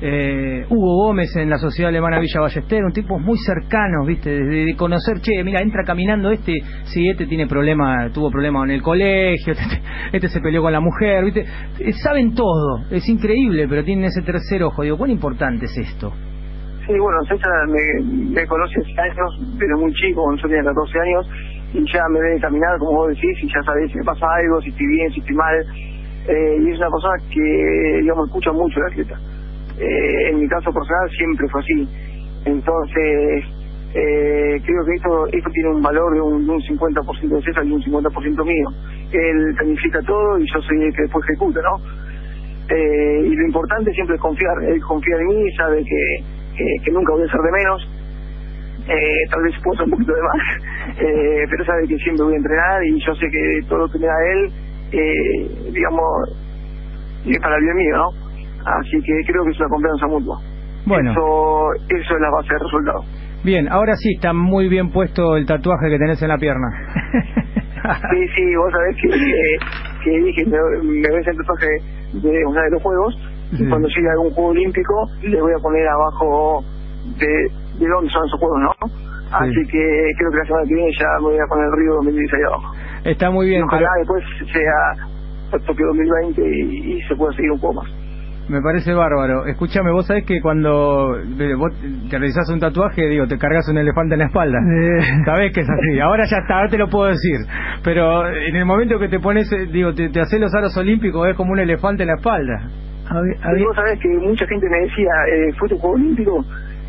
[0.00, 4.30] eh, Hugo Gómez en la Sociedad Alemana Villa Ballester, un tipo muy cercano, ¿viste?
[4.30, 6.54] De, de conocer, che, mira, entra caminando este,
[6.84, 9.82] sí, este tiene problema, tuvo problema en el colegio, este,
[10.12, 11.46] este se peleó con la mujer, ¿viste?
[11.78, 14.82] Eh, saben todo, es increíble, pero tienen ese tercer ojo.
[14.82, 16.12] Digo, ¿cuán importante es esto?
[16.86, 21.26] Sí, bueno, César me, conoce hace años, desde muy chico, cuando yo tenía 14 años,
[21.74, 24.60] y ya me ve caminar, como vos decís, y ya sabés si me pasa algo,
[24.60, 25.66] si estoy bien, si estoy mal.
[26.28, 29.18] Eh, y es una persona que, digamos, escucha mucho el atleta.
[29.78, 31.88] Eh, en mi caso personal siempre fue así.
[32.44, 33.44] Entonces,
[33.94, 37.72] eh, creo que esto, esto tiene un valor de un, un 50% de César y
[37.72, 38.68] un 50% mío.
[39.12, 42.06] Él planifica todo y yo soy el que después ejecuta, ¿no?
[42.68, 44.64] Eh, y lo importante siempre es confiar.
[44.64, 47.88] Él confía en mí, sabe que, que, nunca voy a ser de menos.
[48.88, 52.36] Eh, tal vez puedo un poquito de más, eh, pero sabe que siempre voy a
[52.36, 54.52] entrenar y yo sé que todo lo que me da él,
[54.92, 56.04] eh, digamos,
[57.26, 58.25] es para el bien mío, ¿no?
[58.66, 60.40] Así que creo que es una confianza mutua.
[60.86, 61.10] Bueno.
[61.12, 63.04] Eso, eso es la base del resultado.
[63.44, 66.68] Bien, ahora sí está muy bien puesto el tatuaje que tenés en la pierna.
[67.86, 69.58] Sí, sí, vos sabés que, que,
[70.02, 71.68] que dije, me, me ves el tatuaje
[72.14, 73.14] de uno de los juegos
[73.52, 76.64] y cuando llegue algún juego olímpico le voy a poner abajo
[77.18, 77.26] de,
[77.78, 78.72] de dónde son esos juegos, ¿no?
[79.30, 81.94] Así que creo que la semana que viene ya me voy a poner el Río
[81.94, 82.74] 2016 abajo.
[83.04, 83.60] Está muy bien.
[83.60, 88.05] Y ojalá después sea Tokio 2020 y, y se pueda seguir un poco más.
[88.48, 89.46] Me parece bárbaro.
[89.46, 91.72] Escúchame, vos sabés que cuando eh, vos
[92.08, 94.58] te realizás un tatuaje, digo, te cargas un elefante en la espalda.
[95.24, 95.98] Sabés que es así.
[95.98, 97.38] Ahora ya está, ahora te lo puedo decir.
[97.82, 101.28] Pero en el momento que te pones, eh, digo, te, te haces los aros olímpicos,
[101.28, 102.70] es como un elefante en la espalda.
[103.56, 106.44] Y vos sabés que mucha gente me decía, eh, ¿fue tu juego olímpico?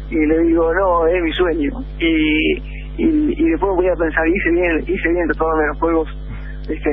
[0.10, 1.72] Y le digo, no, es mi sueño.
[2.00, 2.54] Y,
[2.98, 6.10] y, y después voy a pensar, hice bien, hice bien en los juegos,
[6.70, 6.92] ¿viste?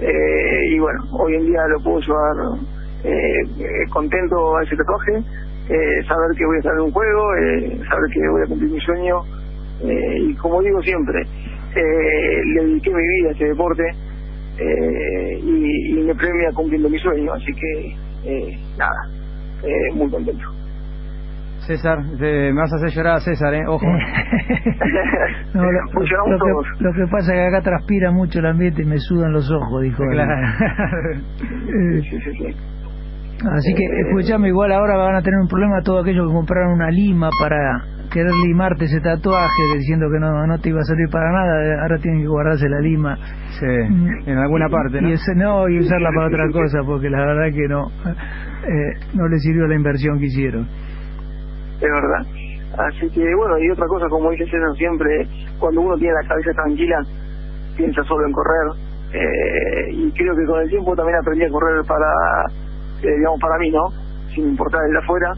[0.00, 2.58] Eh, y bueno, hoy en día lo puedo llevar
[3.04, 3.10] eh,
[3.58, 5.12] eh, contento a ese tatuaje,
[5.68, 8.70] eh, saber que voy a estar en un juego, eh, saber que voy a cumplir
[8.70, 9.16] mi sueño.
[9.82, 13.82] Eh, y como digo siempre, eh, le dediqué mi vida a este deporte
[14.58, 17.94] eh, y, y me premia cumpliendo mi sueño, así que
[18.24, 19.08] eh, nada,
[19.64, 20.44] eh, muy contento.
[21.66, 23.64] César, te- me vas a hacer llorar a César, ¿eh?
[23.66, 23.86] Ojo.
[25.54, 25.80] No, lo,
[26.28, 29.32] lo que, lo que pasa es que acá transpira mucho el ambiente y me sudan
[29.32, 30.18] los ojos, dijo él.
[31.68, 32.54] Eh,
[33.42, 36.90] Así que, escuchame, igual ahora van a tener un problema todos aquellos que compraron una
[36.90, 41.32] lima para querer limarte ese tatuaje diciendo que no, no te iba a servir para
[41.32, 43.16] nada, ahora tienen que guardarse la lima.
[43.58, 45.08] Sí, en alguna parte, ¿no?
[45.08, 49.28] Y, ese, no, y usarla para otra cosa, porque la verdad que no, eh, no
[49.28, 50.62] le sirvió la inversión que hicieron.
[50.62, 52.26] es verdad.
[52.78, 55.26] Así que bueno, y otra cosa, como dice César siempre,
[55.58, 56.96] cuando uno tiene la cabeza tranquila,
[57.76, 58.94] piensa solo en correr.
[59.12, 62.10] Eh, y creo que con el tiempo también aprendí a correr para,
[63.02, 63.88] eh, digamos, para mí, ¿no?
[64.34, 65.32] Sin importar el de afuera.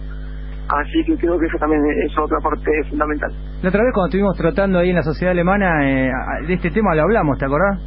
[0.68, 3.30] Así que creo que eso también es otra parte fundamental.
[3.62, 6.10] La otra vez cuando estuvimos tratando ahí en la sociedad alemana, eh,
[6.46, 7.80] de este tema lo hablamos, ¿te acordás?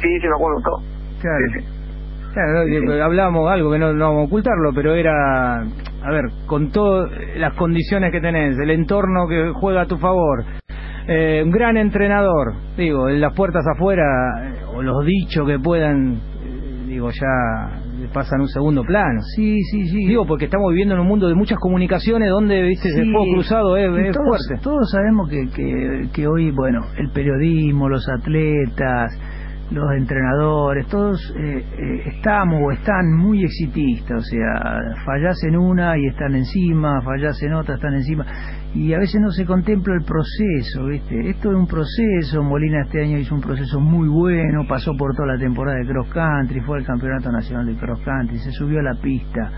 [0.00, 0.82] Sí, sí, me acuerdo todo.
[1.20, 1.74] Claro.
[2.34, 6.72] Claro, eh, hablamos algo que no, no vamos a ocultarlo, pero era, a ver, con
[6.72, 10.44] todas las condiciones que tenés, el entorno que juega a tu favor,
[11.06, 14.02] eh, un gran entrenador, digo, en las puertas afuera,
[14.42, 16.18] eh, o los dichos que puedan,
[16.88, 17.83] digo, ya
[18.14, 19.20] pasan a un segundo plano.
[19.36, 20.06] Sí, sí, sí.
[20.06, 23.10] Digo, porque estamos viviendo en un mundo de muchas comunicaciones donde, viste, el Sí.
[23.12, 24.62] fuego cruzado es, es todos, fuerte.
[24.62, 29.12] Todos sabemos que, que, que hoy, bueno, el periodismo, los atletas,
[29.74, 35.98] los entrenadores, todos eh, eh, estamos o están muy exitistas, o sea, fallás en una
[35.98, 38.24] y están encima, fallás en otra, están encima,
[38.74, 41.28] y a veces no se contempla el proceso, ¿viste?
[41.28, 45.34] Esto es un proceso, Molina este año hizo un proceso muy bueno, pasó por toda
[45.34, 48.82] la temporada de cross country, fue al campeonato nacional de cross country, se subió a
[48.82, 49.50] la pista,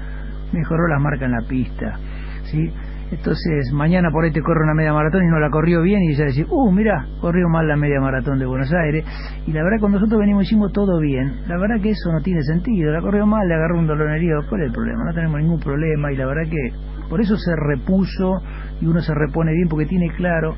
[0.52, 1.98] mejoró las marcas en la pista,
[2.44, 2.72] ¿sí?
[3.10, 6.14] Entonces, mañana por ahí te corre una media maratón y no la corrió bien y
[6.14, 9.04] ya decís, uh, mira, corrió mal la media maratón de Buenos Aires.
[9.46, 12.42] Y la verdad, cuando nosotros venimos hicimos todo bien, la verdad que eso no tiene
[12.42, 12.92] sentido.
[12.92, 15.04] La corrió mal, le agarró un dolor herido, ¿cuál es el problema?
[15.04, 16.72] No tenemos ningún problema y la verdad que
[17.08, 18.42] por eso se repuso
[18.80, 20.54] y uno se repone bien porque tiene claro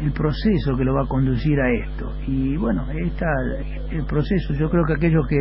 [0.00, 2.12] el proceso que lo va a conducir a esto.
[2.26, 3.26] Y bueno, está
[3.90, 4.54] el proceso.
[4.54, 5.40] Yo creo que aquellos que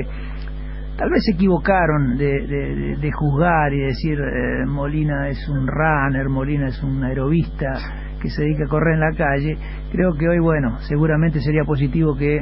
[0.99, 6.67] tal vez se equivocaron de, de, juzgar y decir eh, Molina es un runner, Molina
[6.67, 7.71] es un aerobista
[8.21, 9.57] que se dedica a correr en la calle.
[9.93, 12.39] Creo que hoy, bueno, seguramente sería positivo que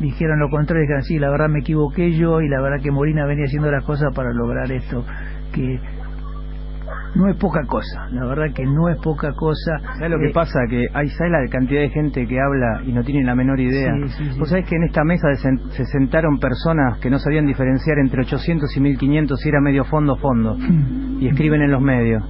[0.00, 3.26] dijeran lo contrario, dijeran, sí, la verdad me equivoqué yo y la verdad que Molina
[3.26, 5.04] venía haciendo las cosas para lograr esto,
[5.54, 5.78] que
[7.14, 9.78] no es poca cosa, la verdad que no es poca cosa.
[9.96, 10.60] ¿Sabes lo que Eh, pasa?
[10.68, 13.92] Que hay, ¿sabes la cantidad de gente que habla y no tiene la menor idea?
[14.06, 14.38] Sí, sí, sí.
[14.38, 17.98] Vos sabés que en esta mesa se, sen- se sentaron personas que no sabían diferenciar
[17.98, 20.56] entre 800 y 1500 si era medio fondo fondo
[21.20, 22.22] y escriben en los medios.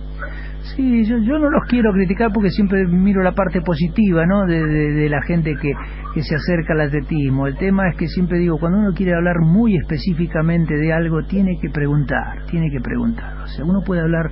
[0.76, 4.44] Sí, yo, yo no los quiero criticar porque siempre miro la parte positiva, ¿no?
[4.46, 5.72] De, de- de la gente que,
[6.14, 7.46] que se acerca al atletismo.
[7.46, 11.56] El tema es que siempre digo, cuando uno quiere hablar muy específicamente de algo, tiene
[11.60, 13.38] que preguntar, tiene que preguntar.
[13.42, 14.26] O sea, uno puede hablar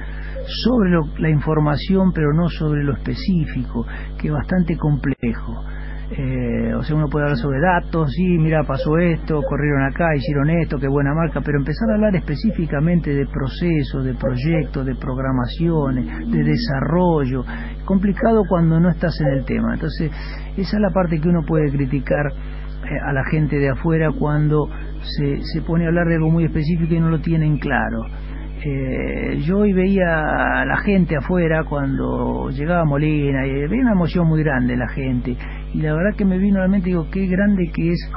[0.65, 3.87] sobre lo- la información, pero no sobre lo específico,
[4.19, 5.65] que es bastante complejo.
[6.11, 10.49] Eh, o sea, uno puede hablar sobre datos, sí, mira, pasó esto, corrieron acá, hicieron
[10.49, 16.07] esto, qué buena marca, pero empezar a hablar específicamente de procesos, de proyectos, de programaciones,
[16.31, 17.45] de desarrollo,
[17.85, 19.75] complicado cuando no estás en el tema.
[19.75, 20.11] Entonces,
[20.57, 24.67] esa es la parte que uno puede criticar eh, a la gente de afuera cuando
[25.03, 28.01] se, se pone a hablar de algo muy específico y no lo tienen claro.
[28.65, 34.27] Eh, yo hoy veía a la gente afuera cuando llegaba Molina y veía una emoción
[34.27, 35.37] muy grande la gente
[35.73, 38.11] y la verdad que me vino a la mente digo qué grande que es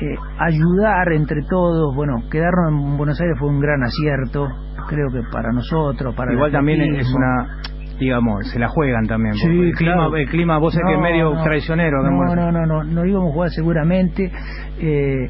[0.00, 4.46] eh, ayudar entre todos bueno quedarnos en Buenos Aires fue un gran acierto
[4.88, 7.60] creo que para nosotros para el Igual también es una,
[7.98, 9.34] digamos, se la juegan también.
[9.34, 10.16] Sí, el, clima, claro.
[10.16, 11.42] el clima, vos sabés que es No, medio no.
[11.44, 12.02] traicionero.
[12.02, 14.30] No, no, no, no, no íbamos a jugar seguramente,
[14.78, 15.28] eh,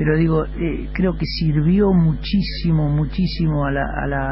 [0.00, 4.28] pero digo, eh, creo que sirvió muchísimo, muchísimo a la, a la,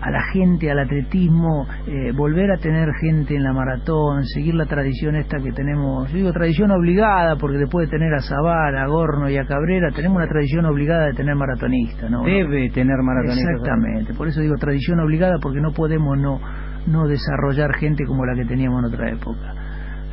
[0.00, 4.66] a la gente, al atletismo, eh, volver a tener gente en la maratón, seguir la
[4.66, 8.88] tradición esta que tenemos, yo digo tradición obligada, porque después de tener a Zabar, a
[8.88, 12.24] Gorno y a Cabrera, tenemos una tradición obligada de tener maratonistas, ¿no?
[12.24, 13.48] Debe tener maratonistas.
[13.48, 16.40] Exactamente, por eso digo tradición obligada porque no podemos no,
[16.88, 19.54] no desarrollar gente como la que teníamos en otra época.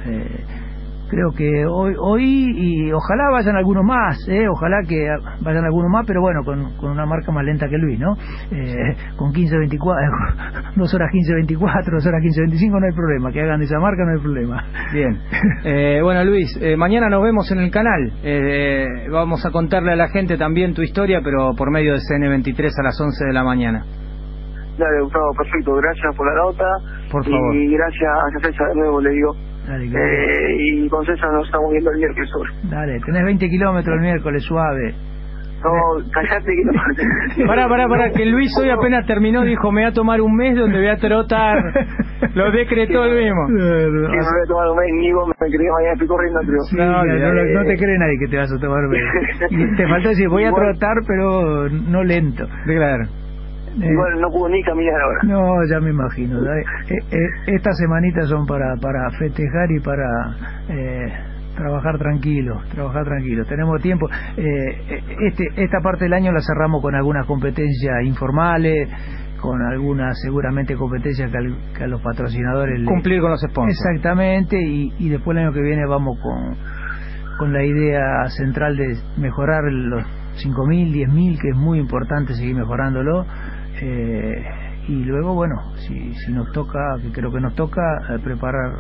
[0.06, 0.67] Eh,
[1.10, 2.24] creo que hoy, hoy
[2.56, 5.08] y ojalá vayan algunos más, eh, ojalá que
[5.42, 8.16] vayan algunos más, pero bueno, con, con una marca más lenta que Luis, ¿no?
[8.52, 13.66] Eh, con 15-24, 2 horas 15-24, 2 horas 15-25 no hay problema, que hagan de
[13.66, 14.64] esa marca no hay problema.
[14.94, 15.20] Bien.
[15.64, 18.12] Eh, bueno, Luis, eh, mañana nos vemos en el canal.
[18.24, 22.72] Eh, vamos a contarle a la gente también tu historia, pero por medio de CN23
[22.80, 23.86] a las 11 de la mañana.
[24.78, 25.74] Dale, Gustavo, perfecto.
[25.76, 26.66] Gracias por la nota.
[27.12, 27.56] Por favor.
[27.56, 29.36] Y gracias a César de nuevo, le digo.
[29.68, 32.50] Dale, Eh, y con César nos estamos viendo el miércoles sobre.
[32.70, 34.96] Dale, tenés 20 kilómetros el miércoles, suave.
[35.64, 35.72] No,
[36.12, 37.48] callate que no.
[37.48, 40.56] Pará, pará, pará, que Luis hoy apenas terminó, dijo, me voy a tomar un mes
[40.56, 41.58] donde voy a trotar.
[42.36, 43.48] Lo decretó él mismo.
[43.48, 47.04] Sí, me voy a tomar un mes, ni vos me creí mañana estoy corriendo, no,
[47.06, 49.02] no, no te cree nadie que te vas a tomar un mes.
[49.50, 52.48] Y te faltó decir, voy a trotar, pero no lento.
[52.66, 53.06] Claro.
[53.82, 55.20] Eh, Igual no puedo ni caminar ahora.
[55.24, 56.44] No, ya me imagino.
[56.44, 60.06] ya, eh, eh, estas semanitas son para, para festejar y para
[60.70, 61.14] eh,
[61.56, 63.46] trabajar tranquilo, trabajar tranquilo.
[63.46, 64.08] Tenemos tiempo.
[64.38, 64.44] Eh,
[64.90, 68.90] eh, este, esta parte del año la cerramos con algunas competencias informales,
[69.42, 73.78] con algunas seguramente competencias que, al- que a los patrocinadores le- Cumplir con los sponsors.
[73.80, 76.56] Exactamente, y, y después el año que viene vamos con,
[77.38, 80.04] con la idea central de mejorar los
[80.44, 83.26] 5.000, 10.000, que es muy importante seguir mejorándolo.
[83.82, 84.46] Eh,
[84.88, 88.72] y luego, bueno, si, si nos toca, que creo que nos toca, eh, preparar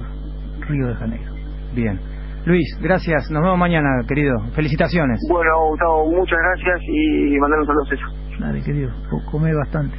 [0.67, 1.31] Río de Janeiro.
[1.75, 1.99] Bien.
[2.45, 3.29] Luis, gracias.
[3.29, 4.33] Nos vemos mañana, querido.
[4.55, 5.19] Felicitaciones.
[5.29, 8.07] Bueno, Gustavo, muchas gracias y mandar un saludo a César.
[8.39, 9.97] Dale, querido, co- come bastante.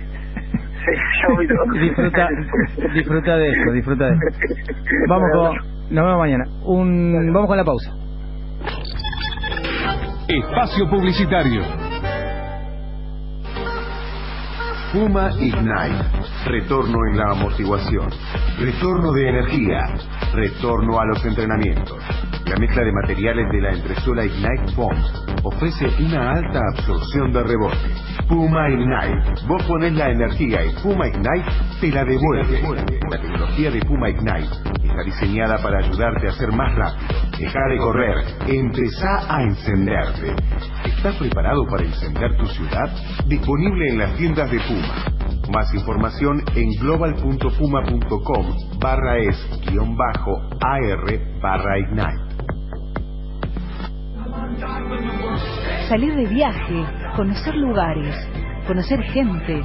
[1.26, 1.72] Todo.
[1.80, 2.28] Disfruta,
[2.94, 4.54] disfruta de esto, disfruta de esto.
[5.08, 5.56] Vamos con,
[5.94, 6.44] nos vemos mañana.
[6.64, 7.92] Un, vamos con la pausa.
[10.28, 11.62] Espacio Publicitario.
[14.92, 16.02] Puma Ignite.
[16.46, 18.08] Retorno en la amortiguación.
[18.58, 19.84] Retorno de energía.
[20.32, 21.96] Retorno a los entrenamientos.
[22.46, 24.96] La mezcla de materiales de la entresuela Ignite Foam
[25.42, 27.94] ofrece una alta absorción de rebote.
[28.28, 29.46] Puma Ignite.
[29.46, 31.44] Vos ponés la energía y Puma Ignite
[31.80, 32.62] te la devuelve.
[33.10, 34.48] La tecnología de Puma Ignite
[34.82, 37.08] está diseñada para ayudarte a ser más rápido.
[37.38, 38.16] Deja de correr.
[38.46, 40.34] Empezá a encenderte.
[40.84, 42.90] ¿Estás preparado para encender tu ciudad?
[43.26, 45.27] Disponible en las tiendas de Puma.
[45.52, 48.46] Más información en global.puma.com
[48.80, 52.28] barra es guion bajo AR barra Ignite.
[55.88, 56.84] Salir de viaje,
[57.16, 58.14] conocer lugares,
[58.66, 59.62] conocer gente,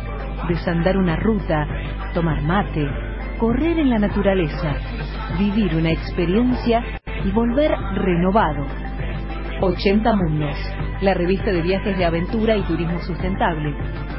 [0.48, 1.68] desandar una ruta,
[2.14, 2.88] tomar mate,
[3.38, 4.76] correr en la naturaleza,
[5.38, 6.82] vivir una experiencia
[7.26, 8.66] y volver renovado.
[9.64, 10.56] 80 mundos.
[11.02, 13.76] la revista de viajes de aventura y turismo sustentable.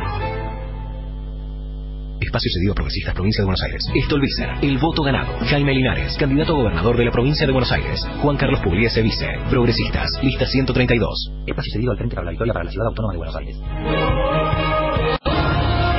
[2.18, 3.84] Espacio cedido a Progresistas, Provincia de Buenos Aires.
[3.94, 5.36] Estolbizer, el voto ganado.
[5.50, 8.00] Jaime Linares, candidato a gobernador de la Provincia de Buenos Aires.
[8.22, 9.28] Juan Carlos Pugliese, vice.
[9.50, 11.32] Progresistas, lista 132.
[11.46, 13.60] Espacio cedido al Frente para la Victoria para la Ciudad Autónoma de Buenos Aires.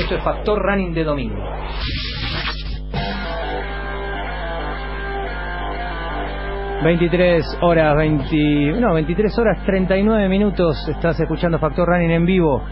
[0.00, 1.44] Esto es Factor Running de domingo.
[6.82, 8.80] ...23 horas 20...
[8.80, 10.88] No, 23 horas 39 minutos...
[10.88, 12.62] ...estás escuchando Factor Running en vivo...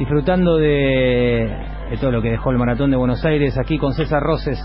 [0.00, 1.48] ...disfrutando de...
[1.88, 3.56] de todo lo que dejó el Maratón de Buenos Aires...
[3.56, 4.58] ...aquí con César Roses...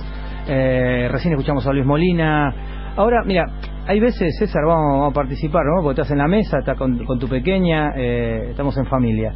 [0.47, 2.51] Eh, recién escuchamos a Luis Molina...
[2.95, 3.45] Ahora, mira...
[3.85, 5.83] Hay veces, César, vamos, a participar, ¿no?
[5.83, 7.91] Porque estás en la mesa, estás con, con tu pequeña...
[7.95, 9.31] Eh, estamos en familia...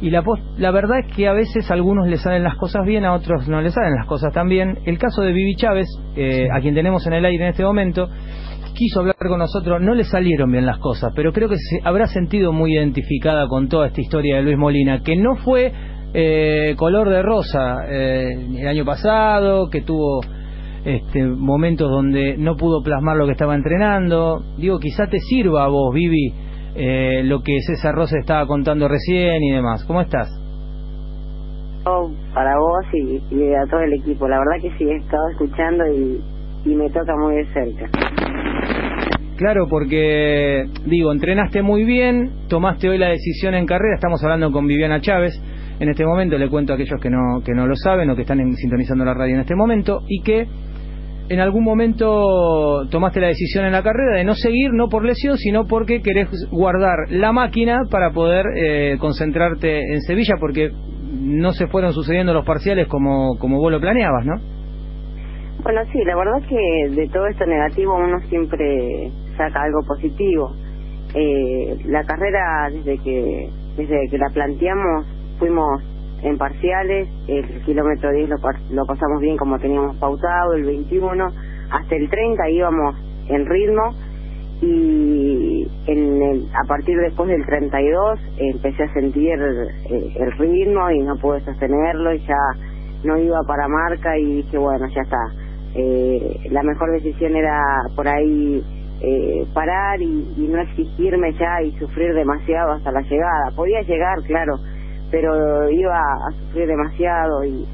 [0.00, 0.22] Y la,
[0.58, 3.48] la verdad es que a veces a algunos les salen las cosas bien, a otros
[3.48, 4.78] no les salen las cosas tan bien.
[4.84, 8.08] El caso de Vivi Chávez, eh, a quien tenemos en el aire en este momento,
[8.74, 12.06] quiso hablar con nosotros, no le salieron bien las cosas, pero creo que se habrá
[12.06, 15.72] sentido muy identificada con toda esta historia de Luis Molina, que no fue
[16.14, 20.20] eh, color de rosa eh, el año pasado, que tuvo
[20.84, 24.42] este, momentos donde no pudo plasmar lo que estaba entrenando.
[24.56, 26.32] Digo, quizá te sirva a vos, Vivi,
[26.74, 29.84] eh, lo que César Rosa estaba contando recién y demás.
[29.84, 30.28] ¿Cómo estás?
[32.34, 34.28] Para vos y, y, a todo el equipo.
[34.28, 36.20] La verdad que sí, he estado escuchando y,
[36.64, 37.90] y me toca muy de cerca.
[39.38, 44.66] Claro, porque, digo, entrenaste muy bien, tomaste hoy la decisión en carrera, estamos hablando con
[44.66, 45.40] Viviana Chávez,
[45.78, 48.22] en este momento le cuento a aquellos que no, que no lo saben o que
[48.22, 50.48] están en, sintonizando la radio en este momento, y que
[51.28, 55.36] en algún momento tomaste la decisión en la carrera de no seguir, no por lesión,
[55.36, 60.72] sino porque querés guardar la máquina para poder eh, concentrarte en Sevilla, porque
[61.12, 64.57] no se fueron sucediendo los parciales como, como vos lo planeabas, ¿no?
[65.62, 70.52] Bueno, sí, la verdad es que de todo esto negativo uno siempre saca algo positivo.
[71.14, 75.06] eh, la carrera desde que desde que la planteamos
[75.38, 75.82] fuimos
[76.22, 78.36] en parciales, el kilómetro 10 lo,
[78.72, 81.26] lo pasamos bien como teníamos pautado, el 21,
[81.70, 82.96] hasta el 30 íbamos
[83.28, 83.82] en ritmo
[84.62, 89.32] y en el, a partir después del 32 empecé a sentir
[89.90, 92.36] eh, el ritmo y no pude sostenerlo y ya
[93.04, 95.18] no iba para marca y dije bueno ya está
[95.78, 97.62] eh, la mejor decisión era
[97.94, 98.62] por ahí
[99.00, 103.52] eh, parar y, no exigirme ya y sufrir demasiado hasta la llegada.
[103.54, 104.54] Podía llegar claro
[105.10, 107.64] pero iba a sufrir demasiado y,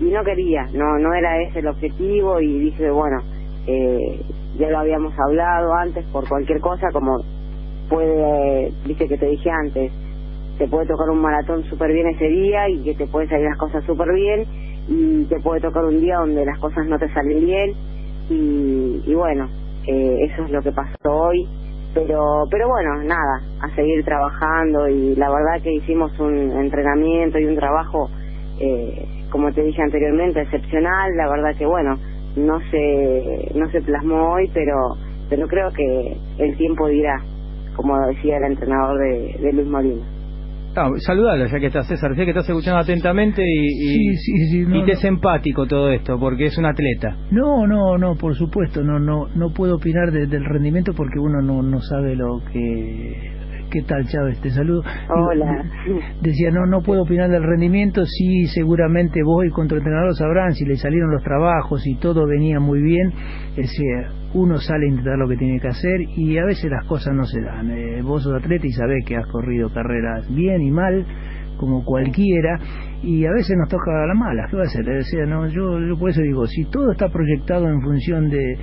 [0.00, 3.18] y no quería, no no era ese el objetivo y dije, bueno,
[3.66, 4.20] eh,
[4.58, 7.18] ya lo habíamos hablado antes por cualquier cosa, como
[7.88, 9.92] puede, dice que te dije antes,
[10.58, 13.58] te puede tocar un maratón súper bien ese día y que te puede salir las
[13.58, 14.44] cosas súper bien
[14.88, 17.74] y te puede tocar un día donde las cosas no te salen bien.
[18.30, 19.48] Y, y bueno,
[19.86, 21.46] eh, eso es lo que pasó hoy.
[21.94, 24.88] Pero pero bueno nada a seguir trabajando.
[24.88, 28.08] Y la verdad que hicimos un entrenamiento y un trabajo
[28.60, 31.10] eh, como te dije anteriormente excepcional.
[31.16, 31.98] La verdad que bueno
[32.36, 34.96] no se no se plasmó hoy pero
[35.28, 37.22] pero creo que el tiempo dirá
[37.76, 40.21] como decía el entrenador de, de Luis Molina
[40.74, 42.14] Saludalo ya que estás, César.
[42.16, 44.98] Sé que estás escuchando atentamente y, y, Sí, sí, sí, no, y te no.
[44.98, 47.16] es empático todo esto, porque es un atleta.
[47.30, 51.42] No, no, no, por supuesto, no, no, no puedo opinar de- del rendimiento porque uno
[51.42, 53.32] no, no sabe lo que.
[53.72, 54.38] ¿Qué tal, Chávez?
[54.42, 54.82] Te saludo.
[55.08, 55.64] Hola.
[56.20, 58.04] Decía, no, no puedo opinar del rendimiento.
[58.04, 62.26] Sí, seguramente vos y con tu entrenador sabrán si le salieron los trabajos y todo
[62.26, 63.10] venía muy bien.
[63.56, 63.86] Es decir,
[64.34, 67.24] uno sale a intentar lo que tiene que hacer y a veces las cosas no
[67.24, 67.70] se dan.
[67.70, 71.06] Eh, vos sos atleta y sabés que has corrido carreras bien y mal
[71.56, 72.58] como cualquiera
[73.02, 74.86] y a veces nos toca la mala, ¿qué va a hacer?
[74.86, 78.58] Es decir, no, yo, yo por eso digo, si todo está proyectado en función de,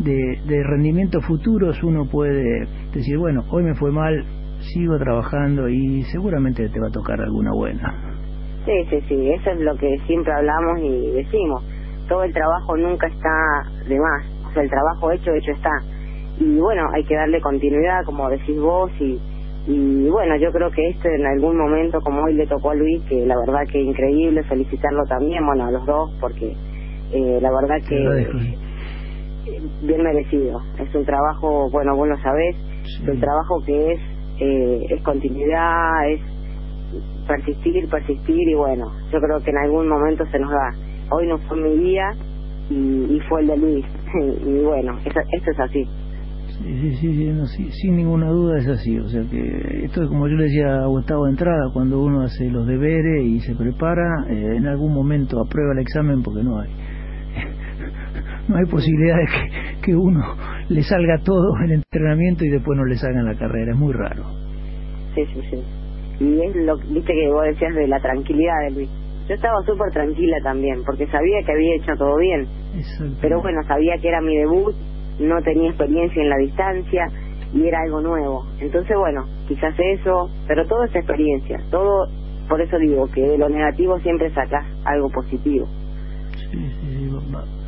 [0.00, 4.24] de, de rendimientos futuros, uno puede decir, bueno, hoy me fue mal,
[4.60, 8.16] sigo trabajando y seguramente te va a tocar alguna buena.
[8.64, 11.64] Sí, sí, sí, eso es lo que siempre hablamos y decimos.
[12.08, 14.26] Todo el trabajo nunca está de más.
[14.48, 15.70] O sea, el trabajo hecho, hecho está.
[16.38, 19.18] Y bueno, hay que darle continuidad, como decís vos, y,
[19.66, 23.02] y bueno, yo creo que este en algún momento, como hoy le tocó a Luis,
[23.08, 26.56] que la verdad que increíble, felicitarlo también, bueno, a los dos, porque
[27.12, 27.96] eh, la verdad que
[29.82, 30.60] bien merecido.
[30.78, 34.00] Es un trabajo, bueno, vos lo sabés, es un trabajo que es,
[34.40, 36.20] eh, es continuidad, es
[37.26, 40.70] persistir, persistir y bueno, yo creo que en algún momento se nos da.
[41.12, 42.10] Hoy no fue mi día
[42.70, 43.86] y, fue el de Luis.
[44.46, 45.84] y bueno, eso- esto es así.
[46.58, 48.98] Sí, sí, sí, sí, no, sí, sin ninguna duda es así.
[48.98, 52.20] O sea que esto es como yo le decía a Gustavo de entrada, cuando uno
[52.22, 56.58] hace los deberes y se prepara, eh, en algún momento aprueba el examen porque no
[56.60, 56.70] hay.
[58.50, 60.20] No hay posibilidad de que, que uno
[60.68, 63.70] le salga todo el entrenamiento y después no le salga en la carrera.
[63.70, 64.24] Es muy raro.
[65.14, 66.24] Sí, sí, sí.
[66.24, 68.90] Y es lo viste que vos decías de la tranquilidad de Luis.
[69.28, 72.48] Yo estaba súper tranquila también, porque sabía que había hecho todo bien.
[73.20, 74.74] Pero bueno, sabía que era mi debut,
[75.20, 77.06] no tenía experiencia en la distancia
[77.54, 78.46] y era algo nuevo.
[78.60, 81.58] Entonces, bueno, quizás eso, pero todo es experiencia.
[81.70, 82.08] Todo,
[82.48, 85.68] por eso digo que de lo negativo siempre sacás algo positivo.
[86.34, 87.59] Sí, sí, sí,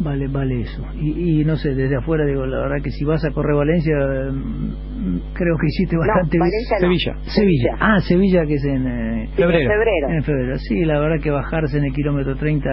[0.00, 0.82] vale, vale eso.
[1.00, 3.94] Y, y no sé, desde afuera digo, la verdad que si vas a correr Valencia,
[4.32, 6.40] mm, creo que hiciste No, bastante bien.
[6.40, 6.80] Valencia no.
[6.80, 7.16] Sevilla.
[7.30, 7.76] Sevilla.
[7.80, 9.70] Ah, Sevilla que es en eh, en Febrero.
[9.70, 10.08] febrero.
[10.10, 10.58] En febrero.
[10.58, 12.68] Sí, la verdad que bajarse en el kilómetro 30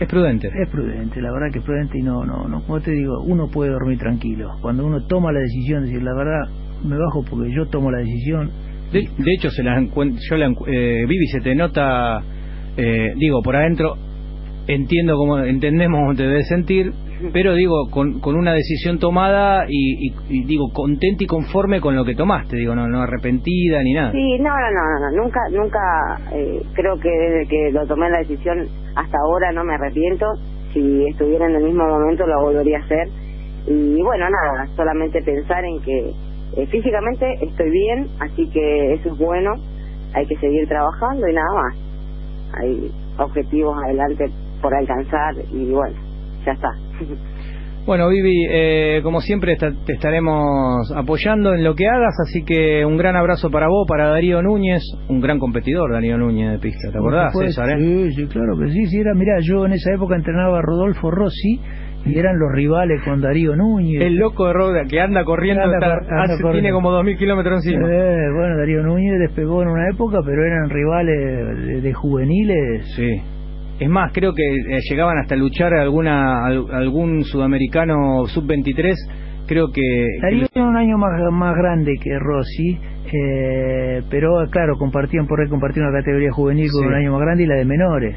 [0.00, 0.48] Es prudente.
[0.48, 3.48] es prudente, la verdad que es prudente y no, no, no, como te digo, uno
[3.48, 4.50] puede dormir tranquilo.
[4.60, 6.48] Cuando uno toma la decisión de decir, la verdad,
[6.84, 8.50] me bajo porque yo tomo la decisión.
[8.92, 12.20] De, de hecho, se la encuent- yo la encu- eh, Vivi, se te nota,
[12.76, 13.96] eh, digo, por adentro,
[14.66, 16.92] entiendo cómo, entendemos cómo te debes sentir,
[17.32, 21.94] pero digo, con, con una decisión tomada y, y- y digo, contenta y conforme con
[21.94, 24.12] lo que tomaste, digo, no, no arrepentida ni nada.
[24.12, 28.18] Sí, no, no, no, no, nunca, nunca, eh, creo que desde que lo tomé la
[28.18, 28.66] decisión
[28.96, 30.26] hasta ahora no me arrepiento.
[30.72, 33.08] Si estuviera en el mismo momento lo volvería a hacer.
[33.66, 36.10] Y bueno, nada, solamente pensar en que
[36.56, 39.52] eh, físicamente estoy bien, así que eso es bueno.
[40.14, 41.76] Hay que seguir trabajando y nada más.
[42.60, 44.26] Hay objetivos adelante
[44.64, 45.94] por alcanzar y bueno,
[46.46, 46.68] ya está.
[47.86, 52.96] Bueno, Vivi, eh, como siempre te estaremos apoyando en lo que hagas, así que un
[52.96, 56.96] gran abrazo para vos, para Darío Núñez, un gran competidor Darío Núñez de pista, ¿te
[56.96, 57.68] acordás, César?
[57.72, 57.76] eh?
[57.78, 61.10] Sí, sí, claro que sí, sí, era, mirá, yo en esa época entrenaba a Rodolfo
[61.10, 61.60] Rossi
[62.06, 64.00] y eran los rivales con Darío Núñez.
[64.00, 66.52] El loco de Roda que anda corriendo, Anda está- cor- anda hace- corriendo.
[66.52, 67.86] tiene como 2.000 kilómetros encima.
[67.86, 72.94] Eh, bueno, Darío Núñez despegó en una época, pero eran rivales de, de juveniles.
[72.96, 73.10] Sí.
[73.80, 78.94] Es más, creo que eh, llegaban hasta luchar alguna al- algún sudamericano sub-23
[79.46, 80.06] creo que...
[80.22, 82.78] Darío tiene un año más, más grande que Rossi,
[83.12, 86.86] eh, pero claro, compartían por ahí, compartían una categoría juvenil con Sí.
[86.88, 88.16] un año más grande y la de menores.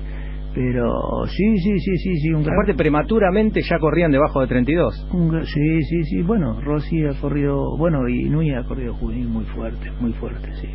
[0.55, 2.55] Pero sí, sí, sí, sí, sí, un gran...
[2.55, 5.07] Aparte, prematuramente ya corrían debajo de 32.
[5.13, 9.43] un sí, sí, sí, bueno, Rossi ha corrido, bueno, y Núñez ha corrido juvenil muy
[9.45, 10.67] fuerte, muy fuerte, sí.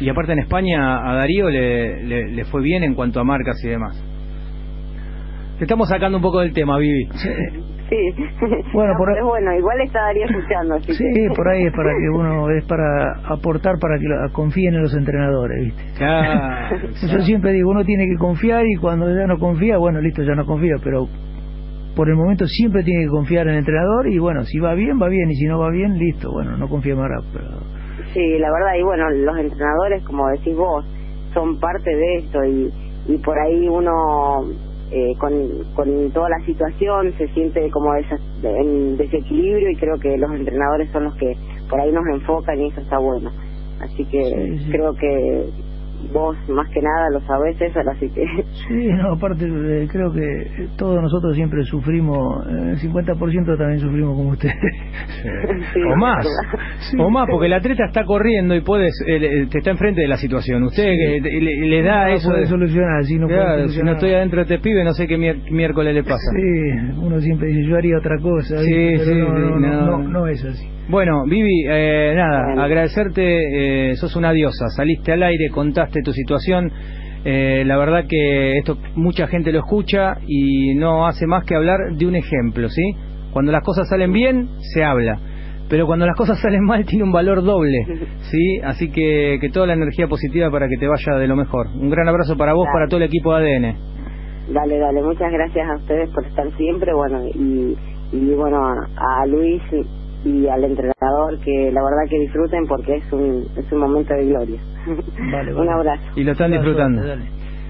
[0.00, 3.62] Y aparte en España a Darío le, le, le fue bien en cuanto a marcas
[3.62, 4.02] y demás.
[5.58, 7.06] Te estamos sacando un poco del tema, Vivi.
[7.90, 7.96] Sí.
[8.72, 11.26] Bueno, No, por- pero bueno, igual estaría escuchando, así Sí, que...
[11.34, 14.94] por ahí es para que uno, es para aportar para que lo- confíen en los
[14.96, 15.82] entrenadores, ¿viste?
[15.98, 16.76] Claro,
[17.12, 20.36] Yo siempre digo, uno tiene que confiar y cuando ya no confía, bueno, listo, ya
[20.36, 21.08] no confía, pero
[21.96, 24.98] por el momento siempre tiene que confiar en el entrenador y bueno, si va bien,
[25.02, 27.48] va bien y si no va bien, listo, bueno, no confía más, pero
[28.12, 30.84] Sí, la verdad, y bueno, los entrenadores, como decís vos,
[31.34, 32.72] son parte de esto y,
[33.06, 34.46] y por ahí uno
[34.90, 35.32] eh, con,
[35.74, 37.94] con toda la situación se siente como
[38.42, 41.36] en desequilibrio y creo que los entrenadores son los que
[41.68, 43.30] por ahí nos enfocan y eso está bueno.
[43.80, 44.70] Así que Sí, sí.
[44.72, 45.44] creo que
[46.12, 48.24] vos más que nada lo sabés eso, así que...
[48.68, 54.16] Sí, no, aparte eh, creo que todos nosotros siempre sufrimos, eh, el 50% también sufrimos
[54.16, 54.54] como ustedes.
[55.74, 56.26] Sí, o más,
[56.98, 60.16] o más, porque el atleta está corriendo y puedes, él te está enfrente de la
[60.16, 60.62] situación.
[60.64, 63.82] Usted que le, le- le da No eso de solucionar, si no puede Claro, si
[63.82, 66.30] no estoy adentro de este pibe, no sé qué miércoles le pasa.
[66.34, 68.64] Sí, uno siempre dice, yo haría otra cosa, Sí,
[68.98, 69.98] sí, pero no, sí, no, no, no.
[69.98, 70.66] no, no es así.
[70.90, 72.62] Bueno, Vivi, eh, nada, Bueno.
[72.62, 76.72] agradecerte, eh, sos una diosa, saliste al aire, contaste tu situación,
[77.24, 81.78] eh, la verdad que esto mucha gente lo escucha y no hace más que hablar
[81.96, 82.82] de un ejemplo, ¿sí?
[83.32, 85.16] Cuando las cosas salen bien, se habla,
[85.68, 87.86] pero cuando las cosas salen mal tiene un valor doble,
[88.22, 88.58] ¿sí?
[88.64, 91.68] Así que, que toda la energía positiva para que te vaya de lo mejor.
[91.68, 93.76] Un gran abrazo para vos, para todo el equipo de ADN.
[94.52, 97.76] Dale, dale, muchas gracias a ustedes por estar siempre, bueno, y,
[98.12, 99.62] y bueno, a, a Luis
[100.24, 104.26] y al entrenador que la verdad que disfruten porque es un, es un momento de
[104.26, 104.60] gloria.
[105.32, 106.02] Vale, un abrazo.
[106.16, 107.02] Y lo están disfrutando.
[107.06, 107.24] dale.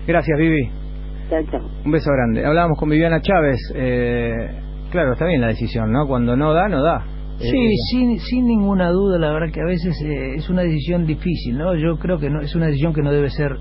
[0.06, 0.70] Gracias, Vivi.
[1.28, 1.60] Chao, chao.
[1.84, 2.44] Un beso grande.
[2.44, 3.58] Hablábamos con Viviana Chávez.
[3.74, 4.32] Eh,
[4.90, 6.06] claro, está bien la decisión, ¿no?
[6.08, 7.04] Cuando no da, no da.
[7.38, 11.06] Sí, Eh, sin, sin ninguna duda, la verdad que a veces eh, es una decisión
[11.06, 11.74] difícil, ¿no?
[11.76, 13.52] Yo creo que no, es una decisión que no debe ser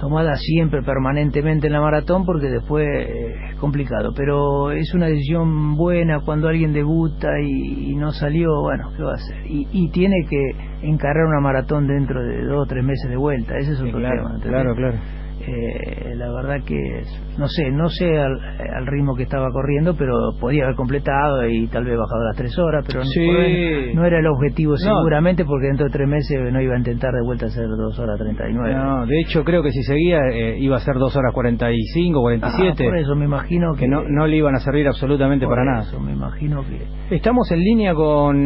[0.00, 4.12] tomada siempre, permanentemente en la maratón, porque después eh, es complicado.
[4.16, 9.12] Pero es una decisión buena cuando alguien debuta y, y no salió, bueno, ¿qué va
[9.12, 9.46] a hacer?
[9.46, 13.56] Y, y tiene que encarar una maratón dentro de dos o tres meses de vuelta,
[13.58, 14.34] ese es sí, otro claro, tema.
[14.36, 14.50] ¿entendés?
[14.50, 15.19] claro, claro.
[15.50, 17.02] Eh, la verdad que
[17.38, 18.32] no sé, no sé al,
[18.76, 22.56] al ritmo que estaba corriendo, pero podía haber completado y tal vez bajado las tres
[22.58, 23.20] horas, pero no- Sí.
[23.20, 24.76] ahí no era el objetivo No.
[24.78, 28.18] seguramente porque dentro de tres meses no iba a intentar de vuelta hacer dos horas
[28.18, 28.74] treinta y nueve.
[28.74, 32.84] No, de hecho creo que si seguía eh, iba a ser 2 horas 45, 47.
[32.84, 35.56] Ah, por eso me imagino que, que no, no le iban a servir absolutamente por
[35.56, 36.06] para eso nada.
[36.06, 38.36] me imagino que Estamos en línea con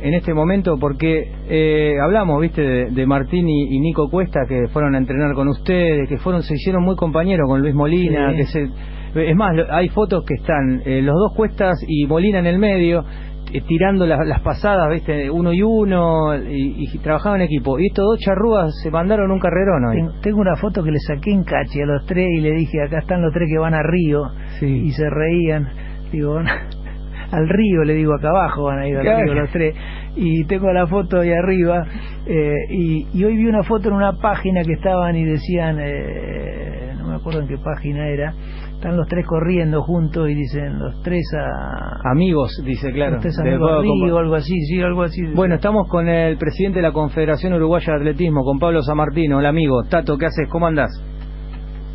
[0.00, 4.68] en este momento porque eh, hablamos, viste, de, de Martín y, y Nico Cuesta que
[4.72, 8.36] fueron a entrenar con ustedes, que fueron se hicieron muy compañeros con Luis Molina, Sí.
[8.36, 8.68] que se
[9.14, 13.04] es más, hay fotos que están eh, los dos Cuestas y Molina en el medio
[13.52, 17.78] eh, tirando las, las pasadas, viste, uno y uno y, y trabajaban en equipo.
[17.80, 19.96] Y estos dos charrúas se mandaron un carrerón hoy.
[19.96, 22.82] tengo, tengo una foto que le saqué en cache a los tres y le dije
[22.86, 24.24] acá están los tres que van a Río
[24.60, 25.66] y se reían
[26.12, 26.38] digo
[27.30, 29.24] al río le digo acá abajo van a ir al Claro.
[29.24, 29.74] río los tres
[30.20, 31.84] y tengo la foto ahí arriba
[32.26, 36.92] eh, y, y hoy vi una foto en una página que estaban y decían eh,
[36.98, 38.32] no me acuerdo en qué página era
[38.72, 43.12] están los tres corriendo juntos y dicen los tres a Amigos, dice claro.
[43.14, 46.36] los tres de amigos a Río algo así sí algo así Bueno, estamos con el
[46.36, 49.38] presidente de la Confederación Uruguaya de Atletismo, con Pablo Samartino.
[49.38, 50.48] Hola amigo, Tato, ¿qué haces?
[50.48, 50.90] ¿Cómo andás?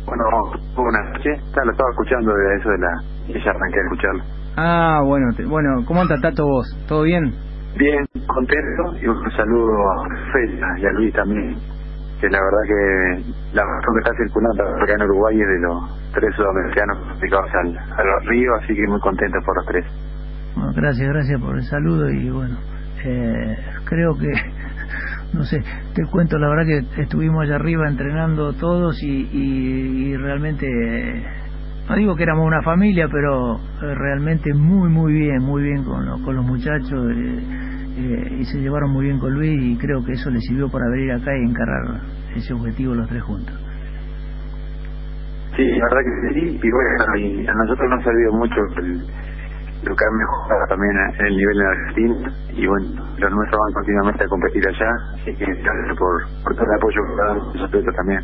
[0.06, 0.24] Bueno,
[0.76, 1.40] buenas noches.
[1.64, 2.90] Lo estaba escuchando de eso de la...
[3.28, 4.24] Y ya arranqué a escucharlo.
[4.56, 6.66] Ah, bueno, te- bueno, ¿cómo anda Tato vos?
[6.86, 7.32] ¿Todo bien?
[7.76, 11.56] Bien, contento y un saludo a Fela y a Luis también.
[12.20, 16.12] Que la verdad que la razón que está circulando acá en Uruguay es de los
[16.12, 19.84] tres sudamericanos clasificados al, al río, así que muy contento por los tres.
[20.76, 22.56] Gracias, gracias por el saludo y bueno,
[23.04, 24.32] eh, creo que,
[25.32, 25.62] no sé,
[25.94, 30.66] te cuento, la verdad que estuvimos allá arriba entrenando todos y, y, realmente,
[31.88, 36.04] no digo que éramos una familia, pero eh, realmente muy, muy bien, muy bien con,
[36.06, 37.38] lo- con los muchachos eh,
[37.96, 40.88] eh, y se llevaron muy bien con Luis y creo que eso les sirvió para
[40.90, 42.00] venir acá y encarar
[42.34, 43.54] ese objetivo los tres juntos.
[45.56, 48.98] Sí, la verdad que sí, y bueno, y a nosotros nos ha servido mucho el,
[49.84, 52.86] lo que han mejorado también en el nivel en Argentina, y bueno,
[53.18, 57.00] los nuestros van continuamente a competir allá, así que gracias por, por todo el apoyo
[57.06, 58.20] que dan atletas también.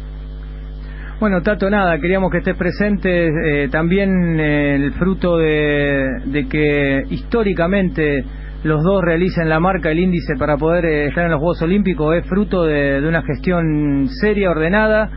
[1.20, 3.64] Bueno, Tato, nada, queríamos que estés presente.
[3.64, 8.24] eh, también eh, el fruto de, que históricamente
[8.64, 12.16] los dos realicen la marca, el índice para poder eh, estar en los Juegos Olímpicos,
[12.16, 15.10] es fruto de, una gestión seria, ordenada.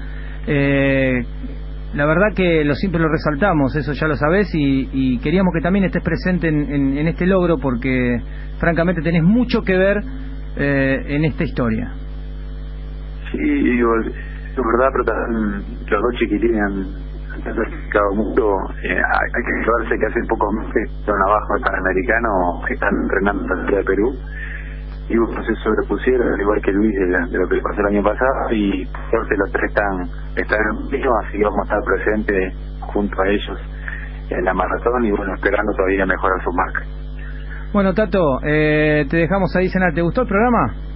[1.96, 5.86] La verdad que lo siempre lo resaltamos, eso ya lo sabés, y, queríamos que también
[5.86, 8.18] estés presente en, en- este logro porque
[8.58, 9.98] francamente tenés mucho que ver
[10.58, 11.94] en esta historia.
[13.32, 13.38] Sí,
[14.62, 15.18] es verdad, pero
[15.90, 18.54] los dos chiquilines han sacrificado mucho.
[18.84, 22.30] Eh, hay, que recordarse que hace pocos meses fueron abajo del Panamericano,
[22.70, 24.16] están entrenando ciudad de Perú,
[25.10, 28.52] y bueno, se sobrepusieron, al igual que Luis de, lo que pasó el año pasado,
[28.52, 31.84] y por suerte los tres están, están en el mismo, así que vamos a estar
[31.84, 33.60] presentes junto a ellos
[34.30, 36.84] en la maratón y bueno, esperando todavía mejorar su marca.
[37.74, 39.94] Bueno, Tato, eh, te dejamos ahí cenar.
[39.94, 40.93] ¿Te gustó el programa?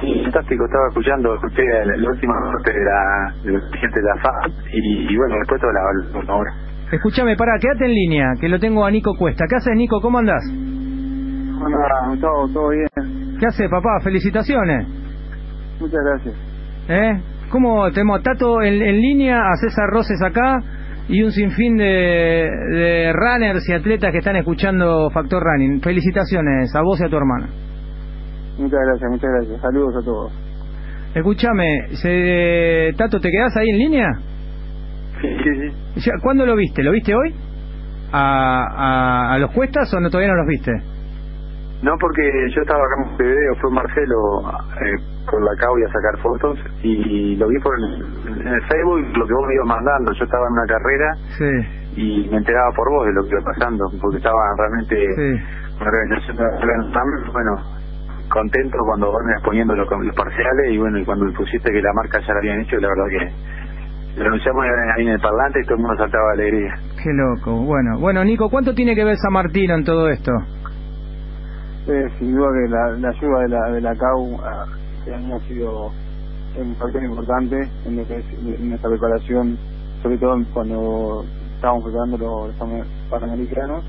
[0.00, 4.06] Sí, fantástico, estaba escuchando, escuché la, la última parte de la, de la gente de
[4.06, 6.52] la FAP y, y bueno, después toda la, la hora.
[6.92, 9.44] Escúchame, pará, quédate en línea, que lo tengo a Nico Cuesta.
[9.48, 10.00] ¿Qué haces, Nico?
[10.00, 10.42] ¿Cómo andás?
[11.60, 12.86] Hola, todo, todo bien.
[13.40, 13.98] ¿Qué haces, papá?
[14.04, 14.86] Felicitaciones.
[15.80, 16.34] Muchas gracias.
[16.88, 17.20] ¿Eh?
[17.50, 20.58] ¿Cómo tenemos a Tato en, en línea, a César Roses acá
[21.08, 25.80] y un sinfín de, de runners y atletas que están escuchando Factor Running?
[25.80, 27.48] Felicitaciones a vos y a tu hermana.
[28.58, 29.60] Muchas gracias, muchas gracias.
[29.60, 30.32] Saludos a todos.
[31.14, 34.08] Escúchame, se- Tato, ¿te quedás ahí en línea?
[35.20, 35.36] Sí,
[36.00, 36.82] sí, ¿Cuándo lo viste?
[36.82, 37.34] ¿Lo viste hoy?
[38.12, 40.72] ¿A, a, a los cuestas o no, todavía no los viste?
[41.82, 42.22] No, porque
[42.54, 44.16] yo estaba acá en Montevideo, fue Marcelo
[44.80, 48.62] eh, por la CAU y a sacar fotos y lo vi por el, en el
[48.68, 50.12] Facebook, lo que vos me ibas mandando.
[50.12, 52.00] Yo estaba en una carrera Sí.
[52.00, 55.44] y me enteraba por vos de lo que iba pasando, porque estaba realmente Sí.
[55.80, 57.52] organización bueno,
[58.28, 61.80] contento cuando vos me ibas poniendo los, los parciales y bueno, y cuando pusiste que
[61.82, 64.64] la marca ya la habían hecho, la verdad que lo anunciamos
[64.96, 66.74] ahí en el parlante y todo el mundo saltaba de alegría.
[67.02, 67.52] Qué loco.
[67.64, 70.32] Bueno, bueno, Nico, ¿cuánto tiene que ver San Martino en todo esto?
[71.88, 74.64] Eh, sin duda que la, la ayuda de la, de la CAU ah,
[74.98, 75.92] este ha sido
[76.58, 78.24] un factor importante en lo que es
[78.58, 79.56] en nuestra preparación,
[80.02, 81.24] sobre todo cuando
[81.54, 83.84] estábamos preparando los, los pan- panamericanos.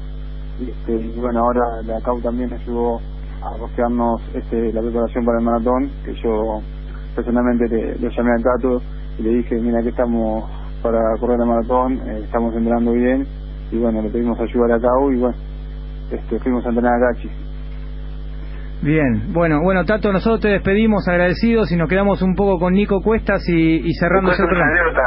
[0.60, 3.00] Y, este, y bueno, ahora la CAU también ayudó
[3.44, 6.62] a costearnos este, la preparación para el maratón, que yo
[7.16, 8.82] personalmente le, le llamé al Tato
[9.20, 10.50] y le dije, mira, que estamos
[10.82, 13.26] para correr el maratón, eh, estamos entrenando bien,
[13.72, 15.36] y bueno, le pedimos ayuda a la CAU y bueno,
[16.12, 17.30] este, fuimos a entrenar a Gachi.
[18.80, 23.02] Bien, bueno, bueno, Tato, nosotros te despedimos agradecidos y nos quedamos un poco con Nico
[23.02, 24.66] Cuestas y, y cerrando una programa.
[24.70, 25.02] anécdota.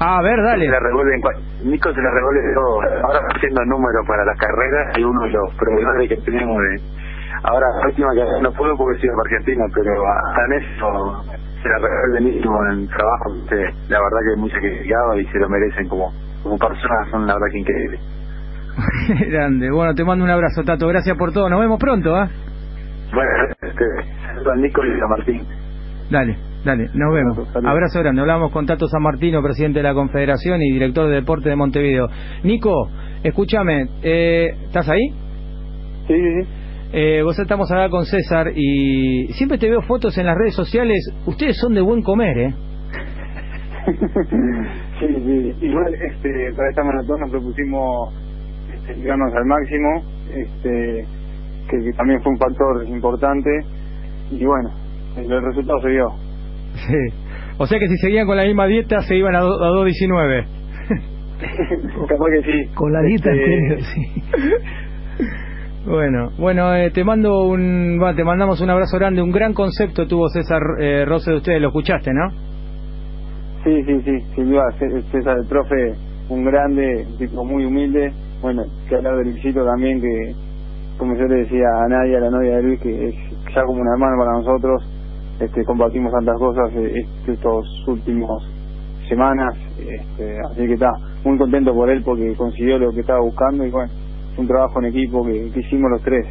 [0.00, 0.64] Ah, a ver, dale.
[0.66, 1.20] Se la revuelven
[1.64, 2.80] Nico se la revuelve todo.
[3.06, 7.01] Ahora haciendo números para las carreras y uno de los proveedores que tenemos de...
[7.44, 11.24] Ahora, la última que no puedo porque soy de Argentina, pero hasta en eso
[11.62, 13.34] se la revuelve Nico en el trabajo.
[13.48, 13.56] que
[13.88, 17.34] La verdad que es muy sacrificado y se lo merecen como, como personas, son la
[17.34, 18.00] verdad que increíbles.
[19.30, 19.70] Grande.
[19.70, 20.88] Bueno, te mando un abrazo, Tato.
[20.88, 21.48] Gracias por todo.
[21.48, 22.28] Nos vemos pronto, ¿ah?
[23.12, 23.30] Bueno,
[23.60, 25.42] este, a Nico y a Martín.
[26.10, 27.38] Dale, dale, nos vemos.
[27.64, 28.20] Abrazo grande.
[28.22, 32.08] Hablamos con Tato San Martino, presidente de la Confederación y director de Deporte de Montevideo.
[32.42, 32.90] Nico,
[33.22, 35.08] escúchame, eh, ¿estás ahí?
[36.06, 36.61] Sí, sí, sí.
[36.94, 40.98] Eh, vos estamos acá con César y siempre te veo fotos en las redes sociales.
[41.26, 42.54] Ustedes son de buen comer, ¿eh?
[45.00, 45.54] sí, sí.
[45.66, 48.12] Igual este, para esta maratón nos propusimos
[48.74, 50.02] este, llegarnos al máximo,
[50.34, 51.06] este,
[51.70, 53.50] que, que también fue un factor importante.
[54.30, 54.70] Y bueno,
[55.16, 56.08] el, el resultado se dio.
[56.74, 57.16] Sí.
[57.58, 60.44] O sea que si seguían con la misma dieta se iban a, do- a 2.19.
[62.08, 62.74] Capaz que sí.
[62.74, 64.22] Con la dieta Este, sí.
[65.86, 69.20] Bueno, bueno, eh, te mando un, va, te mandamos un abrazo grande.
[69.22, 72.30] Un gran concepto tuvo César eh, Rose de ustedes, lo escuchaste, ¿no?
[73.64, 74.64] Sí, sí, sí, sin duda,
[75.10, 75.94] César el profe,
[76.28, 80.34] un grande, un tipo muy humilde, bueno, que hablar de Luisito también, que
[80.98, 83.14] como yo le decía a Nadia, la novia de Luis, que es
[83.54, 84.82] ya como una hermana para nosotros,
[85.40, 88.48] este, compartimos tantas cosas eh, est- estos últimos
[89.08, 90.90] semanas, este, así que está
[91.24, 93.92] muy contento por él porque consiguió lo que estaba buscando y bueno,
[94.36, 96.26] un trabajo en equipo que, que hicimos los tres.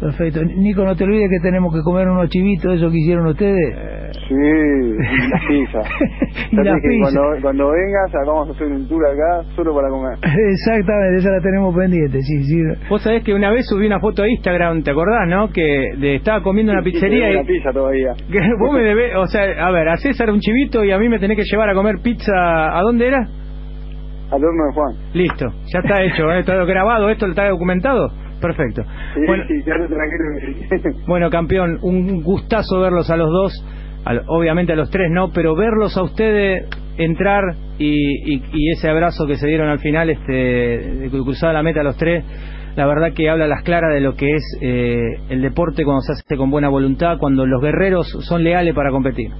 [0.00, 0.42] Perfecto.
[0.42, 4.16] Nico, no te olvides que tenemos que comer unos chivitos, eso que hicieron ustedes.
[4.28, 5.86] Sí, y las pizzas.
[6.50, 6.80] Pizzas.
[7.02, 10.16] Cuando, cuando vengas, vamos a hacer un tour acá solo para comer.
[10.52, 12.62] Exactamente, esa la tenemos pendiente, sí, sí.
[12.88, 15.50] Vos sabés que una vez subí una foto a Instagram, ¿te acordás, no?
[15.50, 17.34] Que de, estaba comiendo una Sí, sí, pizzería y...
[17.34, 18.14] la pizza todavía.
[18.32, 21.10] que vos me debés, o sea, a ver, a César un chivito y a mí
[21.10, 22.32] me tenés que llevar a comer pizza,
[22.78, 23.28] ¿a dónde era?
[24.30, 24.94] Al horno de Juan.
[25.14, 26.40] Listo, ya está hecho, ¿eh?
[26.40, 28.08] está grabado, esto está documentado.
[28.40, 28.82] Perfecto.
[29.14, 30.98] Sí, Bueno, sí, tranquilo.
[31.06, 33.52] Bueno, campeón, un gustazo verlos a los dos,
[34.04, 36.66] al- obviamente a los tres no, pero verlos a ustedes
[36.96, 37.42] entrar
[37.78, 41.80] y, y- y ese abrazo que se dieron al final, este, de cruzar la meta
[41.80, 42.24] a los tres,
[42.76, 46.00] la verdad que habla a las claras de lo que es eh, el deporte cuando
[46.02, 49.30] se hace con buena voluntad, cuando los guerreros son leales para competir.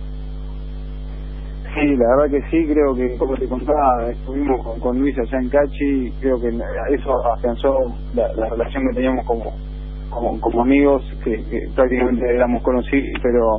[1.75, 5.39] Sí, la verdad que sí, creo que como te contaba, estuvimos con, con Luis allá
[5.39, 6.49] en Cachi, creo que
[6.95, 9.53] eso afianzó la, la relación que teníamos como,
[10.11, 13.59] como, amigos, que, que prácticamente éramos conocidos, pero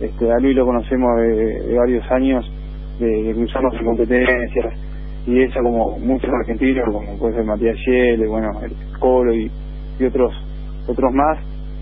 [0.00, 2.50] este, a Luis lo conocemos de, de varios años,
[2.98, 4.74] de, de cruzarnos en competencias,
[5.26, 9.50] y ella como muchos argentinos, como puede ser Matías Yele, bueno, el Colo y,
[10.00, 10.32] y otros
[10.88, 11.38] otros más,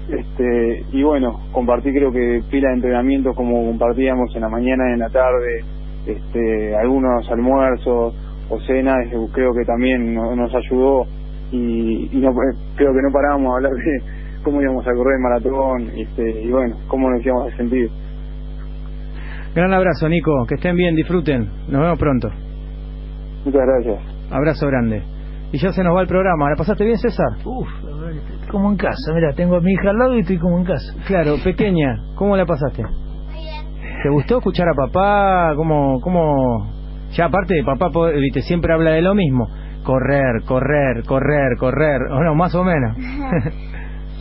[0.09, 4.93] este y bueno compartí creo que pila de entrenamientos como compartíamos en la mañana y
[4.95, 5.65] en la tarde
[6.07, 8.15] este algunos almuerzos
[8.49, 11.05] o cenas eh, creo que también no- nos ayudó
[11.53, 12.31] y, y no
[12.77, 14.03] creo que no parábamos a hablar de
[14.43, 17.89] cómo íbamos a correr el maratón este y bueno cómo nos íbamos a sentir
[19.53, 20.31] Gran abrazo, Nico.
[20.49, 21.43] Que estén bien, disfruten.
[21.69, 22.29] Nos vemos pronto.
[23.45, 23.99] muchas gracias
[24.31, 25.03] Abrazo grande.
[25.51, 26.49] Y ya se nos va el programa.
[26.51, 27.27] ¿La pasaste bien, César?
[27.45, 27.69] Uf,
[28.51, 29.13] como en casa.
[29.15, 30.95] Mira, tengo a mi hija al lado y estoy como en casa.
[31.07, 32.03] Claro, pequeña.
[32.15, 32.83] ¿Cómo la pasaste?
[34.03, 35.53] ¿Te gustó escuchar a papá?
[35.57, 36.71] ¿Cómo, cómo...
[37.13, 39.49] Ya aparte de papá, viste, siempre habla de lo mismo.
[39.85, 42.01] Correr, correr, correr, correr.
[42.13, 42.97] O no, más o menos.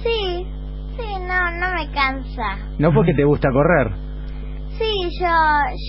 [0.02, 0.48] Sí,
[0.96, 2.58] sí, no, no me cansa.
[2.78, 3.92] no porque te gusta correr.
[4.78, 5.28] Sí, yo,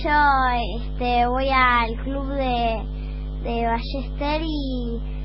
[0.03, 0.19] yo,
[0.81, 2.81] este, voy al club de,
[3.43, 5.20] de Ballester y,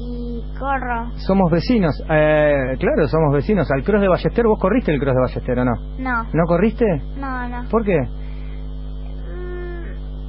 [0.00, 1.10] y corro.
[1.26, 1.92] Somos vecinos.
[2.08, 3.70] Eh, claro, somos vecinos.
[3.70, 5.72] Al cross de Ballester, ¿vos corriste el cross de Ballester o no?
[5.98, 6.84] No, ¿No corriste?
[7.18, 7.68] no, no.
[7.68, 7.98] ¿Por qué?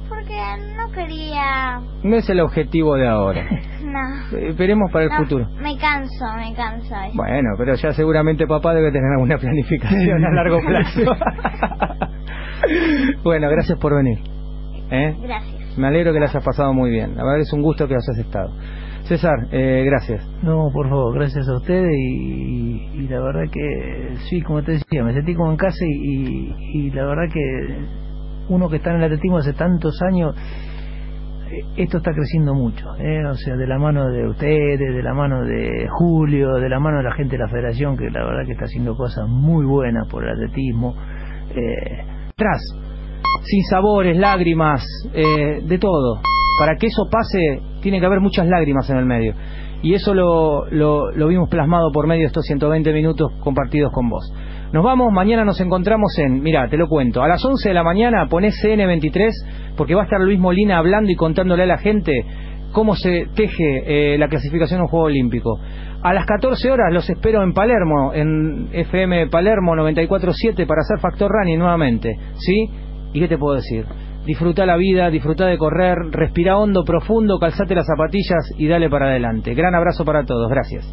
[0.08, 0.38] Porque
[0.76, 3.44] no quería, No es el objetivo de ahora.
[3.82, 4.38] no.
[4.38, 5.46] Esperemos para el No, futuro.
[5.60, 6.94] Me canso, me canso.
[7.14, 11.00] Bueno, pero ya seguramente papá debe tener alguna planificación a largo plazo.
[13.24, 14.18] bueno, gracias por venir.
[14.90, 15.16] ¿Eh?
[15.22, 15.78] Gracias.
[15.78, 17.16] Me alegro que la hayas pasado muy bien.
[17.16, 18.50] La verdad es un gusto que hayas estado.
[19.04, 20.24] César, eh, gracias.
[20.42, 25.02] No, por favor, gracias a ustedes y, y la verdad que sí, como te decía,
[25.02, 27.84] me sentí como en casa y, y, la verdad que
[28.48, 30.36] uno que está en el atletismo hace tantos años,
[31.76, 33.26] esto está creciendo mucho, ¿eh?
[33.26, 36.98] o sea, de la mano de ustedes, de la mano de Julio, de la mano
[36.98, 40.08] de la gente de la federación, que la verdad que está haciendo cosas muy buenas
[40.08, 40.94] por el atletismo.
[41.54, 42.60] Eh, Tras,
[43.44, 44.82] sin sabores, lágrimas,
[45.12, 46.20] eh, de todo.
[46.58, 49.34] Para que eso pase, tiene que haber muchas lágrimas en el medio.
[49.82, 54.32] Y eso lo, lo, vimos plasmado por medio de estos 120 minutos compartidos con vos.
[54.72, 57.82] Nos vamos, mañana nos encontramos en, mira, te lo cuento, a las 11 de la
[57.82, 62.24] mañana ponés CN23 porque va a estar Luis Molina hablando y contándole a la gente
[62.72, 65.58] cómo se teje eh, la clasificación a un Juego Olímpico.
[66.02, 71.30] A las 14 horas los espero en Palermo, en FM Palermo 94.7 para hacer Factor
[71.30, 72.70] Running nuevamente, ¿sí?
[73.12, 73.84] ¿Y qué te puedo decir?
[74.24, 79.06] Disfruta la vida, disfruta de correr, respira hondo, profundo, calzate las zapatillas y dale para
[79.06, 79.54] adelante.
[79.54, 80.86] Gran abrazo para todos, gracias.